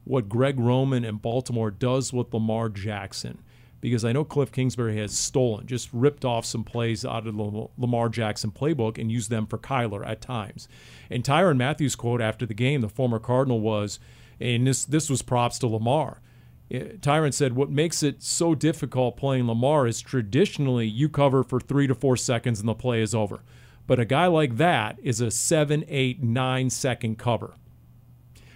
what 0.04 0.30
Greg 0.30 0.60
Roman 0.60 1.04
and 1.04 1.22
Baltimore 1.22 1.72
does 1.72 2.14
with 2.14 2.34
Lamar 2.34 2.70
Jackson. 2.70 3.40
Because 3.80 4.04
I 4.04 4.12
know 4.12 4.24
Cliff 4.24 4.52
Kingsbury 4.52 4.98
has 4.98 5.16
stolen, 5.16 5.68
just 5.68 5.90
ripped 5.94 6.26
off 6.26 6.46
some 6.46 6.64
plays 6.64 7.06
out 7.06 7.28
of 7.28 7.36
the 7.38 7.68
Lamar 7.78 8.10
Jackson 8.10 8.52
playbook 8.52 8.98
and 8.98 9.12
used 9.12 9.30
them 9.30 9.46
for 9.46 9.60
Kyler 9.60 10.06
at 10.06 10.20
times. 10.20 10.68
And 11.12 11.24
Tyrann 11.24 11.58
Mathieu's 11.58 11.96
quote 11.96 12.22
after 12.22 12.46
the 12.46 12.56
game, 12.56 12.82
the 12.82 12.90
former 12.90 13.20
Cardinal, 13.20 13.60
was, 13.60 14.00
and 14.40 14.66
this 14.66 14.84
this 14.84 15.10
was 15.10 15.22
props 15.22 15.60
to 15.60 15.68
Lamar. 15.68 16.22
Eh, 16.72 16.98
Tyrann 17.00 17.34
said, 17.34 17.56
What 17.56 17.70
makes 17.70 18.04
it 18.04 18.24
so 18.24 18.56
difficult 18.56 19.18
playing 19.18 19.48
Lamar 19.48 19.88
is 19.88 20.02
traditionally 20.02 20.88
you 20.88 21.10
cover 21.10 21.44
for 21.44 21.60
three 21.60 21.88
to 21.88 21.96
four 21.96 22.18
seconds 22.18 22.60
and 22.60 22.68
the 22.68 22.74
play 22.74 23.02
is 23.02 23.16
over. 23.16 23.42
But 23.86 24.00
a 24.00 24.06
guy 24.06 24.28
like 24.28 24.58
that 24.58 25.00
is 25.02 25.22
a 25.22 25.32
seven, 25.32 25.86
eight, 25.88 26.22
nine 26.22 26.70
second 26.70 27.18
cover. 27.18 27.56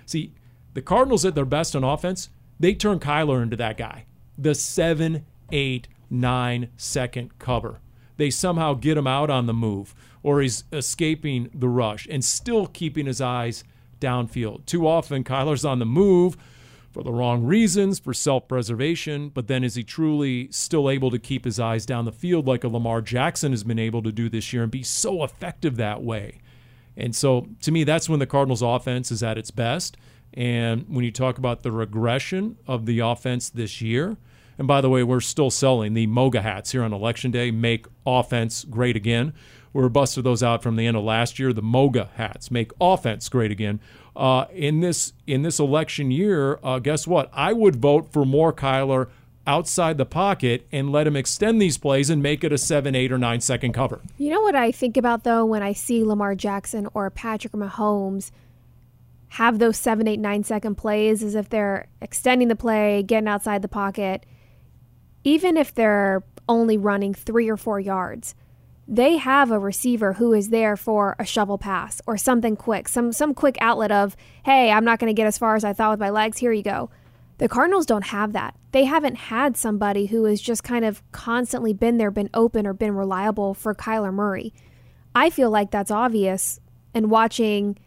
See, 0.06 0.34
the 0.74 0.82
Cardinals 0.82 1.26
at 1.26 1.36
their 1.36 1.46
best 1.46 1.76
on 1.76 1.84
offense, 1.84 2.30
they 2.60 2.74
turn 2.74 3.00
Kyler 3.00 3.42
into 3.42 3.56
that 3.56 3.78
guy. 3.78 4.06
The 4.42 4.56
seven, 4.56 5.28
eight, 5.52 5.88
nine 6.10 6.70
second 6.76 7.38
cover. 7.38 7.80
they 8.18 8.32
somehow 8.32 8.74
get 8.74 8.98
him 8.98 9.06
out 9.06 9.30
on 9.30 9.46
the 9.46 9.54
move 9.54 9.94
or 10.24 10.42
he's 10.42 10.64
escaping 10.74 11.50
the 11.54 11.70
rush 11.70 12.08
and 12.10 12.24
still 12.26 12.66
keeping 12.66 13.06
his 13.06 13.22
eyes 13.22 13.64
downfield. 14.00 14.66
Too 14.66 14.88
often, 14.88 15.24
Kyler's 15.24 15.64
on 15.64 15.78
the 15.78 15.86
move 15.86 16.38
for 16.92 17.04
the 17.04 17.12
wrong 17.12 17.44
reasons, 17.44 18.00
for 18.00 18.14
self 18.16 18.48
preservation, 18.48 19.30
but 19.30 19.48
then 19.48 19.64
is 19.64 19.76
he 19.76 19.84
truly 19.84 20.52
still 20.52 20.90
able 20.90 21.12
to 21.12 21.20
keep 21.20 21.46
his 21.46 21.60
eyes 21.60 21.86
down 21.86 22.06
the 22.06 22.12
field 22.12 22.48
like 22.48 22.64
a 22.64 22.68
Lamar 22.68 23.02
Jackson 23.02 23.52
has 23.52 23.64
been 23.64 23.80
able 23.80 24.02
to 24.02 24.12
do 24.12 24.28
this 24.28 24.52
year 24.52 24.64
and 24.64 24.72
be 24.72 24.84
so 24.84 25.24
effective 25.24 25.78
that 25.78 26.02
way? 26.02 26.40
And 26.98 27.16
so 27.16 27.48
to 27.62 27.72
me, 27.72 27.84
that's 27.84 28.10
when 28.10 28.20
the 28.20 28.26
Cardinals' 28.26 28.64
offense 28.64 29.12
is 29.12 29.22
at 29.22 29.38
its 29.38 29.52
best. 29.52 29.98
And 30.34 30.86
when 30.90 31.06
you 31.06 31.12
talk 31.12 31.38
about 31.38 31.64
the 31.64 31.72
regression 31.72 32.58
of 32.68 32.86
the 32.86 33.00
offense 33.00 33.50
this 33.50 33.82
year, 33.82 34.18
and 34.58 34.68
by 34.68 34.82
the 34.82 34.90
way, 34.90 35.04
we're 35.04 35.22
still 35.22 35.50
selling 35.50 35.94
the 35.94 36.08
MOGA 36.08 36.42
hats 36.42 36.72
here 36.72 36.84
on 36.84 36.94
Election 36.94 37.32
Day, 37.32 37.52
make 37.52 37.88
offense 38.06 38.64
great 38.64 38.96
again. 38.96 39.34
We 39.74 39.88
busted 39.88 40.24
those 40.24 40.44
out 40.44 40.62
from 40.62 40.76
the 40.76 40.86
end 40.86 40.98
of 40.98 41.04
last 41.04 41.40
year. 41.40 41.54
The 41.54 41.62
MOGA 41.62 42.10
hats 42.16 42.52
make 42.52 42.72
offense 42.82 43.30
great 43.30 43.52
again. 43.52 43.80
Uh, 44.16 44.46
in 44.54 44.82
this 44.82 45.14
in 45.26 45.44
this 45.44 45.60
election 45.60 46.12
year, 46.12 46.60
uh, 46.64 46.80
guess 46.80 47.08
what? 47.08 47.30
I 47.34 47.54
would 47.54 47.78
vote 47.78 48.12
for 48.12 48.26
more 48.26 48.52
Kyler 48.52 49.08
outside 49.48 49.98
the 49.98 50.06
pocket 50.06 50.68
and 50.72 50.92
let 50.92 51.08
him 51.08 51.16
extend 51.16 51.62
these 51.62 51.78
plays 51.78 52.10
and 52.10 52.22
make 52.22 52.44
it 52.44 52.52
a 52.52 52.58
seven, 52.58 52.96
eight, 52.96 53.12
or 53.12 53.18
nine 53.18 53.42
second 53.42 53.74
cover. 53.74 54.02
You 54.18 54.30
know 54.30 54.42
what 54.42 54.56
I 54.56 54.72
think 54.72 54.98
about 54.98 55.24
though 55.24 55.46
when 55.46 55.64
I 55.64 55.74
see 55.74 56.04
Lamar 56.04 56.36
Jackson 56.36 56.88
or 56.94 57.10
Patrick 57.10 57.54
Mahomes 57.54 58.32
have 59.30 59.60
those 59.60 59.78
seven, 59.78 60.08
eight, 60.08 60.20
nine 60.20 60.44
second 60.44 60.76
plays 60.76 61.24
is 61.24 61.36
if 61.36 61.50
they're 61.50 61.88
extending 62.02 62.50
the 62.50 62.56
play, 62.56 63.02
getting 63.02 63.30
outside 63.30 63.62
the 63.62 63.70
pocket, 63.70 64.26
even 65.24 65.58
if 65.58 65.74
they're 65.74 66.24
only 66.50 66.78
running 66.78 67.14
three 67.14 67.50
or 67.50 67.58
four 67.58 67.80
yards 67.80 68.36
they 68.92 69.16
have 69.16 69.52
a 69.52 69.60
receiver 69.60 70.14
who 70.14 70.34
is 70.34 70.50
there 70.50 70.76
for 70.76 71.16
a 71.18 71.26
shovel 71.26 71.58
pass 71.58 72.02
or 72.06 72.18
something 72.18 72.58
quick, 72.58 72.90
some 72.90 73.14
some 73.14 73.34
quick 73.34 73.58
outlet 73.62 73.90
of, 73.90 74.18
"Hey, 74.44 74.70
I'm 74.70 74.84
not 74.84 75.00
going 75.00 75.08
to 75.08 75.18
get 75.18 75.28
as 75.28 75.38
far 75.38 75.56
as 75.56 75.64
I 75.64 75.72
thought 75.72 75.92
with 75.92 76.00
my 76.02 76.10
legs. 76.10 76.40
Here 76.40 76.52
you 76.52 76.62
go." 76.62 76.90
The 77.38 77.48
Cardinals 77.48 77.86
don't 77.86 78.08
have 78.08 78.34
that. 78.34 78.54
They 78.74 78.84
haven't 78.84 79.16
had 79.16 79.56
somebody 79.56 80.08
who 80.08 80.26
has 80.26 80.42
just 80.42 80.66
kind 80.66 80.84
of 80.84 81.02
constantly 81.14 81.74
been 81.74 81.98
there, 81.98 82.12
been 82.12 82.30
open 82.34 82.68
or 82.68 82.74
been 82.74 82.94
reliable 82.94 83.54
for 83.54 83.74
Kyler 83.74 84.14
Murray. 84.14 84.54
I 85.16 85.30
feel 85.30 85.50
like 85.50 85.72
that's 85.72 85.90
obvious 85.90 86.60
and 86.94 87.10
watching 87.10 87.78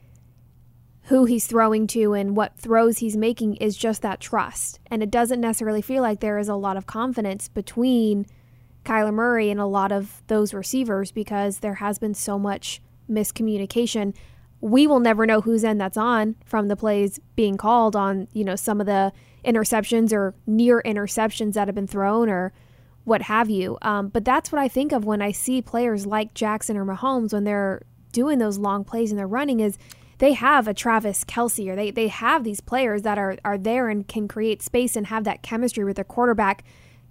who 1.08 1.26
he's 1.26 1.46
throwing 1.46 1.86
to 1.86 2.14
and 2.14 2.34
what 2.34 2.56
throws 2.56 2.98
he's 2.98 3.16
making 3.16 3.56
is 3.56 3.76
just 3.76 4.00
that 4.02 4.20
trust. 4.20 4.80
And 4.90 5.02
it 5.02 5.10
doesn't 5.10 5.40
necessarily 5.40 5.82
feel 5.82 6.02
like 6.02 6.20
there 6.20 6.38
is 6.38 6.48
a 6.48 6.54
lot 6.54 6.78
of 6.78 6.86
confidence 6.86 7.48
between 7.48 8.26
Kyler 8.84 9.12
Murray 9.12 9.50
and 9.50 9.60
a 9.60 9.66
lot 9.66 9.92
of 9.92 10.22
those 10.28 10.54
receivers 10.54 11.12
because 11.12 11.58
there 11.58 11.74
has 11.74 11.98
been 11.98 12.14
so 12.14 12.38
much 12.38 12.80
miscommunication. 13.10 14.14
We 14.62 14.86
will 14.86 15.00
never 15.00 15.26
know 15.26 15.42
whose 15.42 15.62
end 15.62 15.78
that's 15.78 15.98
on 15.98 16.36
from 16.46 16.68
the 16.68 16.76
plays 16.76 17.20
being 17.36 17.58
called 17.58 17.94
on, 17.94 18.28
you 18.32 18.44
know, 18.44 18.56
some 18.56 18.80
of 18.80 18.86
the 18.86 19.12
interceptions 19.44 20.10
or 20.10 20.34
near 20.46 20.82
interceptions 20.86 21.52
that 21.52 21.68
have 21.68 21.74
been 21.74 21.86
thrown 21.86 22.30
or 22.30 22.54
what 23.04 23.20
have 23.22 23.50
you. 23.50 23.76
Um, 23.82 24.08
but 24.08 24.24
that's 24.24 24.50
what 24.50 24.60
I 24.60 24.68
think 24.68 24.92
of 24.92 25.04
when 25.04 25.20
I 25.20 25.32
see 25.32 25.60
players 25.60 26.06
like 26.06 26.32
Jackson 26.32 26.78
or 26.78 26.86
Mahomes 26.86 27.34
when 27.34 27.44
they're 27.44 27.82
doing 28.12 28.38
those 28.38 28.56
long 28.56 28.84
plays 28.84 29.10
and 29.10 29.18
they're 29.18 29.26
running 29.26 29.60
is 29.60 29.76
they 30.18 30.33
have 30.33 30.68
a 30.68 30.74
Travis 30.74 31.24
Kelce 31.24 31.68
or 31.68 31.77
they, 31.77 31.90
they 31.90 32.09
have 32.09 32.44
these 32.44 32.61
players 32.61 33.03
that 33.03 33.18
are, 33.18 33.37
are 33.44 33.59
there 33.59 33.88
and 33.88 34.07
can 34.07 34.29
create 34.29 34.62
space 34.62 34.96
and 34.96 35.09
have 35.09 35.24
that 35.24 35.42
chemistry 35.42 35.85
with 35.85 35.96
their 35.96 36.05
quarterback 36.05 36.64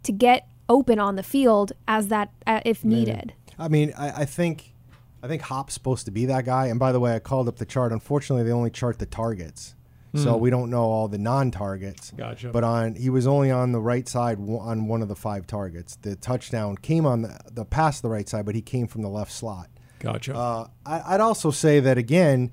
to 0.04 0.12
get 0.12 0.48
open 0.70 1.00
on 1.00 1.16
the 1.16 1.24
field 1.24 1.74
as 1.88 2.08
that 2.08 2.32
uh, 2.48 2.62
if 2.66 2.84
needed. 2.84 3.34
I 3.60 3.68
mean, 3.68 3.94
I, 3.98 4.22
I 4.22 4.26
think 4.26 4.74
I 5.22 5.28
think 5.28 5.42
Hop's 5.44 5.74
supposed 5.74 6.06
to 6.06 6.12
be 6.12 6.26
that 6.26 6.46
guy. 6.46 6.68
And 6.68 6.80
by 6.80 6.92
the 6.92 7.00
way, 7.00 7.16
I 7.16 7.20
called 7.20 7.48
up 7.48 7.58
the 7.58 7.66
chart. 7.66 7.92
Unfortunately, 7.92 8.44
they 8.44 8.52
only 8.52 8.70
chart 8.70 9.00
the 9.00 9.06
targets. 9.06 9.76
So 10.16 10.38
we 10.38 10.52
don't 10.52 10.70
know 10.70 10.84
all 10.84 11.08
the 11.08 11.18
non-targets. 11.18 12.12
Gotcha. 12.12 12.50
But 12.50 12.64
on 12.64 12.94
he 12.94 13.10
was 13.10 13.26
only 13.26 13.50
on 13.50 13.72
the 13.72 13.80
right 13.80 14.08
side 14.08 14.38
on 14.38 14.88
one 14.88 15.02
of 15.02 15.08
the 15.08 15.16
five 15.16 15.48
targets. 15.48 15.96
The 15.96 16.16
touchdown 16.16 16.78
came 16.78 17.08
on 17.08 17.24
the, 17.24 17.40
the 17.52 17.66
pass 17.66 18.00
the 18.00 18.10
right 18.10 18.30
side, 18.30 18.46
but 18.46 18.54
he 18.54 18.62
came 18.62 18.86
from 18.86 19.02
the 19.02 19.10
left 19.10 19.32
slot. 19.32 19.72
Gotcha. 19.98 20.36
Uh, 20.36 20.68
I, 20.86 21.16
I'd 21.16 21.20
also 21.20 21.50
say 21.50 21.80
that 21.80 21.98
again, 21.98 22.52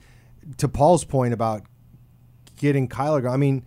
to 0.57 0.68
Paul's 0.68 1.05
point 1.05 1.35
about 1.35 1.62
getting 2.57 2.88
Kyler. 2.88 3.31
I 3.31 3.37
mean, 3.37 3.64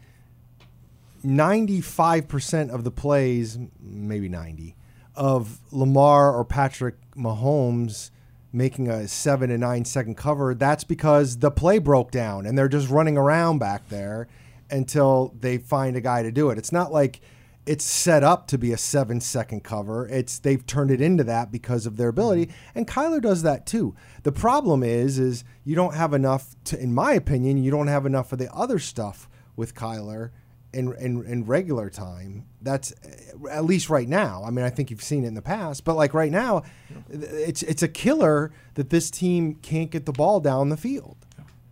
ninety-five 1.24 2.28
percent 2.28 2.72
of 2.72 2.84
the 2.84 2.92
plays, 2.92 3.58
maybe 3.80 4.30
ninety, 4.30 4.76
of 5.16 5.60
Lamar 5.72 6.36
or 6.36 6.44
Patrick 6.46 6.96
Mahomes 7.16 8.12
making 8.52 8.88
a 8.88 9.08
seven 9.08 9.50
to 9.50 9.58
nine 9.58 9.84
second 9.86 10.16
cover. 10.16 10.54
That's 10.54 10.84
because 10.84 11.38
the 11.38 11.50
play 11.50 11.80
broke 11.80 12.12
down 12.12 12.46
and 12.46 12.58
they're 12.58 12.68
just 12.68 12.90
running 12.90 13.18
around 13.18 13.58
back 13.60 13.90
there 13.90 14.28
until 14.70 15.34
they 15.40 15.58
find 15.58 15.96
a 15.96 16.02
guy 16.02 16.22
to 16.22 16.32
do 16.32 16.50
it. 16.50 16.58
It's 16.58 16.72
not 16.72 16.92
like 16.92 17.22
it's 17.66 17.86
set 17.86 18.24
up 18.24 18.48
to 18.48 18.58
be 18.58 18.72
a 18.72 18.78
seven 18.78 19.22
second 19.22 19.64
cover. 19.64 20.08
It's 20.08 20.40
they've 20.40 20.66
turned 20.66 20.92
it 20.92 21.02
into 21.02 21.24
that 21.26 21.52
because 21.52 21.86
of 21.86 21.98
their 21.98 22.10
ability, 22.10 22.48
mm-hmm. 22.48 22.78
and 22.80 22.88
Kyler 22.88 23.22
does 23.22 23.44
that 23.44 23.66
too. 23.66 23.96
The 24.24 24.32
problem 24.32 24.84
is, 24.84 25.18
is 25.18 25.44
you 25.64 25.76
don't 25.76 25.96
have 25.96 26.14
enough. 26.14 26.56
To, 26.66 26.80
in 26.80 26.94
my 26.94 27.14
opinion, 27.14 27.58
you 27.58 27.72
don't 27.72 27.88
have 27.88 28.06
enough 28.06 28.34
of 28.34 28.40
the 28.40 28.54
other 28.54 28.80
stuff 28.80 29.30
with 29.56 29.76
Kyler 29.76 30.32
in, 30.74 30.94
in 30.96 31.26
in 31.26 31.46
regular 31.46 31.90
time. 31.90 32.48
That's 32.62 32.94
eh, 33.04 33.50
at 33.50 33.64
least 33.64 33.90
right 33.90 34.10
now. 34.10 34.44
I 34.46 34.50
mean, 34.50 34.66
I 34.66 34.70
think 34.70 34.92
you've 34.92 35.04
seen 35.04 35.24
it 35.24 35.28
in 35.28 35.34
the 35.34 35.42
past, 35.42 35.86
but 35.86 35.96
like 35.96 36.14
right 36.14 36.32
now, 36.32 36.64
it's 37.10 37.64
it's 37.64 37.84
a 37.84 37.88
killer 37.88 38.52
that 38.74 38.90
this 38.90 39.10
team 39.10 39.56
can't 39.56 39.90
get 39.90 40.06
the 40.06 40.12
ball 40.12 40.42
down 40.42 40.70
the 40.70 40.78
field. 40.78 41.18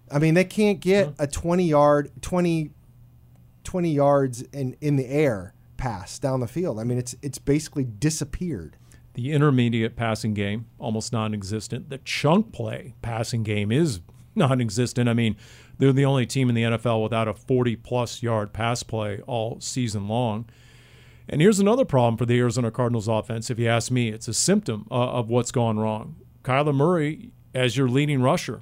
I 0.09 0.19
mean, 0.19 0.33
they 0.35 0.45
can't 0.45 0.79
get 0.79 1.13
a 1.19 1.27
20 1.27 1.65
yard 1.65 2.11
20 2.21 2.71
20 3.63 3.91
yards 3.91 4.41
in 4.41 4.77
in 4.79 4.95
the 4.95 5.07
air 5.07 5.53
pass 5.81 6.19
down 6.19 6.41
the 6.41 6.47
field. 6.47 6.79
I 6.79 6.83
mean, 6.83 6.99
it's 6.99 7.15
it's 7.23 7.39
basically 7.39 7.83
disappeared. 7.83 8.77
the 9.15 9.31
intermediate 9.31 9.95
passing 9.95 10.33
game 10.35 10.67
almost 10.77 11.11
non-existent. 11.11 11.89
The 11.89 11.97
chunk 11.97 12.53
play 12.53 12.93
passing 13.01 13.41
game 13.41 13.71
is 13.71 13.99
non-existent. 14.35 15.09
I 15.09 15.13
mean, 15.13 15.35
they're 15.79 15.91
the 15.91 16.05
only 16.05 16.27
team 16.27 16.49
in 16.49 16.55
the 16.55 16.61
NFL 16.61 17.01
without 17.01 17.27
a 17.27 17.33
40-plus 17.33 18.21
yard 18.21 18.53
pass 18.53 18.83
play 18.83 19.21
all 19.25 19.59
season 19.59 20.07
long. 20.07 20.45
And 21.27 21.41
here's 21.41 21.59
another 21.59 21.83
problem 21.83 22.15
for 22.15 22.27
the 22.27 22.37
Arizona 22.37 22.69
Cardinals 22.69 23.07
offense. 23.07 23.49
If 23.49 23.57
you 23.57 23.67
ask 23.67 23.89
me, 23.91 24.09
it's 24.09 24.27
a 24.27 24.33
symptom 24.35 24.85
uh, 24.91 24.93
of 24.93 25.29
what's 25.29 25.51
gone 25.51 25.79
wrong. 25.79 26.15
Kyler 26.43 26.75
Murray 26.75 27.31
as 27.55 27.75
your 27.75 27.89
leading 27.89 28.21
rusher, 28.21 28.61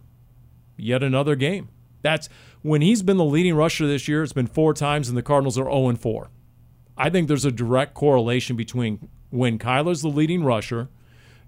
yet 0.77 1.03
another 1.03 1.35
game. 1.35 1.67
That's 2.01 2.29
when 2.61 2.81
he's 2.81 3.03
been 3.03 3.17
the 3.17 3.25
leading 3.25 3.55
rusher 3.55 3.85
this 3.87 4.07
year. 4.07 4.23
It's 4.23 4.31
been 4.33 4.47
four 4.47 4.73
times, 4.73 5.09
and 5.09 5.17
the 5.17 5.21
Cardinals 5.21 5.57
are 5.57 5.65
0 5.65 5.95
4. 5.95 6.29
I 6.99 7.09
think 7.09 7.29
there's 7.29 7.45
a 7.45 7.51
direct 7.51 7.93
correlation 7.93 8.57
between 8.57 9.07
when 9.29 9.57
Kyler's 9.57 10.01
the 10.01 10.09
leading 10.09 10.43
rusher 10.43 10.89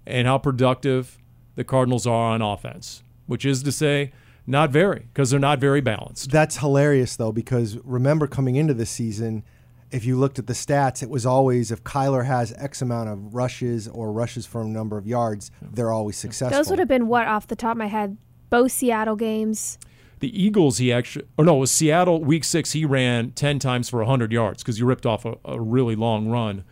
and 0.06 0.26
how 0.26 0.38
productive 0.38 1.18
the 1.54 1.62
Cardinals 1.62 2.06
are 2.06 2.32
on 2.32 2.40
offense, 2.40 3.02
which 3.26 3.44
is 3.44 3.62
to 3.62 3.70
say, 3.70 4.12
not 4.46 4.70
very, 4.70 5.06
because 5.12 5.30
they're 5.30 5.38
not 5.38 5.58
very 5.58 5.82
balanced. 5.82 6.30
That's 6.30 6.56
hilarious 6.56 7.16
though, 7.16 7.32
because 7.32 7.76
remember 7.84 8.26
coming 8.26 8.56
into 8.56 8.72
this 8.72 8.90
season, 8.90 9.44
if 9.90 10.06
you 10.06 10.16
looked 10.16 10.38
at 10.38 10.46
the 10.46 10.54
stats, 10.54 11.02
it 11.02 11.10
was 11.10 11.26
always 11.26 11.70
if 11.70 11.84
Kyler 11.84 12.24
has 12.24 12.54
X 12.56 12.80
amount 12.80 13.10
of 13.10 13.34
rushes 13.34 13.86
or 13.86 14.10
rushes 14.10 14.46
for 14.46 14.62
a 14.62 14.66
number 14.66 14.96
of 14.96 15.06
yards, 15.06 15.50
they're 15.60 15.92
always 15.92 16.16
successful. 16.16 16.56
Those 16.56 16.70
would 16.70 16.78
have 16.78 16.88
been 16.88 17.08
what 17.08 17.28
off 17.28 17.46
the 17.46 17.56
top 17.56 17.72
of 17.72 17.76
my 17.76 17.86
head, 17.86 18.16
both 18.48 18.72
Seattle 18.72 19.16
games. 19.16 19.78
The 20.22 20.40
Eagles, 20.40 20.78
he 20.78 20.92
actually, 20.92 21.26
or 21.36 21.44
no, 21.44 21.56
it 21.56 21.60
was 21.60 21.72
Seattle 21.72 22.22
week 22.22 22.44
six, 22.44 22.70
he 22.72 22.84
ran 22.84 23.32
10 23.32 23.58
times 23.58 23.88
for 23.88 23.98
100 23.98 24.30
yards 24.30 24.62
because 24.62 24.76
he 24.76 24.84
ripped 24.84 25.04
off 25.04 25.24
a, 25.24 25.34
a 25.44 25.60
really 25.60 25.96
long 25.96 26.28
run. 26.28 26.62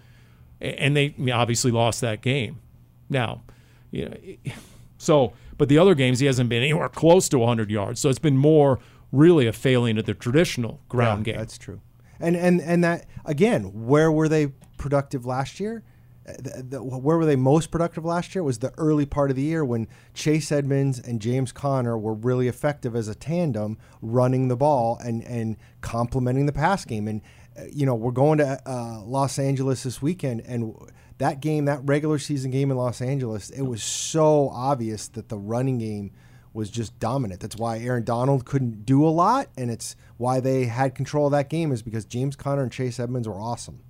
And 0.61 0.97
they 0.97 1.15
obviously 1.33 1.73
lost 1.73 2.01
that 2.01 2.23
game. 2.23 2.61
Now, 3.09 3.43
you 3.91 4.09
know, 4.09 4.53
so, 4.99 5.33
but 5.59 5.69
the 5.69 5.79
other 5.79 5.97
games, 5.97 6.21
he 6.21 6.27
hasn't 6.27 6.49
been 6.49 6.63
anywhere 6.63 6.89
close 6.89 7.29
to 7.31 7.41
100 7.41 7.71
yards. 7.73 7.99
So 7.99 8.09
it's 8.09 8.21
been 8.21 8.37
more 8.37 8.79
really 9.11 9.49
a 9.49 9.53
failing 9.53 9.99
of 9.99 10.07
the 10.07 10.15
traditional 10.15 10.81
ground 10.89 11.27
Yeah, 11.27 11.33
game. 11.33 11.41
That's 11.41 11.59
true. 11.59 11.81
And 12.21 12.37
and 12.37 12.61
and 12.61 12.85
that 12.85 13.07
again, 13.25 13.87
where 13.87 14.13
were 14.13 14.29
they 14.29 14.53
productive 14.79 15.27
last 15.27 15.59
year? 15.59 15.83
Uh, 16.29 16.33
The, 16.39 16.63
the, 16.69 16.83
where 16.83 17.17
were 17.17 17.27
they 17.27 17.37
most 17.37 17.71
productive 17.71 18.05
last 18.05 18.35
year 18.35 18.43
was 18.43 18.59
the 18.59 18.73
early 18.77 19.07
part 19.07 19.31
of 19.31 19.37
the 19.37 19.43
year 19.43 19.65
when 19.65 19.89
Chase 20.15 20.53
Edmonds 20.53 20.99
and 20.99 21.21
James 21.21 21.53
Conner 21.53 21.97
were 21.99 22.15
really 22.15 22.49
effective 22.49 22.95
as 22.95 23.09
a 23.09 23.15
tandem 23.15 23.79
running 24.03 24.49
the 24.49 24.57
ball 24.57 24.99
and 25.03 25.23
and 25.25 25.57
complementing 25.81 26.47
the 26.47 26.53
pass 26.53 26.85
game 26.85 27.09
and 27.09 27.23
uh, 27.59 27.63
you 27.73 27.87
know 27.87 27.95
we're 27.95 28.11
going 28.11 28.39
to 28.39 28.61
uh, 28.67 29.01
Los 29.03 29.39
Angeles 29.39 29.83
this 29.83 30.03
weekend 30.03 30.43
and 30.43 30.75
that 31.19 31.41
game 31.41 31.65
that 31.65 31.81
regular 31.85 32.19
season 32.19 32.51
game 32.51 32.71
in 32.71 32.77
Los 32.77 33.01
Angeles 33.01 33.51
it 33.51 33.63
was 33.63 33.83
so 33.83 34.51
obvious 34.51 35.09
that 35.09 35.29
the 35.31 35.39
running 35.39 35.79
game 35.79 36.13
was 36.53 36.71
just 36.71 36.99
dominant. 36.99 37.41
That's 37.41 37.57
why 37.57 37.79
Aaron 37.79 38.05
Donald 38.05 38.45
couldn't 38.45 38.85
do 38.85 39.07
a 39.07 39.11
lot, 39.11 39.49
and 39.57 39.71
it's 39.71 39.95
why 40.17 40.41
they 40.41 40.65
had 40.65 40.95
control 40.95 41.27
of 41.27 41.33
that 41.33 41.49
game 41.49 41.71
is 41.73 41.83
because 41.83 42.05
James 42.05 42.37
Conner 42.37 42.63
and 42.63 42.73
Chase 42.73 42.99
Edmonds 42.99 43.29
were 43.29 43.41
awesome. 43.41 43.81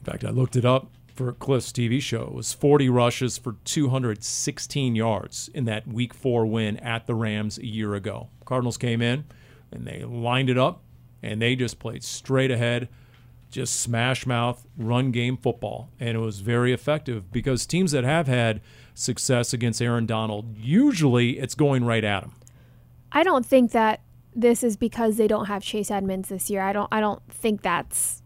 In 0.00 0.12
fact, 0.12 0.24
I 0.24 0.30
looked 0.30 0.54
it 0.56 0.64
up. 0.66 0.90
For 1.14 1.32
Cliff's 1.32 1.72
TV 1.72 2.00
show. 2.00 2.30
Was 2.34 2.52
40 2.52 2.88
rushes 2.88 3.38
for 3.38 3.56
216 3.64 4.94
yards 4.96 5.48
in 5.54 5.64
that 5.64 5.86
Week 5.86 6.12
Four 6.12 6.46
win 6.46 6.76
at 6.78 7.06
the 7.06 7.14
Rams 7.14 7.58
a 7.58 7.66
year 7.66 7.94
ago. 7.94 8.28
Cardinals 8.44 8.76
came 8.76 9.00
in 9.00 9.24
and 9.70 9.86
they 9.86 10.04
lined 10.04 10.50
it 10.50 10.58
up 10.58 10.82
and 11.22 11.40
they 11.40 11.56
just 11.56 11.78
played 11.78 12.04
straight 12.04 12.50
ahead, 12.50 12.88
just 13.50 13.80
smash 13.80 14.26
mouth 14.26 14.66
run 14.76 15.10
game 15.10 15.36
football, 15.36 15.90
and 15.98 16.10
it 16.10 16.20
was 16.20 16.40
very 16.40 16.72
effective 16.72 17.30
because 17.32 17.66
teams 17.66 17.92
that 17.92 18.04
have 18.04 18.26
had 18.26 18.60
success 18.92 19.52
against 19.52 19.80
Aaron 19.80 20.06
Donald 20.06 20.56
usually 20.56 21.38
it's 21.38 21.54
going 21.54 21.84
right 21.84 22.04
at 22.04 22.24
him. 22.24 22.32
I 23.12 23.22
don't 23.22 23.46
think 23.46 23.70
that 23.70 24.00
this 24.34 24.64
is 24.64 24.76
because 24.76 25.16
they 25.16 25.28
don't 25.28 25.46
have 25.46 25.62
Chase 25.62 25.90
Edmonds 25.90 26.28
this 26.28 26.50
year. 26.50 26.60
I 26.60 26.72
don't. 26.72 26.88
I 26.90 27.00
don't 27.00 27.22
think 27.30 27.62
that's 27.62 28.22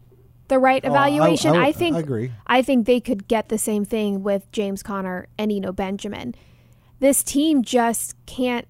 the 0.49 0.59
right 0.59 0.83
Oh, 0.83 0.89
I- 0.89 0.91
evaluation. 0.91 1.55
I- 1.55 1.67
I, 1.67 1.71
think. 1.71 1.95
I 1.95 1.99
agree. 1.99 2.31
I 2.45 2.61
think 2.61 2.85
they 2.85 2.99
could 2.99 3.27
get 3.27 3.49
the 3.49 3.57
same 3.57 3.85
thing 3.85 4.21
with 4.23 4.51
James 4.51 4.83
Conner 4.83 5.27
and 5.37 5.51
Eno 5.51 5.71
Benjamin. 5.71 6.35
This 6.99 7.23
team 7.23 7.63
just 7.63 8.15
can't 8.25 8.67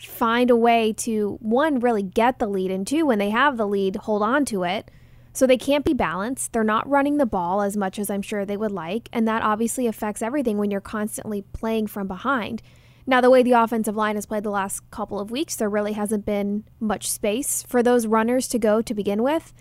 find 0.00 0.50
a 0.50 0.56
way 0.56 0.92
to 0.92 1.38
one 1.40 1.78
really 1.80 2.02
get 2.02 2.38
the 2.38 2.46
lead 2.46 2.70
and 2.70 2.86
two 2.86 3.06
when 3.06 3.18
they 3.18 3.30
have 3.30 3.56
the 3.56 3.66
lead 3.66 3.96
hold 3.96 4.22
on 4.22 4.44
to 4.44 4.62
it 4.62 4.90
so 5.32 5.46
they 5.46 5.56
can't 5.56 5.84
be 5.84 5.94
balanced 5.94 6.52
they're 6.52 6.62
not 6.62 6.86
running 6.88 7.16
the 7.16 7.24
ball 7.24 7.62
as 7.62 7.74
much 7.74 7.98
as 7.98 8.10
i'm 8.10 8.20
sure 8.20 8.44
they 8.44 8.56
would 8.56 8.72
like 8.72 9.08
and 9.14 9.26
that 9.26 9.40
obviously 9.40 9.86
affects 9.86 10.20
everything 10.20 10.58
when 10.58 10.70
you're 10.70 10.80
constantly 10.80 11.40
playing 11.54 11.86
from 11.86 12.06
behind 12.06 12.60
now 13.06 13.18
the 13.20 13.30
way 13.30 13.42
the 13.42 13.52
offensive 13.52 13.96
line 13.96 14.14
has 14.16 14.26
played 14.26 14.42
the 14.42 14.50
last 14.50 14.88
couple 14.90 15.18
of 15.18 15.30
weeks 15.30 15.56
there 15.56 15.70
really 15.70 15.92
hasn't 15.92 16.26
been 16.26 16.64
much 16.80 17.10
space 17.10 17.62
for 17.62 17.82
those 17.82 18.06
runners 18.06 18.46
to 18.46 18.58
go 18.58 18.82
to 18.82 18.92
begin 18.92 19.22
with 19.22 19.54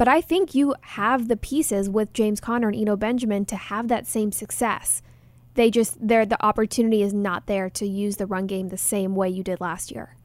but 0.00 0.08
i 0.08 0.20
think 0.20 0.54
you 0.54 0.74
have 0.80 1.28
the 1.28 1.36
pieces 1.36 1.88
with 1.88 2.12
james 2.12 2.40
conner 2.40 2.68
and 2.68 2.76
eno 2.76 2.96
benjamin 2.96 3.44
to 3.44 3.56
have 3.56 3.88
that 3.88 4.06
same 4.06 4.32
success 4.32 5.02
they 5.54 5.70
just 5.70 5.96
there 6.00 6.24
the 6.24 6.42
opportunity 6.44 7.02
is 7.02 7.12
not 7.12 7.46
there 7.46 7.68
to 7.68 7.86
use 7.86 8.16
the 8.16 8.26
run 8.26 8.46
game 8.46 8.68
the 8.68 8.78
same 8.78 9.14
way 9.14 9.28
you 9.28 9.42
did 9.42 9.60
last 9.60 9.90
year. 9.90 10.16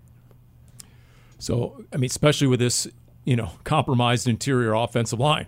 So, 1.37 1.83
I 1.91 1.97
mean, 1.97 2.05
especially 2.05 2.47
with 2.47 2.59
this, 2.59 2.87
you 3.23 3.35
know, 3.35 3.51
compromised 3.63 4.27
interior 4.27 4.73
offensive 4.73 5.19
line, 5.19 5.47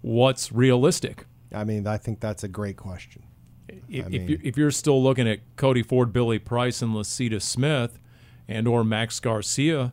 what's 0.00 0.50
realistic? 0.50 1.26
I 1.52 1.64
mean, 1.64 1.86
I 1.86 1.98
think 1.98 2.20
that's 2.20 2.44
a 2.44 2.48
great 2.48 2.76
question. 2.76 3.24
If, 3.68 4.04
I 4.04 4.08
if, 4.08 4.08
mean- 4.08 4.28
you're, 4.28 4.38
if 4.42 4.56
you're 4.56 4.70
still 4.70 5.02
looking 5.02 5.28
at 5.28 5.40
Cody 5.56 5.82
Ford, 5.82 6.12
Billy 6.12 6.38
Price, 6.38 6.80
and 6.82 6.94
Lecitus 6.94 7.42
Smith, 7.42 7.98
and 8.48 8.66
or 8.66 8.84
Max 8.84 9.20
Garcia, 9.20 9.92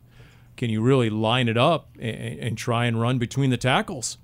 can 0.58 0.70
you 0.70 0.82
really 0.82 1.10
line 1.10 1.48
it 1.48 1.58
up 1.58 1.90
and, 2.00 2.40
and 2.40 2.58
try 2.58 2.86
and 2.86 3.00
run 3.00 3.18
between 3.18 3.50
the 3.50 3.58
tackles? 3.58 4.18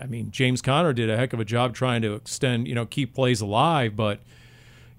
I 0.00 0.06
mean, 0.06 0.30
James 0.30 0.62
Conner 0.62 0.92
did 0.92 1.10
a 1.10 1.16
heck 1.16 1.32
of 1.32 1.40
a 1.40 1.44
job 1.44 1.74
trying 1.74 2.02
to 2.02 2.14
extend, 2.14 2.66
you 2.66 2.74
know, 2.74 2.86
keep 2.86 3.14
plays 3.14 3.40
alive, 3.40 3.94
but 3.96 4.20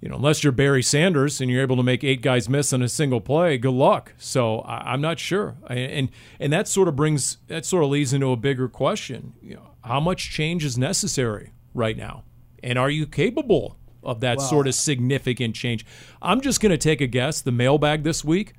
you 0.01 0.09
know, 0.09 0.15
unless 0.15 0.43
you're 0.43 0.51
Barry 0.51 0.81
Sanders 0.81 1.39
and 1.39 1.51
you're 1.51 1.61
able 1.61 1.75
to 1.75 1.83
make 1.83 2.03
eight 2.03 2.23
guys 2.23 2.49
miss 2.49 2.73
on 2.73 2.81
a 2.81 2.89
single 2.89 3.21
play, 3.21 3.57
good 3.59 3.73
luck. 3.73 4.13
So 4.17 4.61
I, 4.61 4.93
I'm 4.93 5.01
not 5.01 5.19
sure, 5.19 5.55
and, 5.67 5.79
and 5.79 6.09
and 6.39 6.53
that 6.53 6.67
sort 6.67 6.87
of 6.87 6.95
brings 6.95 7.37
that 7.47 7.65
sort 7.65 7.83
of 7.83 7.91
leads 7.91 8.11
into 8.11 8.31
a 8.31 8.35
bigger 8.35 8.67
question. 8.67 9.33
You 9.43 9.55
know, 9.55 9.71
how 9.83 9.99
much 9.99 10.31
change 10.31 10.65
is 10.65 10.75
necessary 10.75 11.51
right 11.75 11.95
now, 11.95 12.23
and 12.63 12.79
are 12.79 12.89
you 12.89 13.05
capable 13.05 13.77
of 14.03 14.21
that 14.21 14.41
sort 14.41 14.67
of 14.67 14.73
significant 14.73 15.55
change? 15.55 15.85
I'm 16.19 16.41
just 16.41 16.59
going 16.61 16.71
to 16.71 16.79
take 16.79 16.99
a 16.99 17.07
guess. 17.07 17.39
The 17.41 17.51
mailbag 17.51 18.01
this 18.01 18.25
week, 18.25 18.53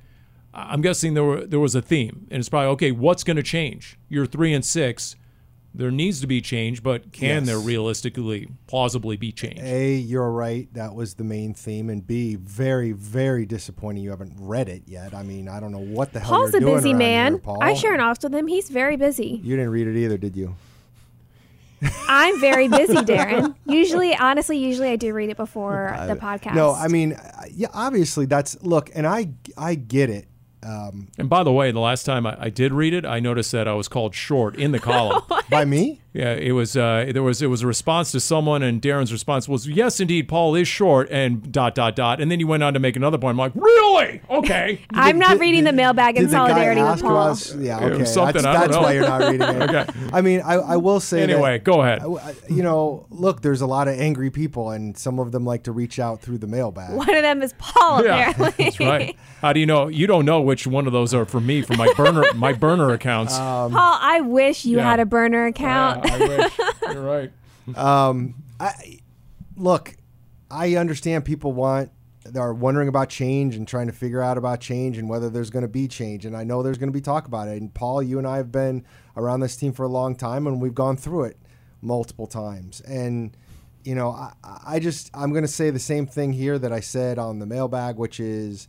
I'm 0.53 0.81
guessing 0.81 1.13
there 1.15 1.23
were 1.23 1.45
there 1.45 1.59
was 1.59 1.73
a 1.75 1.81
theme, 1.81 2.27
and 2.29 2.39
it's 2.39 2.49
probably 2.49 2.67
okay. 2.73 2.91
What's 2.91 3.23
going 3.23 3.37
to 3.37 3.43
change? 3.43 3.97
You're 4.09 4.25
three 4.25 4.53
and 4.53 4.63
six. 4.63 5.15
There 5.75 5.89
needs 5.89 6.21
to 6.21 6.27
be 6.27 6.39
change, 6.39 6.83
but 6.83 7.11
can 7.11 7.37
Yes. 7.37 7.45
there 7.47 7.57
realistically, 7.57 8.47
plausibly 8.67 9.17
be 9.17 9.31
change? 9.31 9.59
A, 9.59 9.95
you're 9.95 10.29
right. 10.29 10.71
That 10.75 10.93
was 10.93 11.15
the 11.15 11.23
main 11.23 11.55
theme. 11.55 11.89
And 11.89 12.05
B, 12.05 12.35
very, 12.35 12.91
very 12.91 13.47
disappointing 13.47 14.03
you 14.03 14.11
haven't 14.11 14.33
read 14.37 14.69
it 14.69 14.83
yet. 14.85 15.15
I 15.15 15.23
mean, 15.23 15.47
I 15.49 15.59
don't 15.59 15.71
know 15.71 15.79
what 15.79 16.13
the 16.13 16.19
hell 16.19 16.29
Paul's 16.29 16.51
you're 16.53 16.61
a 16.61 16.65
doing 16.65 16.75
busy 16.75 16.93
man. 16.93 17.31
here, 17.33 17.39
Paul. 17.39 17.57
I 17.63 17.73
share 17.73 17.95
an 17.95 18.01
office 18.01 18.23
with 18.23 18.35
him. 18.35 18.45
He's 18.45 18.69
very 18.69 18.97
busy. 18.97 19.41
You 19.43 19.55
didn't 19.55 19.71
read 19.71 19.87
it 19.87 19.95
either, 19.97 20.19
did 20.19 20.35
you? 20.35 20.55
I'm 22.07 22.39
very 22.39 22.67
busy, 22.67 22.93
Darren. 22.97 23.55
Usually, 23.65 24.15
honestly, 24.15 24.57
usually 24.59 24.89
I 24.89 24.95
do 24.95 25.11
read 25.11 25.29
it 25.31 25.37
before 25.37 25.95
the 26.07 26.15
podcast. 26.15 26.53
No, 26.53 26.71
I 26.73 26.87
mean, 26.87 27.13
uh, 27.13 27.45
yeah, 27.51 27.67
obviously 27.73 28.27
that's 28.27 28.61
look, 28.61 28.91
and 28.93 29.07
I, 29.07 29.29
I 29.57 29.73
get 29.73 30.11
it. 30.11 30.27
Um, 30.65 31.07
And 31.17 31.29
by 31.29 31.43
the 31.43 31.51
way, 31.51 31.71
the 31.71 31.79
last 31.79 32.03
time 32.05 32.25
I, 32.25 32.37
I 32.39 32.49
did 32.49 32.71
read 32.73 32.93
it, 32.93 33.05
I 33.05 33.19
noticed 33.19 33.51
that 33.51 33.67
I 33.67 33.73
was 33.73 33.87
called 33.87 34.15
short 34.15 34.55
in 34.55 34.71
the 34.71 34.79
column. 34.91 35.21
by 35.49 35.65
me, 35.65 36.01
yeah, 36.13 36.33
it 36.33 36.51
was 36.51 36.77
uh, 36.77 37.09
there 37.11 37.23
was 37.23 37.41
it 37.41 37.47
was 37.47 37.63
a 37.63 37.67
response 37.67 38.11
to 38.11 38.19
someone, 38.19 38.61
and 38.61 38.81
Darren's 38.81 39.11
response 39.11 39.49
was, 39.49 39.67
"Yes, 39.67 39.99
indeed, 39.99 40.27
Paul 40.27 40.53
is 40.55 40.67
short," 40.67 41.09
and 41.11 41.51
dot 41.51 41.73
dot 41.73 41.95
dot, 41.95 42.21
and 42.21 42.29
then 42.29 42.39
he 42.39 42.45
went 42.45 42.61
on 42.61 42.73
to 42.75 42.79
make 42.79 42.95
another 42.95 43.17
point. 43.17 43.31
I'm 43.31 43.37
like, 43.37 43.55
"Really? 43.55 44.21
Okay." 44.29 44.79
I'm 44.93 45.17
not 45.17 45.31
Did- 45.31 45.41
reading 45.41 45.63
the 45.63 45.71
mailbag 45.73 46.15
in 46.17 46.23
did 46.23 46.29
the 46.29 46.33
guy 46.35 46.47
solidarity 46.47 46.81
with 46.83 47.01
Paul. 47.01 47.17
us- 47.17 47.55
yeah, 47.55 47.79
It 47.83 47.89
was 47.91 47.93
okay. 47.93 48.05
something, 48.05 48.41
that's 48.43 48.45
I 48.45 48.51
don't 48.53 48.61
that's 48.61 48.73
know. 48.75 48.81
why 48.81 48.91
you're 48.93 49.07
not 49.07 49.21
reading 49.21 49.41
it. 49.41 49.69
Okay. 49.73 50.09
I 50.13 50.21
mean, 50.21 50.41
I, 50.41 50.53
I 50.55 50.77
will 50.77 50.99
say. 50.99 51.25
that- 51.25 51.29
Anyway, 51.31 51.57
go 51.59 51.81
ahead. 51.81 52.01
I- 52.03 52.05
I- 52.29 52.33
you 52.47 52.61
know, 52.61 53.05
look, 53.09 53.41
there's 53.41 53.61
a 53.61 53.67
lot 53.67 53.87
of 53.87 53.99
angry 53.99 54.29
people, 54.29 54.69
and 54.69 54.95
some 54.97 55.17
of 55.19 55.31
them 55.31 55.45
like 55.45 55.63
to 55.63 55.71
reach 55.71 55.97
out 55.99 56.21
through 56.21 56.37
the 56.37 56.47
mailbag. 56.47 56.93
One 56.93 57.09
of 57.15 57.23
them 57.23 57.41
is 57.41 57.53
Paul, 57.57 58.03
Yeah, 58.05 58.29
apparently. 58.37 58.65
that's 58.65 58.79
right. 58.79 59.15
How 59.41 59.51
do 59.51 59.59
you 59.59 59.65
know? 59.65 59.87
You 59.87 60.05
don't 60.07 60.25
know 60.25 60.41
which 60.41 60.67
one 60.67 60.85
of 60.87 60.93
those 60.93 61.13
are 61.13 61.25
for 61.25 61.39
me 61.41 61.61
for 61.63 61.75
my 61.75 61.91
burner 61.97 62.23
my 62.35 62.53
burner 62.53 62.91
accounts. 62.91 63.33
Um, 63.33 63.71
Paul, 63.73 63.97
I 64.01 64.21
wish 64.21 64.63
you 64.63 64.77
Yeah. 64.77 64.89
had 64.89 64.99
a 64.99 65.05
burner 65.05 65.47
account. 65.47 66.02
Yeah, 66.02 66.02
I 66.03 66.17
wish. 66.17 66.59
You're 66.93 67.03
right. 67.03 67.31
Um, 67.75 68.35
I 68.59 68.99
look, 69.55 69.95
I 70.51 70.75
understand 70.75 71.25
people 71.25 71.53
want 71.53 71.91
are 72.35 72.53
wondering 72.53 72.87
about 72.87 73.09
change 73.09 73.55
and 73.55 73.67
trying 73.67 73.87
to 73.87 73.93
figure 73.93 74.21
out 74.21 74.37
about 74.37 74.61
change 74.61 74.97
and 74.97 75.09
whether 75.09 75.29
there's 75.29 75.49
going 75.49 75.63
to 75.63 75.67
be 75.67 75.87
change. 75.87 76.25
And 76.25 76.37
I 76.37 76.43
know 76.43 76.63
there's 76.63 76.77
going 76.77 76.89
to 76.89 76.93
be 76.93 77.01
talk 77.01 77.27
about 77.27 77.47
it. 77.47 77.61
And 77.61 77.73
Paul, 77.73 78.01
you 78.01 78.17
and 78.17 78.27
I 78.27 78.37
have 78.37 78.51
been 78.51 78.85
around 79.17 79.41
this 79.41 79.55
team 79.55 79.73
for 79.73 79.83
a 79.83 79.89
long 79.89 80.15
time, 80.15 80.47
and 80.47 80.61
we've 80.61 80.73
gone 80.73 80.97
through 80.97 81.25
it 81.25 81.37
multiple 81.81 82.27
times. 82.27 82.81
And 82.81 83.35
you 83.83 83.95
know, 83.95 84.11
I, 84.11 84.31
I 84.65 84.79
just 84.79 85.11
I'm 85.13 85.31
going 85.31 85.43
to 85.43 85.47
say 85.49 85.69
the 85.69 85.79
same 85.79 86.07
thing 86.07 86.33
here 86.33 86.57
that 86.57 86.71
I 86.71 86.79
said 86.79 87.19
on 87.19 87.39
the 87.39 87.45
mailbag, 87.45 87.97
which 87.97 88.19
is 88.19 88.67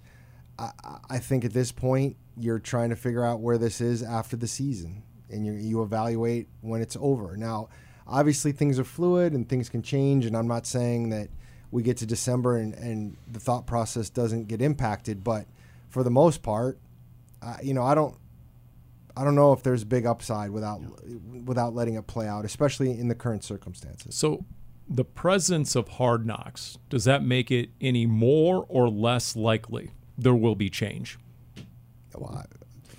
I, 0.58 0.70
I 1.10 1.18
think 1.18 1.44
at 1.44 1.52
this 1.52 1.72
point 1.72 2.16
you're 2.36 2.58
trying 2.58 2.90
to 2.90 2.96
figure 2.96 3.24
out 3.24 3.40
where 3.40 3.58
this 3.58 3.80
is 3.80 4.02
after 4.02 4.36
the 4.36 4.48
season, 4.48 5.02
and 5.34 5.44
you 5.44 5.52
you 5.52 5.82
evaluate 5.82 6.48
when 6.60 6.80
it's 6.80 6.96
over. 7.00 7.36
Now, 7.36 7.68
obviously 8.06 8.52
things 8.52 8.78
are 8.78 8.84
fluid 8.84 9.32
and 9.32 9.48
things 9.48 9.68
can 9.68 9.82
change, 9.82 10.24
and 10.26 10.36
I'm 10.36 10.48
not 10.48 10.66
saying 10.66 11.10
that 11.10 11.28
we 11.70 11.82
get 11.82 11.96
to 11.98 12.06
December 12.06 12.56
and, 12.56 12.72
and 12.74 13.16
the 13.30 13.40
thought 13.40 13.66
process 13.66 14.08
doesn't 14.08 14.46
get 14.46 14.62
impacted, 14.62 15.24
but 15.24 15.46
for 15.88 16.02
the 16.02 16.10
most 16.10 16.42
part, 16.42 16.78
uh, 17.42 17.56
you 17.62 17.74
know, 17.74 17.82
I 17.82 17.94
don't. 17.94 18.16
I 19.16 19.22
don't 19.22 19.36
know 19.36 19.52
if 19.52 19.62
there's 19.62 19.84
big 19.84 20.06
upside 20.06 20.50
without 20.50 20.80
without 21.44 21.72
letting 21.72 21.94
it 21.94 22.06
play 22.08 22.26
out, 22.26 22.44
especially 22.44 22.90
in 22.98 23.06
the 23.06 23.14
current 23.14 23.44
circumstances. 23.44 24.16
So, 24.16 24.44
the 24.88 25.04
presence 25.04 25.76
of 25.76 25.86
hard 25.88 26.26
knocks 26.26 26.78
does 26.90 27.04
that 27.04 27.22
make 27.22 27.50
it 27.50 27.70
any 27.80 28.06
more 28.06 28.66
or 28.68 28.88
less 28.88 29.36
likely 29.36 29.92
there 30.18 30.34
will 30.34 30.56
be 30.56 30.68
change? 30.68 31.18
Well, 32.16 32.44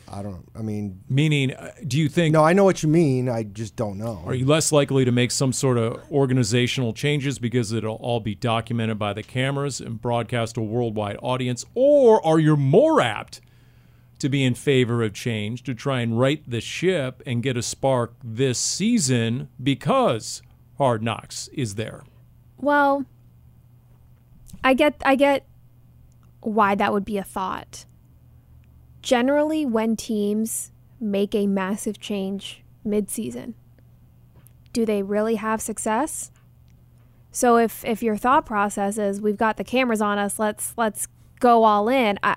I, 0.08 0.20
I 0.20 0.24
don't. 0.24 0.48
I 0.56 0.62
mean, 0.62 1.02
Meaning, 1.10 1.54
uh, 1.54 1.72
do 1.88 1.98
you 1.98 2.10
think 2.10 2.34
no, 2.34 2.44
I 2.44 2.54
know 2.54 2.64
what 2.64 2.84
you 2.84 2.90
mean. 2.90 3.30
I 3.30 3.44
just 3.44 3.76
don't 3.76 3.98
know. 3.98 4.24
Are 4.26 4.36
you 4.36 4.46
less 4.46 4.72
likely 4.72 5.06
to 5.06 5.12
make 5.12 5.32
some 5.32 5.54
sort 5.54 5.78
of 5.78 6.02
organizational 6.12 6.94
changes 6.94 7.40
because 7.40 7.72
it'll 7.72 7.96
all 7.96 8.20
be 8.20 8.36
documented 8.36 9.00
by 9.00 9.14
the 9.14 9.24
cameras 9.24 9.80
and 9.82 10.02
broadcast 10.02 10.56
to 10.56 10.62
a 10.62 10.64
worldwide 10.64 11.18
audience? 11.22 11.66
Or 11.74 12.26
are 12.26 12.40
you 12.40 12.56
more 12.56 13.02
apt 13.02 13.42
to 14.20 14.30
be 14.30 14.44
in 14.44 14.56
favor 14.56 15.04
of 15.04 15.14
change 15.14 15.64
to 15.64 15.74
try 15.74 16.02
and 16.02 16.20
right 16.20 16.42
the 16.50 16.62
ship 16.62 17.22
and 17.26 17.44
get 17.44 17.58
a 17.58 17.62
spark 17.62 18.14
this 18.24 18.58
season 18.58 19.50
because 19.62 20.42
Hard 20.78 21.04
Knocks 21.04 21.48
is 21.50 21.76
there? 21.76 22.04
Well, 22.58 23.06
I 24.64 24.74
get 24.74 25.02
I 25.06 25.16
get 25.16 25.46
why 26.42 26.76
that 26.76 26.94
would 26.94 27.06
be 27.06 27.18
a 27.18 27.24
thought. 27.24 27.86
Generally, 29.06 29.68
when 29.68 29.96
teams 29.96 30.72
make 31.00 31.36
a 31.36 31.46
massive 31.46 32.00
change 32.00 32.64
mid-season, 32.84 33.54
do 34.74 34.84
they 34.84 35.04
really 35.04 35.36
have 35.36 35.62
success? 35.62 36.32
So 37.30 37.58
if 37.58 37.86
if 37.86 38.02
your 38.02 38.18
thought 38.18 38.48
process 38.48 38.98
is 38.98 39.22
we've 39.22 39.38
got 39.38 39.58
the 39.58 39.64
cameras 39.64 40.02
on 40.02 40.18
us, 40.18 40.40
let's 40.40 40.74
let's 40.76 41.08
go 41.40 41.66
all 41.66 41.88
in. 41.88 42.18
I 42.24 42.36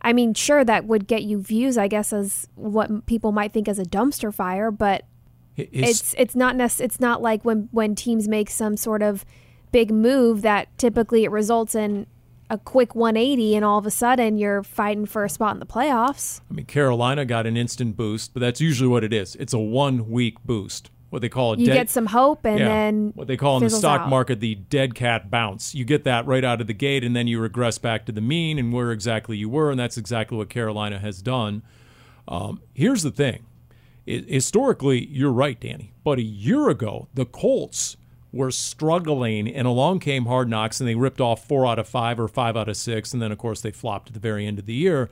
I 0.00 0.14
mean, 0.14 0.32
sure 0.32 0.64
that 0.64 0.86
would 0.86 1.06
get 1.06 1.24
you 1.24 1.42
views, 1.42 1.76
I 1.76 1.88
guess 1.88 2.10
as 2.10 2.48
what 2.54 3.04
people 3.04 3.30
might 3.30 3.52
think 3.52 3.68
as 3.68 3.78
a 3.78 3.84
dumpster 3.84 4.32
fire, 4.32 4.70
but 4.70 5.04
it's 5.58 6.14
it's 6.16 6.34
not 6.34 6.56
nec- 6.56 6.80
it's 6.80 7.00
not 7.00 7.20
like 7.20 7.44
when 7.44 7.68
when 7.70 7.94
teams 7.94 8.28
make 8.28 8.48
some 8.48 8.78
sort 8.78 9.02
of 9.02 9.26
big 9.72 9.90
move 9.90 10.40
that 10.40 10.68
typically 10.78 11.24
it 11.24 11.30
results 11.30 11.74
in 11.74 12.06
a 12.52 12.58
quick 12.58 12.94
180 12.94 13.56
and 13.56 13.64
all 13.64 13.78
of 13.78 13.86
a 13.86 13.90
sudden 13.90 14.36
you're 14.36 14.62
fighting 14.62 15.06
for 15.06 15.24
a 15.24 15.28
spot 15.30 15.54
in 15.54 15.58
the 15.60 15.66
playoffs. 15.66 16.40
I 16.50 16.54
mean, 16.54 16.66
Carolina 16.66 17.24
got 17.24 17.46
an 17.46 17.56
instant 17.56 17.96
boost, 17.96 18.34
but 18.34 18.40
that's 18.40 18.60
usually 18.60 18.88
what 18.88 19.02
it 19.04 19.12
is. 19.12 19.34
It's 19.36 19.54
a 19.54 19.58
one 19.58 20.10
week 20.10 20.36
boost. 20.44 20.90
what 21.08 21.22
they 21.22 21.28
call 21.30 21.54
a 21.54 21.56
You 21.56 21.66
dead, 21.66 21.74
get 21.74 21.90
some 21.90 22.06
hope, 22.06 22.44
and 22.44 22.58
yeah, 22.58 22.68
then 22.68 23.12
what 23.14 23.26
they 23.26 23.36
call 23.38 23.56
in 23.56 23.64
the 23.64 23.70
stock 23.70 24.02
out. 24.02 24.08
market 24.10 24.40
the 24.40 24.54
dead 24.54 24.94
cat 24.94 25.30
bounce. 25.30 25.74
You 25.74 25.84
get 25.86 26.04
that 26.04 26.26
right 26.26 26.44
out 26.44 26.60
of 26.60 26.66
the 26.66 26.74
gate, 26.74 27.04
and 27.04 27.16
then 27.16 27.26
you 27.26 27.40
regress 27.40 27.78
back 27.78 28.04
to 28.06 28.12
the 28.12 28.20
mean 28.22 28.58
and 28.58 28.70
where 28.72 28.92
exactly 28.92 29.36
you 29.38 29.48
were, 29.48 29.70
and 29.70 29.78
that's 29.80 29.96
exactly 29.96 30.36
what 30.38 30.48
Carolina 30.50 30.98
has 30.98 31.20
done. 31.22 31.62
Um, 32.28 32.60
here's 32.74 33.02
the 33.02 33.10
thing: 33.10 33.44
I- 34.08 34.24
historically, 34.28 35.06
you're 35.06 35.32
right, 35.32 35.58
Danny. 35.60 35.92
But 36.04 36.18
a 36.18 36.22
year 36.22 36.68
ago, 36.70 37.08
the 37.14 37.24
Colts 37.26 37.96
were 38.32 38.50
struggling, 38.50 39.46
and 39.46 39.66
along 39.66 40.00
came 40.00 40.24
Hard 40.24 40.48
Knocks, 40.48 40.80
and 40.80 40.88
they 40.88 40.94
ripped 40.94 41.20
off 41.20 41.46
four 41.46 41.66
out 41.66 41.78
of 41.78 41.86
five 41.86 42.18
or 42.18 42.28
five 42.28 42.56
out 42.56 42.68
of 42.68 42.76
six, 42.76 43.12
and 43.12 43.20
then 43.20 43.30
of 43.30 43.38
course 43.38 43.60
they 43.60 43.70
flopped 43.70 44.08
at 44.08 44.14
the 44.14 44.20
very 44.20 44.46
end 44.46 44.58
of 44.58 44.66
the 44.66 44.74
year. 44.74 45.10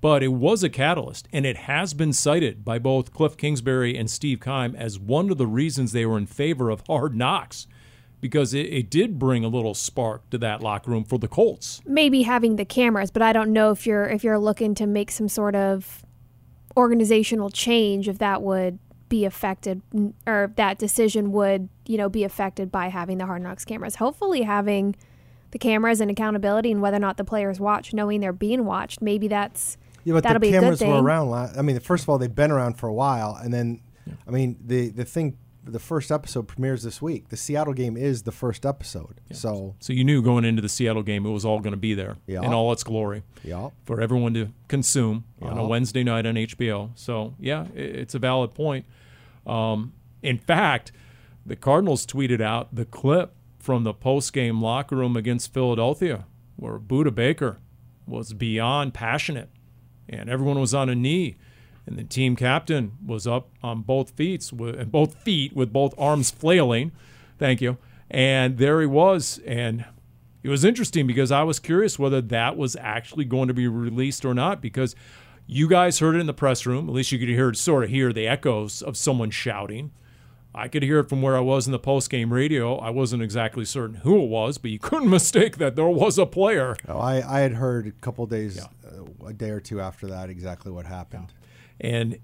But 0.00 0.22
it 0.22 0.28
was 0.28 0.64
a 0.64 0.68
catalyst, 0.68 1.28
and 1.32 1.46
it 1.46 1.56
has 1.56 1.94
been 1.94 2.12
cited 2.12 2.64
by 2.64 2.78
both 2.80 3.12
Cliff 3.12 3.36
Kingsbury 3.36 3.96
and 3.96 4.10
Steve 4.10 4.40
Keim 4.40 4.74
as 4.74 4.98
one 4.98 5.30
of 5.30 5.38
the 5.38 5.46
reasons 5.46 5.92
they 5.92 6.06
were 6.06 6.18
in 6.18 6.26
favor 6.26 6.70
of 6.70 6.82
Hard 6.88 7.14
Knocks, 7.14 7.68
because 8.20 8.54
it, 8.54 8.66
it 8.66 8.90
did 8.90 9.18
bring 9.18 9.44
a 9.44 9.48
little 9.48 9.74
spark 9.74 10.28
to 10.30 10.38
that 10.38 10.60
locker 10.60 10.90
room 10.90 11.04
for 11.04 11.18
the 11.18 11.28
Colts. 11.28 11.82
maybe 11.86 12.22
having 12.22 12.56
the 12.56 12.64
cameras, 12.64 13.10
but 13.10 13.22
I 13.22 13.32
don't 13.32 13.52
know 13.52 13.70
if 13.70 13.86
you're 13.86 14.08
if 14.08 14.24
you're 14.24 14.38
looking 14.38 14.74
to 14.76 14.86
make 14.86 15.10
some 15.10 15.28
sort 15.28 15.54
of 15.54 16.04
organizational 16.76 17.50
change 17.50 18.08
if 18.08 18.18
that 18.18 18.40
would 18.40 18.78
be 19.12 19.26
affected 19.26 19.82
or 20.26 20.50
that 20.56 20.78
decision 20.78 21.32
would 21.32 21.68
you 21.86 21.98
know 21.98 22.08
be 22.08 22.24
affected 22.24 22.72
by 22.72 22.88
having 22.88 23.18
the 23.18 23.26
hard 23.26 23.42
knocks 23.42 23.62
cameras 23.62 23.96
hopefully 23.96 24.40
having 24.40 24.96
the 25.50 25.58
cameras 25.58 26.00
and 26.00 26.10
accountability 26.10 26.72
and 26.72 26.80
whether 26.80 26.96
or 26.96 27.00
not 27.00 27.18
the 27.18 27.24
players 27.24 27.60
watch 27.60 27.92
knowing 27.92 28.20
they're 28.20 28.32
being 28.32 28.64
watched 28.64 29.02
maybe 29.02 29.28
that's 29.28 29.76
Yeah, 30.04 30.14
but 30.14 30.22
that'll 30.22 30.40
the 30.40 30.48
be 30.50 30.56
a 30.56 30.60
good 30.60 30.78
cameras 30.78 30.80
were 30.80 31.02
around. 31.02 31.28
La- 31.28 31.52
I 31.54 31.60
mean, 31.60 31.78
first 31.80 32.04
of 32.04 32.08
all, 32.08 32.16
they've 32.16 32.34
been 32.34 32.50
around 32.50 32.78
for 32.78 32.88
a 32.88 32.94
while, 32.94 33.38
and 33.42 33.52
then, 33.52 33.82
I 34.26 34.30
mean, 34.30 34.56
the 34.64 34.88
the 34.88 35.04
thing, 35.04 35.36
the 35.64 35.78
first 35.78 36.10
episode 36.10 36.48
premieres 36.48 36.82
this 36.82 37.00
week. 37.00 37.28
The 37.28 37.36
Seattle 37.36 37.72
game 37.74 37.96
is 37.96 38.22
the 38.22 38.32
first 38.32 38.66
episode, 38.66 39.20
so 39.32 39.76
So 39.78 39.92
you 39.92 40.02
knew 40.04 40.20
going 40.22 40.44
into 40.44 40.60
the 40.62 40.68
Seattle 40.68 41.02
game 41.04 41.24
it 41.24 41.30
was 41.30 41.44
all 41.44 41.60
going 41.60 41.72
to 41.72 41.76
be 41.76 41.94
there 41.94 42.16
Yeah. 42.26 42.42
in 42.42 42.52
all 42.52 42.72
its 42.72 42.82
glory. 42.82 43.22
yeah. 43.44 43.70
for 43.84 44.00
everyone 44.00 44.34
to 44.34 44.48
consume 44.68 45.24
on 45.40 45.58
a 45.58 45.66
Wednesday 45.66 46.02
night 46.02 46.26
on 46.26 46.34
HBO. 46.34 46.90
So 46.96 47.34
yeah, 47.38 47.66
it's 47.74 48.14
a 48.14 48.18
valid 48.18 48.54
point. 48.54 48.86
Um, 49.46 49.92
in 50.22 50.38
fact, 50.38 50.92
the 51.46 51.56
Cardinals 51.56 52.06
tweeted 52.06 52.40
out 52.40 52.74
the 52.74 52.84
clip 52.84 53.34
from 53.58 53.84
the 53.84 53.92
post-game 53.94 54.60
locker 54.60 54.96
room 54.96 55.16
against 55.16 55.52
Philadelphia, 55.54 56.24
where 56.56 56.78
Budda 56.78 57.14
Baker 57.14 57.58
was 58.06 58.32
beyond 58.32 58.94
passionate, 58.94 59.48
and 60.08 60.28
everyone 60.28 60.58
was 60.60 60.74
on 60.74 60.88
a 60.88 60.94
knee, 60.94 61.36
and 61.86 61.98
the 61.98 62.04
team 62.04 62.36
captain 62.36 62.92
was 63.04 63.26
up 63.26 63.48
on 63.62 63.82
both 63.82 64.10
feet, 64.10 64.50
with 64.52 64.90
both 64.90 65.14
feet 65.14 65.54
with 65.54 65.72
both 65.72 65.94
arms 65.98 66.30
flailing. 66.30 66.92
Thank 67.38 67.60
you. 67.60 67.78
And 68.10 68.58
there 68.58 68.80
he 68.80 68.86
was, 68.86 69.40
and 69.46 69.84
it 70.42 70.48
was 70.48 70.64
interesting 70.64 71.06
because 71.06 71.32
I 71.32 71.42
was 71.44 71.58
curious 71.58 71.98
whether 71.98 72.20
that 72.20 72.56
was 72.56 72.76
actually 72.76 73.24
going 73.24 73.48
to 73.48 73.54
be 73.54 73.68
released 73.68 74.24
or 74.24 74.34
not 74.34 74.60
because 74.60 74.94
you 75.46 75.68
guys 75.68 75.98
heard 75.98 76.16
it 76.16 76.20
in 76.20 76.26
the 76.26 76.34
press 76.34 76.66
room. 76.66 76.88
At 76.88 76.94
least 76.94 77.12
you 77.12 77.18
could 77.18 77.28
hear 77.28 77.48
it, 77.48 77.56
sort 77.56 77.84
of 77.84 77.90
hear 77.90 78.12
the 78.12 78.26
echoes 78.26 78.82
of 78.82 78.96
someone 78.96 79.30
shouting. 79.30 79.92
I 80.54 80.68
could 80.68 80.82
hear 80.82 80.98
it 80.98 81.08
from 81.08 81.22
where 81.22 81.36
I 81.36 81.40
was 81.40 81.66
in 81.66 81.72
the 81.72 81.78
post 81.78 82.10
game 82.10 82.32
radio. 82.32 82.76
I 82.76 82.90
wasn't 82.90 83.22
exactly 83.22 83.64
certain 83.64 83.96
who 83.96 84.22
it 84.22 84.28
was, 84.28 84.58
but 84.58 84.70
you 84.70 84.78
couldn't 84.82 85.08
mistake 85.08 85.56
that 85.56 85.76
there 85.76 85.88
was 85.88 86.18
a 86.18 86.26
player. 86.26 86.76
Oh, 86.86 86.98
I 86.98 87.38
I 87.38 87.40
had 87.40 87.54
heard 87.54 87.86
a 87.86 87.92
couple 87.92 88.26
days, 88.26 88.60
uh, 88.60 89.26
a 89.26 89.32
day 89.32 89.50
or 89.50 89.60
two 89.60 89.80
after 89.80 90.06
that, 90.08 90.28
exactly 90.28 90.70
what 90.70 90.86
happened. 90.86 91.32
And 91.82 92.18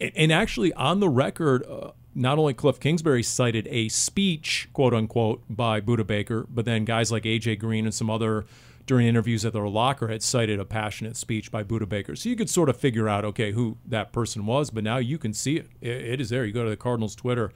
and 0.00 0.32
actually 0.32 0.72
on 0.72 0.98
the 0.98 1.08
record, 1.08 1.64
uh, 1.66 1.92
not 2.14 2.38
only 2.38 2.54
Cliff 2.54 2.80
Kingsbury 2.80 3.22
cited 3.22 3.68
a 3.70 3.88
speech, 3.88 4.68
quote 4.72 4.94
unquote, 4.94 5.42
by 5.48 5.80
Budda 5.80 6.06
Baker, 6.06 6.46
but 6.50 6.64
then 6.64 6.84
guys 6.84 7.12
like 7.12 7.22
AJ 7.22 7.60
Green 7.60 7.84
and 7.84 7.94
some 7.94 8.10
other 8.10 8.44
during 8.86 9.06
interviews 9.06 9.44
at 9.44 9.52
their 9.52 9.68
locker 9.68 10.08
had 10.08 10.22
cited 10.22 10.58
a 10.58 10.64
passionate 10.64 11.16
speech 11.16 11.50
by 11.50 11.62
Budda 11.62 11.88
Baker. 11.88 12.16
So 12.16 12.28
you 12.28 12.36
could 12.36 12.50
sort 12.50 12.68
of 12.68 12.76
figure 12.76 13.08
out, 13.08 13.24
okay, 13.24 13.52
who 13.52 13.76
that 13.86 14.12
person 14.12 14.44
was, 14.44 14.70
but 14.70 14.82
now 14.82 14.96
you 14.96 15.18
can 15.18 15.32
see 15.32 15.56
it. 15.56 15.68
It, 15.80 16.20
is 16.20 16.30
there. 16.30 16.44
You 16.44 16.52
go 16.52 16.64
to 16.64 16.70
the 16.70 16.76
Cardinals 16.76 17.14
Twitter, 17.14 17.52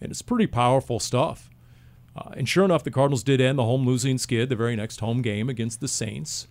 and 0.00 0.10
it's 0.10 0.22
pretty 0.22 0.46
powerful 0.46 1.00
stuff. 1.00 1.50
Uh, 2.16 2.30
and 2.36 2.48
sure 2.48 2.64
enough, 2.64 2.84
the 2.84 2.90
Cardinals 2.90 3.22
did 3.22 3.40
end 3.40 3.58
the 3.58 3.64
home 3.64 3.84
losing 3.84 4.18
skid 4.18 4.48
the 4.48 4.56
very 4.56 4.76
next 4.76 5.00
home 5.00 5.20
game 5.20 5.48
against 5.48 5.80
the 5.80 5.88
Saints. 5.88 6.46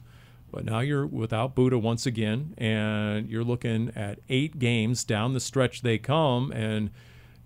But 0.51 0.65
now 0.65 0.79
you're 0.79 1.05
without 1.05 1.55
Budda 1.55 1.81
once 1.81 2.05
again, 2.05 2.53
and 2.57 3.29
you're 3.29 3.43
looking 3.43 3.91
at 3.95 4.19
eight 4.29 4.59
games 4.59 5.03
down 5.03 5.33
the 5.33 5.39
stretch 5.39 5.81
they 5.81 5.97
come, 5.97 6.51
and 6.51 6.89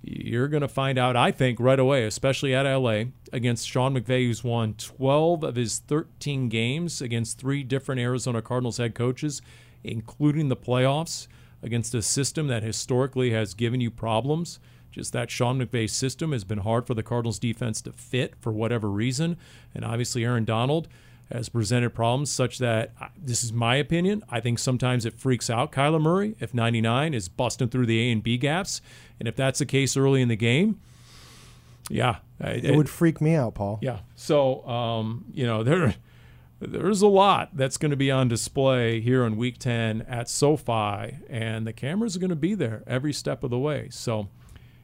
you're 0.04 0.48
going 0.48 0.62
to 0.62 0.68
find 0.68 0.98
out, 0.98 1.16
I 1.16 1.32
think, 1.32 1.60
right 1.60 1.80
away, 1.80 2.06
especially 2.06 2.56
at 2.56 2.72
LA, 2.72 3.06
against 3.32 3.68
Sean 3.68 3.96
McVay, 3.96 4.26
who's 4.26 4.44
won 4.44 4.76
12 4.76 5.44
of 5.44 5.56
his 5.56 5.80
13 5.80 6.50
games 6.50 7.02
against 7.02 7.40
three 7.40 7.64
different 7.64 8.02
Arizona 8.02 8.42
Cardinals 8.42 8.78
head 8.78 8.96
coaches, 8.96 9.42
including 9.84 10.50
the 10.50 10.56
playoffs, 10.56 11.28
against 11.64 11.94
a 11.94 12.02
system 12.02 12.48
that 12.48 12.64
historically 12.64 13.32
has 13.32 13.54
given 13.54 13.82
you 13.82 13.92
problems. 13.92 14.60
Just 14.92 15.14
that 15.14 15.32
Sean 15.32 15.60
McVay 15.60 15.90
system 15.90 16.34
has 16.34 16.44
been 16.44 16.60
hard 16.60 16.86
for 16.86 16.94
the 16.94 17.04
Cardinals 17.04 17.40
defense 17.40 17.82
to 17.84 17.94
fit 17.94 18.34
for 18.42 18.52
whatever 18.52 18.90
reason. 18.90 19.38
And 19.74 19.86
obviously, 19.86 20.26
Aaron 20.26 20.44
Donald 20.46 20.88
has 21.34 21.50
presented 21.50 21.92
problems 21.92 22.32
such 22.32 22.58
that 22.60 22.94
uh, 23.00 23.08
this 23.18 23.44
is 23.44 23.54
my 23.54 23.76
opinion. 23.76 24.24
I 24.30 24.40
think 24.40 24.60
sometimes 24.60 25.06
it 25.06 25.14
freaks 25.14 25.50
out 25.50 25.72
Kyler 25.72 26.02
Murray 26.02 26.36
if 26.40 26.54
99 26.54 27.14
is 27.14 27.30
busting 27.30 27.70
through 27.70 27.86
the 27.86 28.00
A 28.00 28.12
and 28.12 28.24
B 28.24 28.38
gaps. 28.38 28.82
And 29.20 29.28
if 29.28 29.36
that's 29.36 29.60
the 29.60 29.66
case 29.66 29.96
early 29.96 30.22
in 30.22 30.28
the 30.28 30.36
game, 30.36 30.80
yeah. 31.90 32.18
It 32.40 32.76
would 32.76 32.90
freak 32.90 33.22
me 33.22 33.36
out, 33.36 33.54
Paul. 33.54 33.80
Yeah. 33.82 34.00
So, 34.16 34.66
um, 34.68 35.26
you 35.32 35.46
know, 35.46 35.64
there 35.64 35.96
there's 36.60 37.02
a 37.02 37.08
lot 37.08 37.50
that's 37.54 37.78
going 37.78 37.90
to 37.90 37.98
be 37.98 38.12
on 38.12 38.28
display 38.28 39.02
here 39.02 39.26
in 39.26 39.36
week 39.36 39.58
10 39.58 40.04
at 40.04 40.30
SoFi, 40.30 41.18
and 41.28 41.66
the 41.66 41.74
cameras 41.74 42.16
are 42.16 42.20
going 42.20 42.30
to 42.30 42.36
be 42.36 42.54
there 42.54 42.84
every 42.86 43.14
step 43.14 43.44
of 43.44 43.50
the 43.50 43.58
way. 43.58 43.90
So, 43.90 44.30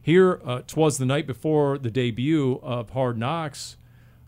here, 0.02 0.42
uh, 0.46 0.62
twas 0.66 0.98
the 0.98 1.06
night 1.06 1.28
before 1.28 1.78
the 1.78 1.92
debut 1.92 2.60
of 2.64 2.92
Hard 2.92 3.18
Knocks. 3.18 3.78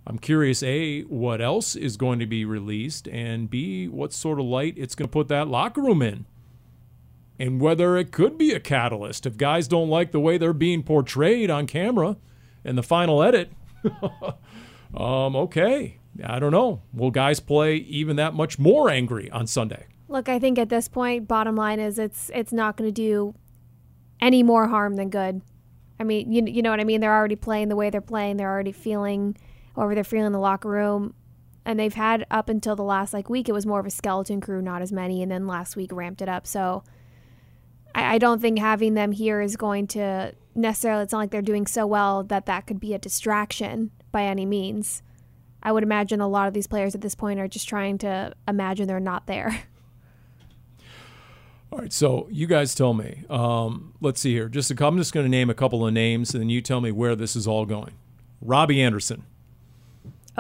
I'm 0.10 0.18
curious, 0.18 0.64
A, 0.64 1.02
what 1.02 1.40
else 1.40 1.76
is 1.76 1.96
going 1.96 2.18
to 2.18 2.26
be 2.26 2.44
released, 2.44 3.08
and 3.08 3.48
B, 3.48 3.88
what 3.88 4.12
sort 4.12 4.40
of 4.40 4.48
light 4.48 4.74
it's 4.76 4.96
going 4.96 5.08
to 5.08 5.12
put 5.12 5.28
that 5.28 5.48
locker 5.48 5.82
room 5.82 6.02
in. 6.02 6.26
And 7.38 7.62
whether 7.62 7.96
it 7.96 8.12
could 8.12 8.36
be 8.36 8.52
a 8.52 8.60
catalyst 8.60 9.28
if 9.28 9.38
guys 9.38 9.68
don't 9.68 9.88
like 9.88 10.12
the 10.12 10.20
way 10.20 10.40
they're 10.40 10.52
being 10.52 10.82
portrayed 10.82 11.52
on 11.52 11.68
camera 11.68 12.18
in 12.66 12.76
the 12.76 12.82
final 12.82 13.22
edit. 13.22 13.52
um, 14.98 15.36
okay. 15.36 16.00
I 16.26 16.40
don't 16.40 16.52
know. 16.52 16.82
Will 16.92 17.12
guys 17.12 17.40
play 17.40 17.76
even 17.76 18.16
that 18.16 18.34
much 18.34 18.58
more 18.58 18.90
angry 18.90 19.30
on 19.30 19.46
Sunday? 19.46 19.86
Look, 20.08 20.28
I 20.28 20.40
think 20.40 20.58
at 20.58 20.70
this 20.70 20.88
point, 20.88 21.28
bottom 21.28 21.56
line 21.56 21.80
is 21.80 22.00
it's 22.00 22.32
it's 22.34 22.52
not 22.52 22.78
going 22.78 22.88
to 22.88 22.92
do 22.92 23.36
any 24.20 24.42
more 24.42 24.70
harm 24.70 24.96
than 24.96 25.12
good. 25.12 25.44
I 26.00 26.04
mean, 26.04 26.34
you 26.34 26.44
you 26.48 26.64
know 26.64 26.72
what 26.72 26.80
I 26.80 26.84
mean. 26.84 27.00
They're 27.00 27.16
already 27.16 27.36
playing 27.36 27.70
the 27.70 27.76
way 27.76 27.92
they're 27.92 28.02
playing. 28.02 28.38
They're 28.38 28.50
already 28.50 28.72
feeling 28.72 29.38
however 29.80 29.96
they're 29.96 30.04
feeling 30.04 30.28
in 30.28 30.34
the 30.34 30.40
locker 30.40 30.70
room, 30.70 31.14
and 31.66 31.80
they've 31.80 31.94
had 31.94 32.26
up 32.30 32.50
until 32.50 32.76
the 32.76 32.84
last 32.84 33.14
like 33.14 33.30
week. 33.30 33.48
It 33.48 33.54
was 33.54 33.66
more 33.66 33.80
of 33.80 33.86
a 33.86 33.92
skeleton 33.92 34.42
crew, 34.42 34.62
not 34.62 34.82
as 34.82 34.92
many, 34.92 35.24
and 35.24 35.32
then 35.32 35.48
last 35.48 35.76
week 35.76 35.92
ramped 35.94 36.22
it 36.22 36.30
up. 36.30 36.46
So 36.46 36.84
I, 37.96 38.16
I 38.16 38.18
don't 38.18 38.42
think 38.42 38.60
having 38.60 38.96
them 38.96 39.12
here 39.12 39.42
is 39.42 39.56
going 39.56 39.88
to 39.88 40.34
necessarily. 40.54 41.04
It's 41.04 41.14
not 41.14 41.20
like 41.20 41.32
they're 41.32 41.42
doing 41.42 41.66
so 41.66 41.88
well 41.88 42.24
that 42.24 42.46
that 42.46 42.68
could 42.68 42.80
be 42.80 42.94
a 42.94 42.98
distraction 42.98 43.92
by 44.12 44.24
any 44.24 44.46
means. 44.46 45.02
I 45.64 45.72
would 45.72 45.84
imagine 45.84 46.22
a 46.22 46.28
lot 46.28 46.48
of 46.48 46.54
these 46.54 46.68
players 46.68 46.96
at 46.96 47.02
this 47.02 47.16
point 47.16 47.40
are 47.40 47.48
just 47.48 47.68
trying 47.68 47.98
to 48.00 48.34
imagine 48.48 48.88
they're 48.88 49.00
not 49.00 49.28
there. 49.28 49.64
All 51.72 51.80
right, 51.80 51.94
so 51.94 52.28
you 52.32 52.48
guys 52.48 52.74
tell 52.74 52.94
me. 52.94 53.24
Um, 53.30 53.94
let's 54.02 54.20
see 54.20 54.34
here. 54.34 54.50
Just 54.50 54.72
a, 54.72 54.86
I'm 54.86 54.98
just 54.98 55.14
going 55.14 55.26
to 55.26 55.30
name 55.30 55.50
a 55.50 55.54
couple 55.54 55.86
of 55.86 55.94
names, 55.94 56.34
and 56.34 56.42
then 56.42 56.50
you 56.50 56.62
tell 56.62 56.82
me 56.82 56.92
where 56.92 57.16
this 57.16 57.36
is 57.36 57.48
all 57.48 57.66
going. 57.66 57.94
Robbie 58.42 58.82
Anderson. 58.82 59.24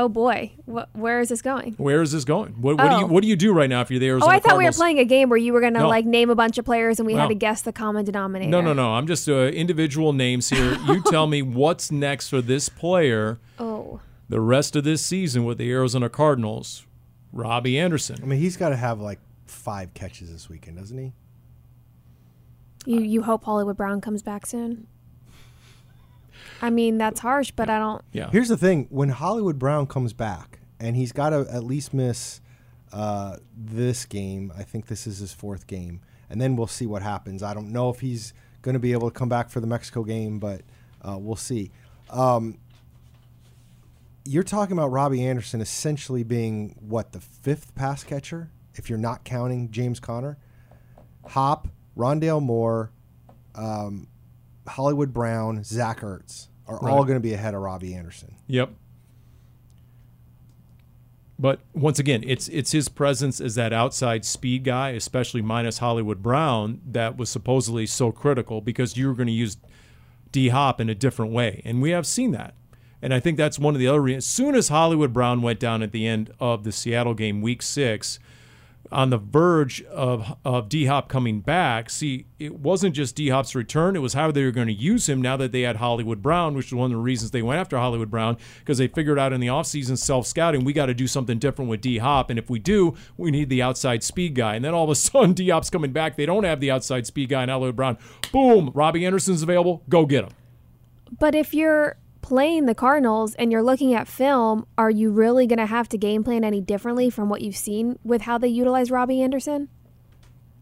Oh 0.02 0.08
boy, 0.08 0.54
Wh- 0.66 0.86
where 0.96 1.20
is 1.20 1.28
this 1.28 1.42
going? 1.42 1.74
Where 1.74 2.02
is 2.02 2.14
this 2.14 2.24
going? 2.24 2.54
What, 2.62 2.78
what 2.78 2.90
do 2.90 2.96
you 2.96 3.04
Oh. 3.04 3.08
What 3.08 3.22
do 3.22 3.28
you 3.28 3.36
do 3.36 3.52
right 3.52 3.70
now 3.70 3.82
if 3.82 3.92
you're 3.92 4.00
the 4.00 4.08
Arizona 4.08 4.32
Oh, 4.32 4.36
I 4.36 4.40
thought 4.40 4.58
we 4.58 4.64
were 4.64 4.72
playing 4.72 4.98
a 4.98 5.04
game 5.04 5.28
where 5.28 5.38
you 5.38 5.52
were 5.52 5.60
going 5.60 5.74
to 5.74 5.82
No. 5.82 5.90
like 5.90 6.06
name 6.06 6.30
a 6.30 6.36
bunch 6.36 6.58
of 6.58 6.64
players 6.64 7.00
and 7.00 7.06
we 7.06 7.14
No. 7.16 7.20
had 7.22 7.28
to 7.28 7.36
guess 7.36 7.62
the 7.64 7.74
common 7.74 8.06
denominator. 8.06 8.50
No, 8.50 8.62
no, 8.62 8.72
no. 8.74 8.94
I'm 8.94 9.08
just 9.08 9.28
uh, 9.28 9.34
individual 9.48 10.14
names 10.14 10.50
here. 10.50 10.78
You 10.88 11.02
tell 11.12 11.28
me 11.28 11.42
what's 11.42 11.92
next 11.92 12.30
for 12.30 12.42
this 12.42 12.70
player 12.70 13.40
Oh, 13.60 14.00
the 14.30 14.40
rest 14.40 14.78
of 14.78 14.86
this 14.86 15.06
season 15.06 15.44
with 15.44 15.58
the 15.58 15.70
Arizona 15.70 16.08
Cardinals. 16.10 16.86
Robbie 17.34 17.78
Anderson. 17.78 18.20
I 18.24 18.26
mean, 18.26 18.40
he's 18.40 18.56
got 18.58 18.70
to 18.70 18.78
have 18.78 19.02
like 19.02 19.20
five 19.48 19.94
catches 19.94 20.32
this 20.32 20.48
weekend, 20.50 20.78
doesn't 20.78 20.98
he? 20.98 21.12
you 22.86 23.02
you 23.02 23.22
hope 23.24 23.44
Hollywood 23.44 23.76
Brown 23.76 24.00
comes 24.02 24.22
back 24.24 24.46
soon. 24.46 24.88
I 26.62 26.70
mean, 26.70 26.98
that's 26.98 27.20
harsh, 27.20 27.52
but 27.52 27.70
I 27.70 27.80
don't. 27.80 28.04
Yeah. 28.12 28.30
Here's 28.32 28.50
the 28.50 28.58
thing: 28.58 28.88
when 28.90 29.10
Hollywood 29.10 29.60
Brown 29.60 29.88
comes 29.88 30.14
back, 30.14 30.60
and 30.80 30.96
he's 30.96 31.12
got 31.12 31.32
to 31.32 31.48
at 31.52 31.64
least 31.64 31.94
miss 31.94 32.42
uh, 32.92 33.38
this 33.56 34.06
game. 34.06 34.52
I 34.58 34.64
think 34.64 34.88
this 34.88 35.06
is 35.08 35.20
his 35.20 35.34
fourth 35.34 35.68
game, 35.68 36.02
and 36.30 36.40
then 36.42 36.56
we'll 36.56 36.68
see 36.68 36.86
what 36.86 37.02
happens. 37.02 37.44
I 37.44 37.54
don't 37.54 37.72
know 37.72 37.90
if 37.90 38.00
he's 38.00 38.34
going 38.62 38.74
to 38.74 38.80
be 38.80 38.92
able 38.92 39.10
to 39.10 39.18
come 39.18 39.30
back 39.30 39.50
for 39.50 39.60
the 39.60 39.68
Mexico 39.68 40.04
game, 40.04 40.40
but 40.40 40.62
uh, 41.02 41.18
we'll 41.18 41.36
see. 41.36 41.72
Um, 42.10 42.58
you're 44.26 44.44
talking 44.44 44.74
about 44.74 44.88
Robbie 44.92 45.26
Anderson 45.26 45.62
essentially 45.62 46.24
being 46.24 46.76
what 46.80 47.14
the 47.14 47.20
fifth 47.20 47.74
pass 47.76 48.04
catcher, 48.04 48.52
if 48.76 48.90
you're 48.90 49.00
not 49.00 49.24
counting 49.24 49.72
James 49.72 50.00
Conner. 50.00 50.38
Hop, 51.28 51.68
Rondale 51.98 52.42
Moore, 52.42 52.92
um, 53.56 54.08
Hollywood 54.70 55.14
Brown, 55.14 55.64
Zach 55.64 56.02
Ertz 56.02 56.48
are 56.68 56.90
all 56.90 57.04
going 57.04 57.18
to 57.18 57.22
be 57.22 57.34
ahead 57.34 57.56
of 57.56 57.62
Robbie 57.62 57.96
Anderson. 57.96 58.36
Yep. 58.48 58.72
But 61.40 61.62
once 61.74 62.00
again, 62.00 62.24
it's 62.28 62.50
it's 62.50 62.74
his 62.74 62.90
presence 62.90 63.40
as 63.40 63.56
that 63.56 63.72
outside 63.72 64.26
speed 64.26 64.66
guy, 64.66 64.90
especially 64.90 65.42
minus 65.42 65.78
Hollywood 65.78 66.22
Brown, 66.22 66.82
that 66.86 67.16
was 67.16 67.30
supposedly 67.30 67.86
so 67.86 68.12
critical 68.12 68.60
because 68.60 68.98
you 68.98 69.08
were 69.08 69.14
going 69.14 69.28
to 69.28 69.34
use 69.34 69.56
D 70.34 70.50
Hop 70.50 70.82
in 70.82 70.90
a 70.90 70.96
different 70.96 71.32
way, 71.32 71.62
and 71.64 71.82
we 71.82 71.92
have 71.92 72.06
seen 72.06 72.32
that. 72.32 72.56
And 73.02 73.14
I 73.14 73.22
think 73.22 73.38
that's 73.38 73.58
one 73.58 73.74
of 73.74 73.80
the 73.80 73.88
other 73.88 74.02
reasons. 74.02 74.26
As 74.26 74.30
soon 74.30 74.54
as 74.54 74.68
Hollywood 74.68 75.14
Brown 75.14 75.42
went 75.42 75.62
down 75.62 75.82
at 75.82 75.94
the 75.94 76.06
end 76.06 76.34
of 76.42 76.66
the 76.66 76.74
Seattle 76.74 77.14
game, 77.14 77.42
Week 77.42 77.62
Six, 77.62 78.20
on 78.92 79.10
the 79.10 79.18
verge 79.18 79.84
of 79.84 80.38
of 80.44 80.70
D 80.70 80.86
Hop 80.86 81.10
coming 81.10 81.42
back. 81.42 81.90
See, 81.90 82.26
it 82.40 82.56
wasn't 82.56 82.96
just 82.96 83.16
D 83.16 83.30
Hop's 83.30 83.56
return; 83.56 83.96
it 83.96 84.00
was 84.00 84.14
how 84.14 84.32
they 84.32 84.44
were 84.44 84.52
going 84.52 84.68
to 84.68 84.74
use 84.74 85.08
him 85.08 85.22
now 85.22 85.38
that 85.38 85.52
they 85.52 85.62
had 85.62 85.78
Hollywood 85.78 86.22
Brown, 86.22 86.56
which 86.56 86.68
was 86.68 86.74
one 86.74 86.92
of 86.92 86.98
the 86.98 87.02
reasons 87.02 87.32
they 87.32 87.42
went 87.42 87.60
after 87.60 87.78
Hollywood 87.78 88.10
Brown 88.10 88.38
because 88.60 88.78
they 88.78 88.88
figured 88.88 89.20
out 89.20 89.34
in 89.34 89.42
the 89.42 89.48
offseason 89.48 89.98
self 89.98 90.26
scouting 90.28 90.64
we 90.64 90.74
got 90.74 90.88
to 90.88 90.94
do 90.94 91.08
something 91.08 91.38
different 91.40 91.70
with 91.70 91.82
D 91.82 91.98
Hop, 92.00 92.30
and 92.30 92.40
if 92.40 92.50
we 92.50 92.60
do, 92.60 92.96
we 93.18 93.32
need 93.32 93.50
the 93.50 93.62
outside 93.62 94.04
speed 94.04 94.36
guy. 94.36 94.56
And 94.56 94.66
then 94.66 94.74
all 94.74 94.86
of 94.86 94.90
a 94.90 94.96
sudden, 94.96 95.34
D 95.34 95.50
Hop's 95.50 95.70
coming 95.70 95.92
back; 95.92 96.16
they 96.16 96.26
don't 96.26 96.44
have 96.44 96.60
the 96.60 96.72
outside 96.72 97.06
speed 97.06 97.30
guy 97.30 97.44
in 97.44 97.50
Hollywood 97.50 97.76
Brown. 97.76 97.98
Boom! 98.32 98.72
Robbie 98.74 99.06
Anderson's 99.06 99.44
available. 99.44 99.84
Go 99.90 100.06
get 100.06 100.26
him. 100.26 100.32
But 101.20 101.36
if 101.36 101.54
you're 101.54 101.98
playing 102.22 102.66
the 102.66 102.76
Cardinals 102.76 103.36
and 103.36 103.52
you're 103.52 103.64
looking 103.64 103.94
at 103.94 104.08
film, 104.08 104.66
are 104.78 104.90
you 104.90 105.12
really 105.12 105.48
going 105.48 105.60
to 105.60 105.66
have 105.66 105.90
to 105.90 105.98
game 105.98 106.24
plan 106.24 106.44
any 106.44 106.62
differently 106.62 107.10
from 107.10 107.30
what 107.30 107.42
you've 107.42 107.56
seen 107.56 107.98
with 108.04 108.24
how 108.24 108.38
they 108.38 108.48
utilize 108.48 108.92
Robbie 108.92 109.22
Anderson? 109.22 109.70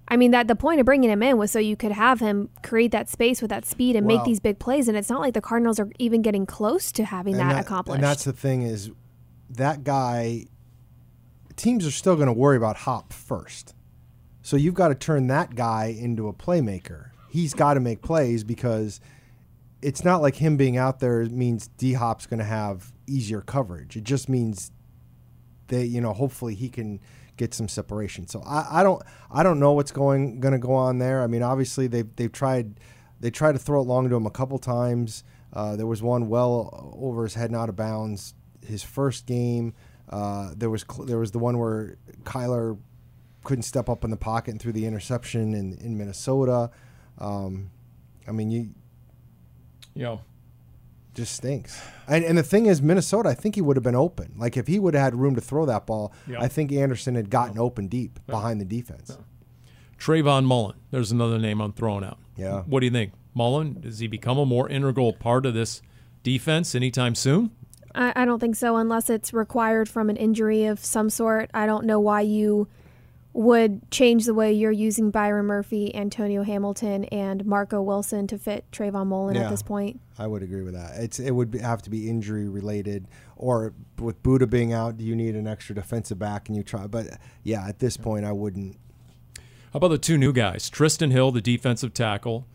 I 0.09 0.15
mean, 0.15 0.31
that 0.31 0.47
the 0.47 0.55
point 0.55 0.79
of 0.79 0.85
bringing 0.85 1.09
him 1.09 1.21
in 1.21 1.37
was 1.37 1.51
so 1.51 1.59
you 1.59 1.75
could 1.75 1.91
have 1.91 2.21
him 2.21 2.49
create 2.63 2.91
that 2.91 3.09
space 3.09 3.41
with 3.41 3.49
that 3.49 3.65
speed 3.65 3.95
and 3.95 4.07
make 4.07 4.23
these 4.23 4.39
big 4.39 4.57
plays. 4.57 4.87
And 4.87 4.97
it's 4.97 5.09
not 5.09 5.19
like 5.19 5.33
the 5.33 5.41
Cardinals 5.41 5.79
are 5.79 5.89
even 5.99 6.21
getting 6.21 6.45
close 6.45 6.93
to 6.93 7.03
having 7.03 7.35
that, 7.37 7.53
that- 7.53 7.65
accomplished. 7.65 7.95
And 7.95 8.03
that's 8.03 8.23
the 8.23 8.31
thing 8.31 8.61
is 8.61 8.89
that 9.49 9.83
guy 9.83 10.45
teams 11.57 11.85
are 11.85 11.91
still 11.91 12.15
going 12.15 12.27
to 12.27 12.33
worry 12.33 12.55
about 12.55 12.77
Hop 12.77 13.11
first. 13.11 13.75
So 14.41 14.55
you've 14.55 14.75
got 14.75 14.89
to 14.89 14.95
turn 14.95 15.27
that 15.27 15.55
guy 15.55 15.87
into 15.87 16.29
a 16.29 16.33
playmaker. 16.33 17.09
He's 17.29 17.53
got 17.53 17.73
to 17.73 17.81
make 17.81 18.01
plays 18.01 18.45
because 18.45 19.01
it's 19.81 20.03
not 20.03 20.21
like 20.21 20.35
him 20.35 20.57
being 20.57 20.77
out 20.77 20.99
there 20.99 21.25
means 21.25 21.67
D 21.77 21.93
Hop's 21.93 22.25
going 22.25 22.39
to 22.39 22.45
have 22.45 22.91
easier 23.05 23.41
coverage. 23.41 23.95
It 23.95 24.03
just 24.03 24.27
means 24.29 24.71
that 25.67 25.87
you 25.87 26.01
know, 26.01 26.13
hopefully 26.13 26.55
he 26.55 26.69
can 26.69 26.99
get 27.35 27.53
some 27.53 27.67
separation. 27.67 28.27
So 28.27 28.41
I, 28.45 28.79
I 28.79 28.83
don't, 28.83 29.01
I 29.31 29.43
don't 29.43 29.59
know 29.59 29.73
what's 29.73 29.91
going 29.91 30.39
going 30.39 30.53
to 30.53 30.59
go 30.59 30.73
on 30.73 30.97
there. 30.97 31.21
I 31.21 31.27
mean, 31.27 31.43
obviously 31.43 31.87
they've 31.87 32.13
they've 32.15 32.31
tried, 32.31 32.79
they 33.19 33.29
tried 33.29 33.53
to 33.53 33.59
throw 33.59 33.81
it 33.81 33.83
long 33.83 34.09
to 34.09 34.15
him 34.15 34.25
a 34.25 34.31
couple 34.31 34.57
times. 34.57 35.23
Uh, 35.53 35.75
there 35.75 35.87
was 35.87 36.01
one 36.01 36.27
well 36.27 36.93
over 36.99 37.23
his 37.23 37.35
head 37.35 37.49
and 37.49 37.55
out 37.55 37.69
of 37.69 37.75
bounds. 37.75 38.33
His 38.65 38.83
first 38.83 39.25
game, 39.25 39.73
uh, 40.09 40.51
there 40.55 40.69
was 40.69 40.83
there 41.05 41.19
was 41.19 41.31
the 41.31 41.39
one 41.39 41.57
where 41.57 41.97
Kyler 42.23 42.77
couldn't 43.43 43.63
step 43.63 43.87
up 43.87 44.03
in 44.03 44.09
the 44.09 44.17
pocket 44.17 44.51
and 44.51 44.61
threw 44.61 44.73
the 44.73 44.85
interception 44.85 45.53
in 45.53 45.77
in 45.77 45.97
Minnesota. 45.97 46.71
Um, 47.17 47.71
I 48.27 48.31
mean, 48.31 48.51
you 48.51 48.71
You 49.97 50.03
know, 50.03 50.21
just 51.13 51.35
stinks. 51.35 51.81
And 52.07 52.23
and 52.23 52.37
the 52.37 52.43
thing 52.43 52.65
is, 52.67 52.81
Minnesota, 52.81 53.29
I 53.29 53.33
think 53.33 53.55
he 53.55 53.61
would 53.61 53.75
have 53.75 53.83
been 53.83 53.95
open. 53.95 54.33
Like 54.37 54.55
if 54.57 54.67
he 54.67 54.79
would 54.79 54.93
have 54.93 55.03
had 55.03 55.15
room 55.15 55.35
to 55.35 55.41
throw 55.41 55.65
that 55.65 55.85
ball, 55.85 56.13
Yeah. 56.27 56.41
I 56.41 56.47
think 56.47 56.71
Anderson 56.71 57.15
had 57.15 57.29
gotten 57.29 57.57
open 57.57 57.87
deep 57.87 58.19
behind 58.27 58.61
the 58.61 58.65
defense. 58.65 59.17
Trayvon 59.99 60.45
Mullen. 60.45 60.75
There's 60.91 61.11
another 61.11 61.39
name 61.39 61.59
I'm 61.61 61.73
throwing 61.73 62.03
out. 62.03 62.19
Yeah. 62.35 62.61
What 62.67 62.81
do 62.81 62.85
you 62.85 62.91
think, 62.91 63.13
Mullen? 63.33 63.81
Does 63.81 63.99
he 63.99 64.07
become 64.07 64.37
a 64.37 64.45
more 64.45 64.69
integral 64.69 65.11
part 65.13 65.45
of 65.45 65.53
this 65.55 65.81
defense 66.23 66.75
anytime 66.75 67.15
soon? 67.15 67.51
I, 67.95 68.13
I 68.15 68.25
don't 68.25 68.39
think 68.39 68.55
so 68.55 68.77
unless 68.77 69.09
it's 69.09 69.33
required 69.33 69.89
from 69.89 70.09
an 70.11 70.17
injury 70.17 70.65
of 70.65 70.83
some 70.85 71.09
sort. 71.09 71.49
I 71.53 71.65
don't 71.65 71.85
know 71.85 71.99
why 71.99 72.21
you 72.21 72.67
would 73.37 73.91
change 73.91 74.25
the 74.25 74.33
way 74.33 74.51
you're 74.51 74.71
using 74.71 75.11
Byron 75.11 75.45
Murphy, 75.45 75.93
Antonio 75.93 76.41
Hamilton, 76.41 77.05
and 77.05 77.45
Marco 77.45 77.83
Wilson 77.83 78.25
to 78.25 78.37
fit 78.39 78.65
Trayvon 78.71 79.05
Mullen 79.05 79.35
Yeah. 79.35 79.43
at 79.43 79.51
this 79.51 79.61
point. 79.61 79.99
I 80.17 80.25
would 80.25 80.41
agree 80.41 80.63
with 80.63 80.73
that. 80.73 80.95
It's 80.97 81.19
it 81.19 81.29
would 81.29 81.51
be, 81.51 81.59
have 81.59 81.83
to 81.83 81.91
be 81.91 82.09
injury 82.09 82.49
related, 82.49 83.07
or 83.35 83.73
with 83.99 84.23
Budda 84.23 84.49
being 84.49 84.73
out, 84.73 84.97
do 84.97 85.05
you 85.05 85.15
need 85.15 85.35
an 85.35 85.45
extra 85.45 85.75
defensive 85.75 86.17
back? 86.17 86.49
And 86.49 86.57
you 86.57 86.63
try, 86.63 86.87
but 86.87 87.05
yeah, 87.43 87.67
at 87.67 87.77
this 87.77 87.95
point, 87.95 88.25
I 88.25 88.31
wouldn't. 88.31 88.75
How 89.71 89.77
about 89.77 89.89
the 89.89 89.99
two 89.99 90.17
new 90.17 90.33
guys? 90.33 90.67
Trysten 90.71 91.11
Hill, 91.11 91.31
the 91.31 91.39
defensive 91.41 91.93
tackle, 91.93 92.47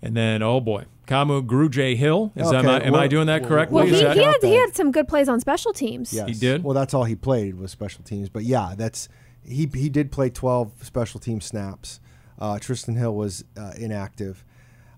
and 0.00 0.16
then 0.16 0.40
oh 0.40 0.60
boy, 0.60 0.84
Kamu 1.08 1.46
Grugier 1.48 1.96
Hill. 1.96 2.30
Is 2.36 2.48
that, 2.50 2.64
am, 2.64 2.68
I, 2.70 2.76
Okay, 2.76 2.86
am 2.86 2.94
I 2.94 3.08
doing 3.08 3.26
that 3.26 3.42
correctly? 3.44 3.74
Well, 3.74 3.86
he, 3.86 3.90
that- 3.90 4.16
he, 4.16 4.22
had, 4.22 4.36
he 4.40 4.54
had 4.54 4.76
some 4.76 4.92
good 4.92 5.08
plays 5.08 5.28
on 5.28 5.40
special 5.40 5.72
teams. 5.72 6.12
Yes. 6.12 6.28
He 6.28 6.34
did? 6.34 6.62
Well, 6.62 6.74
that's 6.74 6.94
all 6.94 7.02
he 7.02 7.16
played 7.16 7.58
was 7.58 7.72
special 7.72 8.04
teams. 8.04 8.28
But 8.28 8.44
yeah, 8.44 8.74
that's 8.76 9.08
he 9.48 9.68
he 9.74 9.88
did 9.88 10.12
play 10.12 10.30
12 10.30 10.84
special 10.84 11.20
team 11.20 11.40
snaps. 11.40 12.00
Uh, 12.38 12.54
Trysten 12.54 12.96
Hill 12.96 13.14
was 13.14 13.44
uh, 13.56 13.72
inactive. 13.76 14.44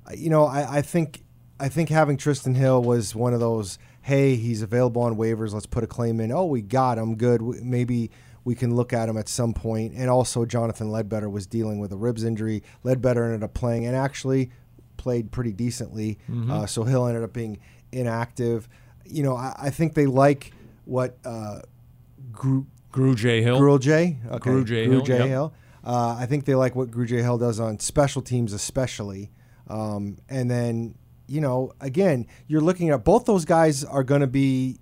Uh, 0.06 0.12
you 0.14 0.28
know, 0.30 0.44
I, 0.44 0.78
I 0.78 0.82
think 0.82 1.24
I 1.58 1.68
think 1.68 1.88
having 1.88 2.16
Trysten 2.16 2.56
Hill 2.56 2.82
was 2.82 3.14
one 3.14 3.34
of 3.34 3.40
those. 3.40 3.78
Hey, 4.02 4.36
he's 4.36 4.62
available 4.62 5.02
on 5.02 5.16
waivers. 5.16 5.52
Let's 5.52 5.66
put 5.66 5.84
a 5.84 5.86
claim 5.86 6.20
in. 6.20 6.32
Oh, 6.32 6.46
we 6.46 6.62
got 6.62 6.98
him. 6.98 7.16
Good. 7.16 7.42
Maybe 7.42 8.10
we 8.44 8.54
can 8.54 8.74
look 8.74 8.92
at 8.92 9.08
him 9.08 9.18
at 9.18 9.28
some 9.28 9.52
point. 9.52 9.92
And 9.94 10.08
also, 10.08 10.46
Jonathan 10.46 10.90
Ledbetter 10.90 11.28
was 11.28 11.46
dealing 11.46 11.78
with 11.78 11.92
a 11.92 11.96
ribs 11.96 12.24
injury. 12.24 12.62
Ledbetter 12.82 13.24
ended 13.24 13.42
up 13.42 13.52
playing 13.52 13.84
and 13.84 13.94
actually 13.94 14.50
played 14.96 15.30
pretty 15.30 15.52
decently. 15.52 16.18
Uh, 16.50 16.66
so 16.66 16.84
Hill 16.84 17.06
ended 17.06 17.22
up 17.22 17.32
being 17.32 17.58
inactive. 17.92 18.68
You 19.04 19.22
know, 19.22 19.36
I, 19.36 19.54
I 19.58 19.70
think 19.70 19.94
they 19.94 20.06
like 20.06 20.52
what 20.86 21.18
uh, 21.24 21.60
Gru- 22.90 23.14
Grugier 23.14 23.42
Hill. 23.42 23.60
Grugier. 23.60 24.16
Okay. 24.32 24.50
Grugier 24.50 24.86
Hill, 24.86 25.00
Grugier 25.02 25.18
yep. 25.18 25.28
Hill. 25.28 25.54
Uh, 25.84 26.16
I 26.18 26.26
think 26.26 26.44
they 26.44 26.54
like 26.54 26.74
what 26.74 26.90
Grugier 26.90 27.22
Hill 27.22 27.38
does 27.38 27.58
on 27.60 27.78
special 27.78 28.22
teams, 28.22 28.52
especially. 28.52 29.30
Um, 29.68 30.18
and 30.28 30.50
then, 30.50 30.96
you 31.26 31.40
know, 31.40 31.72
again, 31.80 32.26
you're 32.48 32.60
looking 32.60 32.90
at 32.90 33.04
both 33.04 33.24
those 33.24 33.44
guys 33.44 33.84
are 33.84 34.02
going 34.02 34.20
to 34.20 34.26
be 34.26 34.78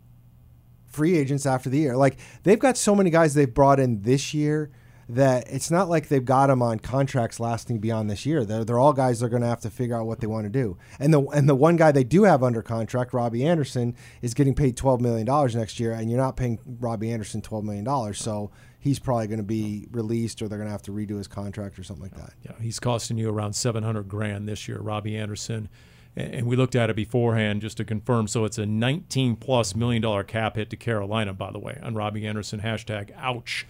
free 0.87 1.17
agents 1.17 1.47
after 1.47 1.69
the 1.69 1.79
year. 1.79 1.97
Like 1.97 2.19
they've 2.43 2.59
got 2.59 2.77
so 2.77 2.95
many 2.95 3.11
guys 3.11 3.35
they've 3.35 3.53
brought 3.53 3.79
in 3.79 4.03
this 4.03 4.35
year 4.35 4.71
that 5.09 5.51
it's 5.51 5.71
not 5.71 5.89
like 5.89 6.09
they've 6.09 6.25
got 6.25 6.49
them 6.49 6.63
on 6.63 6.79
contracts 6.79 7.41
lasting 7.41 7.79
beyond 7.79 8.11
this 8.11 8.27
year. 8.27 8.45
They're, 8.45 8.65
they're 8.65 8.79
all 8.79 8.93
guys 8.93 9.21
they're 9.21 9.29
going 9.29 9.43
to 9.43 9.49
have 9.49 9.61
to 9.61 9.71
figure 9.71 9.97
out 9.97 10.07
what 10.07 10.21
they 10.21 10.27
want 10.27 10.45
to 10.45 10.51
do. 10.51 10.77
And 10.99 11.15
the 11.15 11.23
and 11.29 11.49
the 11.49 11.55
one 11.55 11.77
guy 11.77 11.93
they 11.93 12.05
do 12.05 12.25
have 12.25 12.43
under 12.43 12.63
contract, 12.63 13.13
Robbie 13.15 13.47
Anderson, 13.47 13.95
is 14.21 14.35
getting 14.35 14.55
paid 14.55 14.77
twelve 14.77 15.01
million 15.01 15.27
dollars 15.27 15.57
next 15.57 15.81
year, 15.81 15.93
and 15.93 16.11
you're 16.11 16.21
not 16.21 16.37
paying 16.37 16.59
Robbie 16.81 17.11
Anderson 17.11 17.41
twelve 17.41 17.65
million 17.65 17.85
dollars, 17.85 18.19
so 18.19 18.51
he's 18.79 18.99
probably 18.99 19.27
going 19.27 19.39
to 19.39 19.45
be 19.45 19.89
released, 19.91 20.43
or 20.43 20.49
they're 20.49 20.59
going 20.59 20.69
to 20.69 20.73
have 20.73 20.83
to 20.83 20.93
redo 20.93 21.17
his 21.17 21.27
contract 21.27 21.79
or 21.79 21.83
something 21.83 22.05
like 22.05 22.15
that. 22.17 22.35
Yeah, 22.43 22.53
he's 22.61 22.79
costing 22.79 23.19
you 23.19 23.29
around 23.29 23.55
700 23.55 24.09
grand 24.09 24.49
this 24.49 24.69
year, 24.69 24.79
Robbie 24.79 25.17
Anderson. 25.17 25.69
And 26.17 26.35
and 26.35 26.47
we 26.47 26.57
looked 26.57 26.75
at 26.75 26.91
it 26.91 26.97
beforehand 26.97 27.61
just 27.63 27.77
to 27.79 27.85
confirm. 27.85 28.29
So 28.29 28.45
it's 28.45 28.59
a 28.59 28.67
19 28.67 29.37
plus 29.37 29.75
million 29.75 30.03
dollar 30.03 30.25
cap 30.25 30.57
hit 30.57 30.71
to 30.71 30.77
Carolina, 30.77 31.33
by 31.33 31.51
the 31.51 31.59
way, 31.59 31.79
on 31.83 31.95
Robbie 31.95 32.27
Anderson. 32.27 32.61
Hashtag 32.61 33.11
ouch 33.17 33.67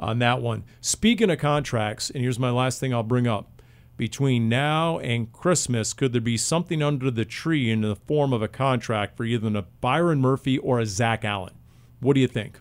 on 0.00 0.18
that 0.18 0.40
one. 0.40 0.64
Speaking 0.80 1.30
of 1.30 1.38
contracts, 1.38 2.10
and 2.10 2.22
here's 2.22 2.38
my 2.38 2.50
last 2.50 2.80
thing 2.80 2.92
I'll 2.92 3.02
bring 3.02 3.28
up. 3.28 3.62
Between 3.96 4.48
now 4.48 4.98
and 4.98 5.30
Christmas, 5.30 5.92
could 5.92 6.14
there 6.14 6.22
be 6.22 6.38
something 6.38 6.82
under 6.82 7.10
the 7.10 7.26
tree 7.26 7.70
in 7.70 7.82
the 7.82 7.94
form 7.94 8.32
of 8.32 8.40
a 8.40 8.48
contract 8.48 9.14
for 9.14 9.24
either 9.24 9.54
a 9.58 9.62
Byron 9.82 10.22
Murphy 10.22 10.56
or 10.56 10.80
a 10.80 10.86
Zach 10.86 11.22
Allen? 11.22 11.52
What 12.00 12.14
do 12.14 12.20
you 12.20 12.26
think? 12.26 12.58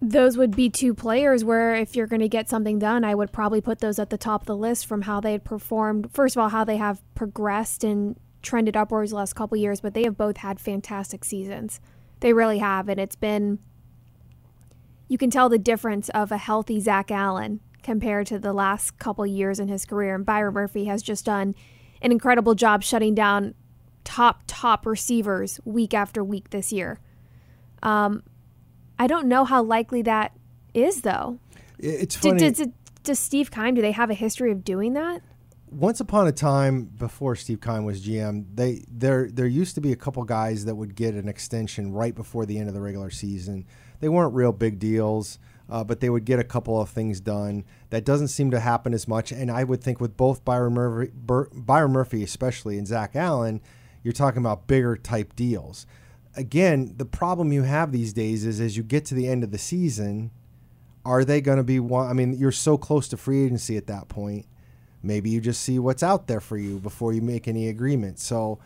Those 0.00 0.38
would 0.38 0.56
be 0.56 0.70
two 0.70 0.94
players 0.94 1.44
where 1.44 1.74
if 1.74 1.94
you're 1.94 2.06
going 2.06 2.20
to 2.20 2.28
get 2.28 2.48
something 2.48 2.78
done, 2.78 3.04
I 3.04 3.14
would 3.14 3.30
probably 3.30 3.60
put 3.60 3.80
those 3.80 3.98
at 3.98 4.08
the 4.08 4.16
top 4.16 4.42
of 4.42 4.46
the 4.46 4.56
list 4.56 4.86
from 4.86 5.02
how 5.02 5.20
they 5.20 5.32
had 5.32 5.44
performed. 5.44 6.10
First 6.12 6.34
of 6.34 6.40
all, 6.40 6.48
how 6.48 6.64
they 6.64 6.78
have 6.78 7.02
progressed 7.14 7.84
and 7.84 8.18
trended 8.40 8.76
upwards 8.76 9.10
the 9.10 9.16
last 9.16 9.34
couple 9.34 9.58
years, 9.58 9.82
but 9.82 9.92
they 9.92 10.04
have 10.04 10.16
both 10.16 10.38
had 10.38 10.60
fantastic 10.60 11.24
seasons. 11.24 11.80
They 12.20 12.32
really 12.32 12.58
have, 12.58 12.88
and 12.88 12.98
it's 12.98 13.16
been. 13.16 13.58
You 15.08 15.18
can 15.18 15.30
tell 15.30 15.48
the 15.48 15.58
difference 15.58 16.08
of 16.10 16.32
a 16.32 16.36
healthy 16.36 16.80
Zach 16.80 17.10
Allen 17.10 17.60
compared 17.82 18.26
to 18.28 18.38
the 18.38 18.52
last 18.52 18.98
couple 18.98 19.24
years 19.26 19.60
in 19.60 19.68
his 19.68 19.84
career. 19.84 20.14
And 20.14 20.26
Byron 20.26 20.54
Murphy 20.54 20.86
has 20.86 21.02
just 21.02 21.24
done 21.24 21.54
an 22.02 22.10
incredible 22.12 22.54
job 22.54 22.82
shutting 22.82 23.14
down 23.14 23.54
top 24.04 24.42
top 24.46 24.86
receivers 24.86 25.60
week 25.64 25.94
after 25.94 26.22
week 26.24 26.50
this 26.50 26.72
year. 26.72 26.98
Um, 27.82 28.22
I 28.98 29.06
don't 29.06 29.26
know 29.26 29.44
how 29.44 29.62
likely 29.62 30.02
that 30.02 30.32
is, 30.74 31.02
though. 31.02 31.38
It's 31.78 32.16
funny. 32.16 32.38
does, 32.38 32.60
it- 32.60 32.72
does 33.04 33.18
Steve 33.18 33.50
Keim, 33.50 33.74
do 33.74 33.82
they 33.82 33.92
have 33.92 34.10
a 34.10 34.14
history 34.14 34.50
of 34.50 34.64
doing 34.64 34.94
that? 34.94 35.22
once 35.68 35.98
upon 36.00 36.26
a 36.28 36.32
time 36.32 36.84
before 36.84 37.34
Steve 37.34 37.60
Keim 37.60 37.84
was 37.84 38.00
GM, 38.00 38.46
they 38.54 38.84
there 38.88 39.28
there 39.30 39.46
used 39.46 39.74
to 39.74 39.80
be 39.80 39.92
a 39.92 39.96
couple 39.96 40.22
guys 40.24 40.64
that 40.64 40.74
would 40.76 40.94
get 40.94 41.14
an 41.14 41.28
extension 41.28 41.92
right 41.92 42.14
before 42.14 42.46
the 42.46 42.58
end 42.58 42.68
of 42.68 42.74
the 42.74 42.80
regular 42.80 43.10
season. 43.10 43.66
They 44.00 44.08
weren't 44.08 44.34
real 44.34 44.52
big 44.52 44.78
deals, 44.78 45.38
uh, 45.68 45.84
but 45.84 46.00
they 46.00 46.10
would 46.10 46.24
get 46.24 46.38
a 46.38 46.44
couple 46.44 46.80
of 46.80 46.88
things 46.88 47.20
done. 47.20 47.64
That 47.90 48.04
doesn't 48.04 48.28
seem 48.28 48.50
to 48.50 48.60
happen 48.60 48.94
as 48.94 49.08
much. 49.08 49.32
And 49.32 49.50
I 49.50 49.64
would 49.64 49.82
think 49.82 50.00
with 50.00 50.16
both 50.16 50.44
Byron 50.44 50.74
Murphy, 50.74 51.12
Bur- 51.14 51.50
Byron 51.52 51.92
Murphy 51.92 52.22
especially, 52.22 52.78
and 52.78 52.86
Zach 52.86 53.14
Allen, 53.14 53.60
you're 54.02 54.12
talking 54.12 54.40
about 54.40 54.66
bigger 54.66 54.96
type 54.96 55.34
deals. 55.34 55.86
Again, 56.36 56.94
the 56.96 57.06
problem 57.06 57.52
you 57.52 57.62
have 57.62 57.92
these 57.92 58.12
days 58.12 58.44
is 58.44 58.60
as 58.60 58.76
you 58.76 58.82
get 58.82 59.04
to 59.06 59.14
the 59.14 59.28
end 59.28 59.42
of 59.42 59.50
the 59.50 59.58
season, 59.58 60.30
are 61.04 61.24
they 61.24 61.40
going 61.40 61.58
to 61.58 61.64
be 61.64 61.80
one? 61.80 62.08
I 62.08 62.12
mean, 62.12 62.34
you're 62.34 62.52
so 62.52 62.76
close 62.76 63.08
to 63.08 63.16
free 63.16 63.44
agency 63.44 63.76
at 63.76 63.86
that 63.86 64.08
point 64.08 64.46
maybe 65.06 65.30
you 65.30 65.40
just 65.40 65.62
see 65.62 65.78
what's 65.78 66.02
out 66.02 66.26
there 66.26 66.40
for 66.40 66.58
you 66.58 66.78
before 66.78 67.12
you 67.12 67.22
make 67.22 67.48
any 67.48 67.68
agreement. 67.68 68.18
So 68.18 68.58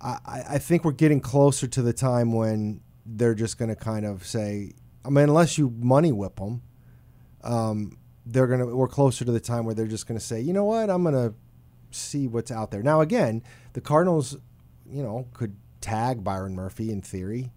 I, 0.00 0.42
I 0.50 0.58
think 0.58 0.84
we're 0.84 0.92
getting 0.92 1.20
closer 1.20 1.66
to 1.66 1.82
the 1.82 1.92
time 1.92 2.32
when 2.32 2.80
they're 3.04 3.34
just 3.34 3.58
going 3.58 3.68
to 3.68 3.76
kind 3.76 4.04
of 4.04 4.26
say, 4.26 4.72
I 5.04 5.10
mean, 5.10 5.24
unless 5.24 5.58
you 5.58 5.74
money 5.78 6.12
whip 6.12 6.36
them, 6.36 6.62
um, 7.42 7.98
they're 8.26 8.46
going 8.46 8.60
to, 8.60 8.66
we're 8.66 8.88
closer 8.88 9.24
to 9.24 9.32
the 9.32 9.40
time 9.40 9.64
where 9.64 9.74
they're 9.74 9.86
just 9.86 10.06
going 10.06 10.18
to 10.18 10.24
say, 10.24 10.40
you 10.40 10.52
know 10.52 10.64
what, 10.64 10.90
I'm 10.90 11.02
going 11.02 11.14
to 11.14 11.34
see 11.90 12.28
what's 12.28 12.50
out 12.50 12.70
there. 12.70 12.82
Now, 12.82 13.00
again, 13.00 13.42
the 13.72 13.80
Cardinals, 13.80 14.36
you 14.88 15.02
know, 15.02 15.26
could 15.32 15.56
tag 15.80 16.22
Byron 16.22 16.54
Murphy 16.54 16.90
in 16.90 17.00
theory. 17.00 17.52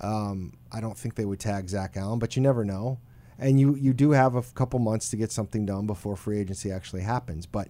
Um, 0.00 0.54
I 0.72 0.80
don't 0.80 0.96
think 0.96 1.14
they 1.14 1.24
would 1.24 1.40
tag 1.40 1.68
Zach 1.68 1.96
Allen, 1.96 2.18
but 2.18 2.36
you 2.36 2.42
never 2.42 2.64
know 2.64 2.98
and 3.38 3.60
you 3.60 3.76
you 3.76 3.92
do 3.92 4.10
have 4.10 4.34
a 4.34 4.42
couple 4.42 4.78
months 4.78 5.08
to 5.10 5.16
get 5.16 5.30
something 5.30 5.64
done 5.64 5.86
before 5.86 6.16
free 6.16 6.40
agency 6.40 6.72
actually 6.72 7.02
happens. 7.02 7.46
But 7.46 7.68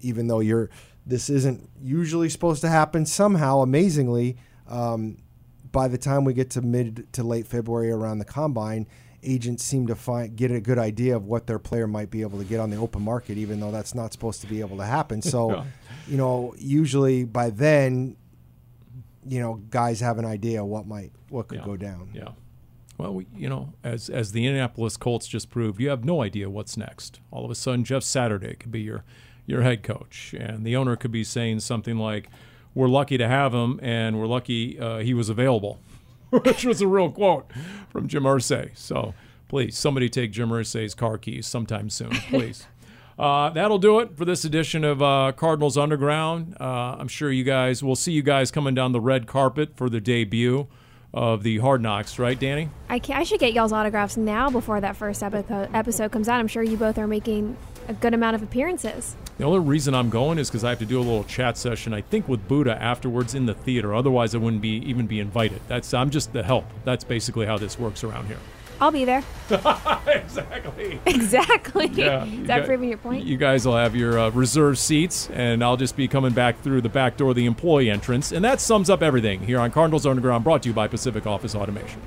even 0.00 0.26
though 0.28 0.40
you're 0.40 0.70
this 1.06 1.30
isn't 1.30 1.68
usually 1.80 2.28
supposed 2.28 2.60
to 2.60 2.68
happen, 2.68 3.06
somehow 3.06 3.60
amazingly, 3.60 4.36
um, 4.68 5.18
by 5.72 5.88
the 5.88 5.98
time 5.98 6.24
we 6.24 6.34
get 6.34 6.50
to 6.50 6.62
mid 6.62 7.12
to 7.12 7.22
late 7.22 7.46
February 7.46 7.90
around 7.90 8.18
the 8.18 8.24
combine, 8.24 8.86
agents 9.22 9.62
seem 9.62 9.86
to 9.86 9.94
find 9.94 10.34
get 10.36 10.50
a 10.50 10.60
good 10.60 10.78
idea 10.78 11.16
of 11.16 11.26
what 11.26 11.46
their 11.46 11.58
player 11.58 11.86
might 11.86 12.10
be 12.10 12.22
able 12.22 12.38
to 12.38 12.44
get 12.44 12.60
on 12.60 12.70
the 12.70 12.76
open 12.76 13.02
market, 13.02 13.36
even 13.36 13.60
though 13.60 13.70
that's 13.70 13.94
not 13.94 14.12
supposed 14.12 14.40
to 14.40 14.46
be 14.46 14.60
able 14.60 14.76
to 14.76 14.84
happen. 14.84 15.20
So, 15.30 15.52
yeah. 15.52 15.64
you 16.08 16.16
know, 16.16 16.54
usually 16.58 17.24
by 17.24 17.50
then, 17.50 18.16
you 19.24 19.38
know, 19.38 19.60
guys 19.70 20.00
have 20.00 20.18
an 20.18 20.24
idea 20.24 20.64
what 20.64 20.86
might 20.86 21.12
what 21.28 21.46
could 21.46 21.58
yeah. 21.58 21.64
go 21.64 21.76
down. 21.76 22.10
Yeah. 22.12 22.30
Well, 22.98 23.14
we, 23.14 23.26
you 23.36 23.48
know, 23.48 23.72
as 23.84 24.10
as 24.10 24.32
the 24.32 24.44
Indianapolis 24.46 24.96
Colts 24.96 25.28
just 25.28 25.50
proved, 25.50 25.80
you 25.80 25.88
have 25.88 26.04
no 26.04 26.22
idea 26.22 26.50
what's 26.50 26.76
next. 26.76 27.20
All 27.30 27.44
of 27.44 27.50
a 27.50 27.54
sudden, 27.54 27.84
Jeff 27.84 28.02
Saturday 28.02 28.56
could 28.56 28.72
be 28.72 28.80
your 28.80 29.04
your 29.46 29.62
head 29.62 29.82
coach, 29.82 30.34
and 30.38 30.64
the 30.64 30.76
owner 30.76 30.96
could 30.96 31.12
be 31.12 31.24
saying 31.24 31.60
something 31.60 31.96
like, 31.96 32.28
"We're 32.74 32.88
lucky 32.88 33.18
to 33.18 33.28
have 33.28 33.52
him, 33.52 33.78
and 33.82 34.18
we're 34.18 34.26
lucky 34.26 34.78
uh, 34.78 34.98
he 34.98 35.14
was 35.14 35.28
available," 35.28 35.80
which 36.30 36.64
was 36.64 36.80
a 36.80 36.86
real 36.86 37.10
quote 37.10 37.50
from 37.90 38.08
Jim 38.08 38.24
Irsay. 38.24 38.76
So 38.76 39.14
please, 39.48 39.76
somebody 39.76 40.08
take 40.08 40.30
Jim 40.30 40.50
Irsay's 40.50 40.94
car 40.94 41.18
keys 41.18 41.46
sometime 41.46 41.90
soon, 41.90 42.10
please. 42.30 42.66
Uh, 43.18 43.50
that'll 43.50 43.78
do 43.78 43.98
it 44.00 44.16
for 44.16 44.24
this 44.24 44.46
edition 44.46 44.82
of 44.82 45.02
uh, 45.02 45.32
Cardinals 45.36 45.76
Underground. 45.76 46.56
Uh, 46.58 46.96
I'm 46.98 47.08
sure 47.08 47.30
you 47.30 47.44
guys 47.44 47.82
will 47.82 47.96
see 47.96 48.12
you 48.12 48.22
guys 48.22 48.50
coming 48.50 48.74
down 48.74 48.92
the 48.92 49.00
red 49.00 49.26
carpet 49.26 49.76
for 49.76 49.90
the 49.90 50.00
debut 50.00 50.68
of 51.12 51.42
the 51.42 51.58
Hard 51.58 51.82
Knocks, 51.82 52.18
right, 52.18 52.38
Danny? 52.38 52.70
I, 52.88 52.98
can, 52.98 53.16
I 53.16 53.24
should 53.24 53.40
get 53.40 53.52
y'all's 53.52 53.72
autographs 53.72 54.16
now 54.16 54.48
before 54.48 54.80
that 54.80 54.96
first 54.96 55.20
epico- 55.20 55.68
episode 55.74 56.12
comes 56.12 56.28
out. 56.28 56.40
I'm 56.40 56.46
sure 56.46 56.62
you 56.62 56.76
both 56.76 56.96
are 56.96 57.06
making 57.06 57.56
a 57.88 57.94
good 57.94 58.14
amount 58.14 58.36
of 58.36 58.42
appearances. 58.42 59.16
The 59.38 59.44
only 59.44 59.60
reason 59.60 59.94
I'm 59.94 60.10
going 60.10 60.38
is 60.38 60.50
because 60.50 60.64
I 60.64 60.70
have 60.70 60.78
to 60.80 60.86
do 60.86 60.98
a 60.98 61.02
little 61.02 61.24
chat 61.24 61.56
session. 61.56 61.94
I 61.94 62.02
think 62.02 62.28
with 62.28 62.46
Budda 62.46 62.78
afterwards 62.78 63.34
in 63.34 63.46
the 63.46 63.54
theater. 63.54 63.94
Otherwise, 63.94 64.34
I 64.34 64.38
wouldn't 64.38 64.62
be 64.62 64.76
even 64.88 65.06
be 65.06 65.20
invited. 65.20 65.60
That's 65.66 65.92
I'm 65.94 66.10
just 66.10 66.32
the 66.32 66.42
help. 66.42 66.66
That's 66.84 67.04
basically 67.04 67.46
how 67.46 67.58
this 67.58 67.78
works 67.78 68.04
around 68.04 68.26
here. 68.26 68.38
I'll 68.80 68.90
be 68.90 69.04
there. 69.04 69.22
exactly. 70.06 71.00
Exactly. 71.04 71.86
Yeah, 71.88 72.24
Is 72.24 72.46
that 72.46 72.64
proving 72.64 72.88
your 72.88 72.96
point? 72.96 73.24
You 73.24 73.36
guys 73.36 73.66
will 73.66 73.76
have 73.76 73.94
your 73.94 74.18
uh, 74.18 74.30
reserved 74.30 74.78
seats, 74.78 75.28
and 75.30 75.62
I'll 75.62 75.76
just 75.76 75.96
be 75.96 76.08
coming 76.08 76.32
back 76.32 76.60
through 76.62 76.80
the 76.80 76.88
back 76.88 77.18
door 77.18 77.30
of 77.30 77.36
the 77.36 77.44
employee 77.44 77.90
entrance. 77.90 78.32
And 78.32 78.42
that 78.44 78.58
sums 78.58 78.88
up 78.88 79.02
everything 79.02 79.40
here 79.42 79.60
on 79.60 79.70
Cardinals 79.70 80.06
Underground, 80.06 80.44
brought 80.44 80.62
to 80.62 80.70
you 80.70 80.74
by 80.74 80.88
Pacific 80.88 81.26
Office 81.26 81.54
Automation. 81.54 82.00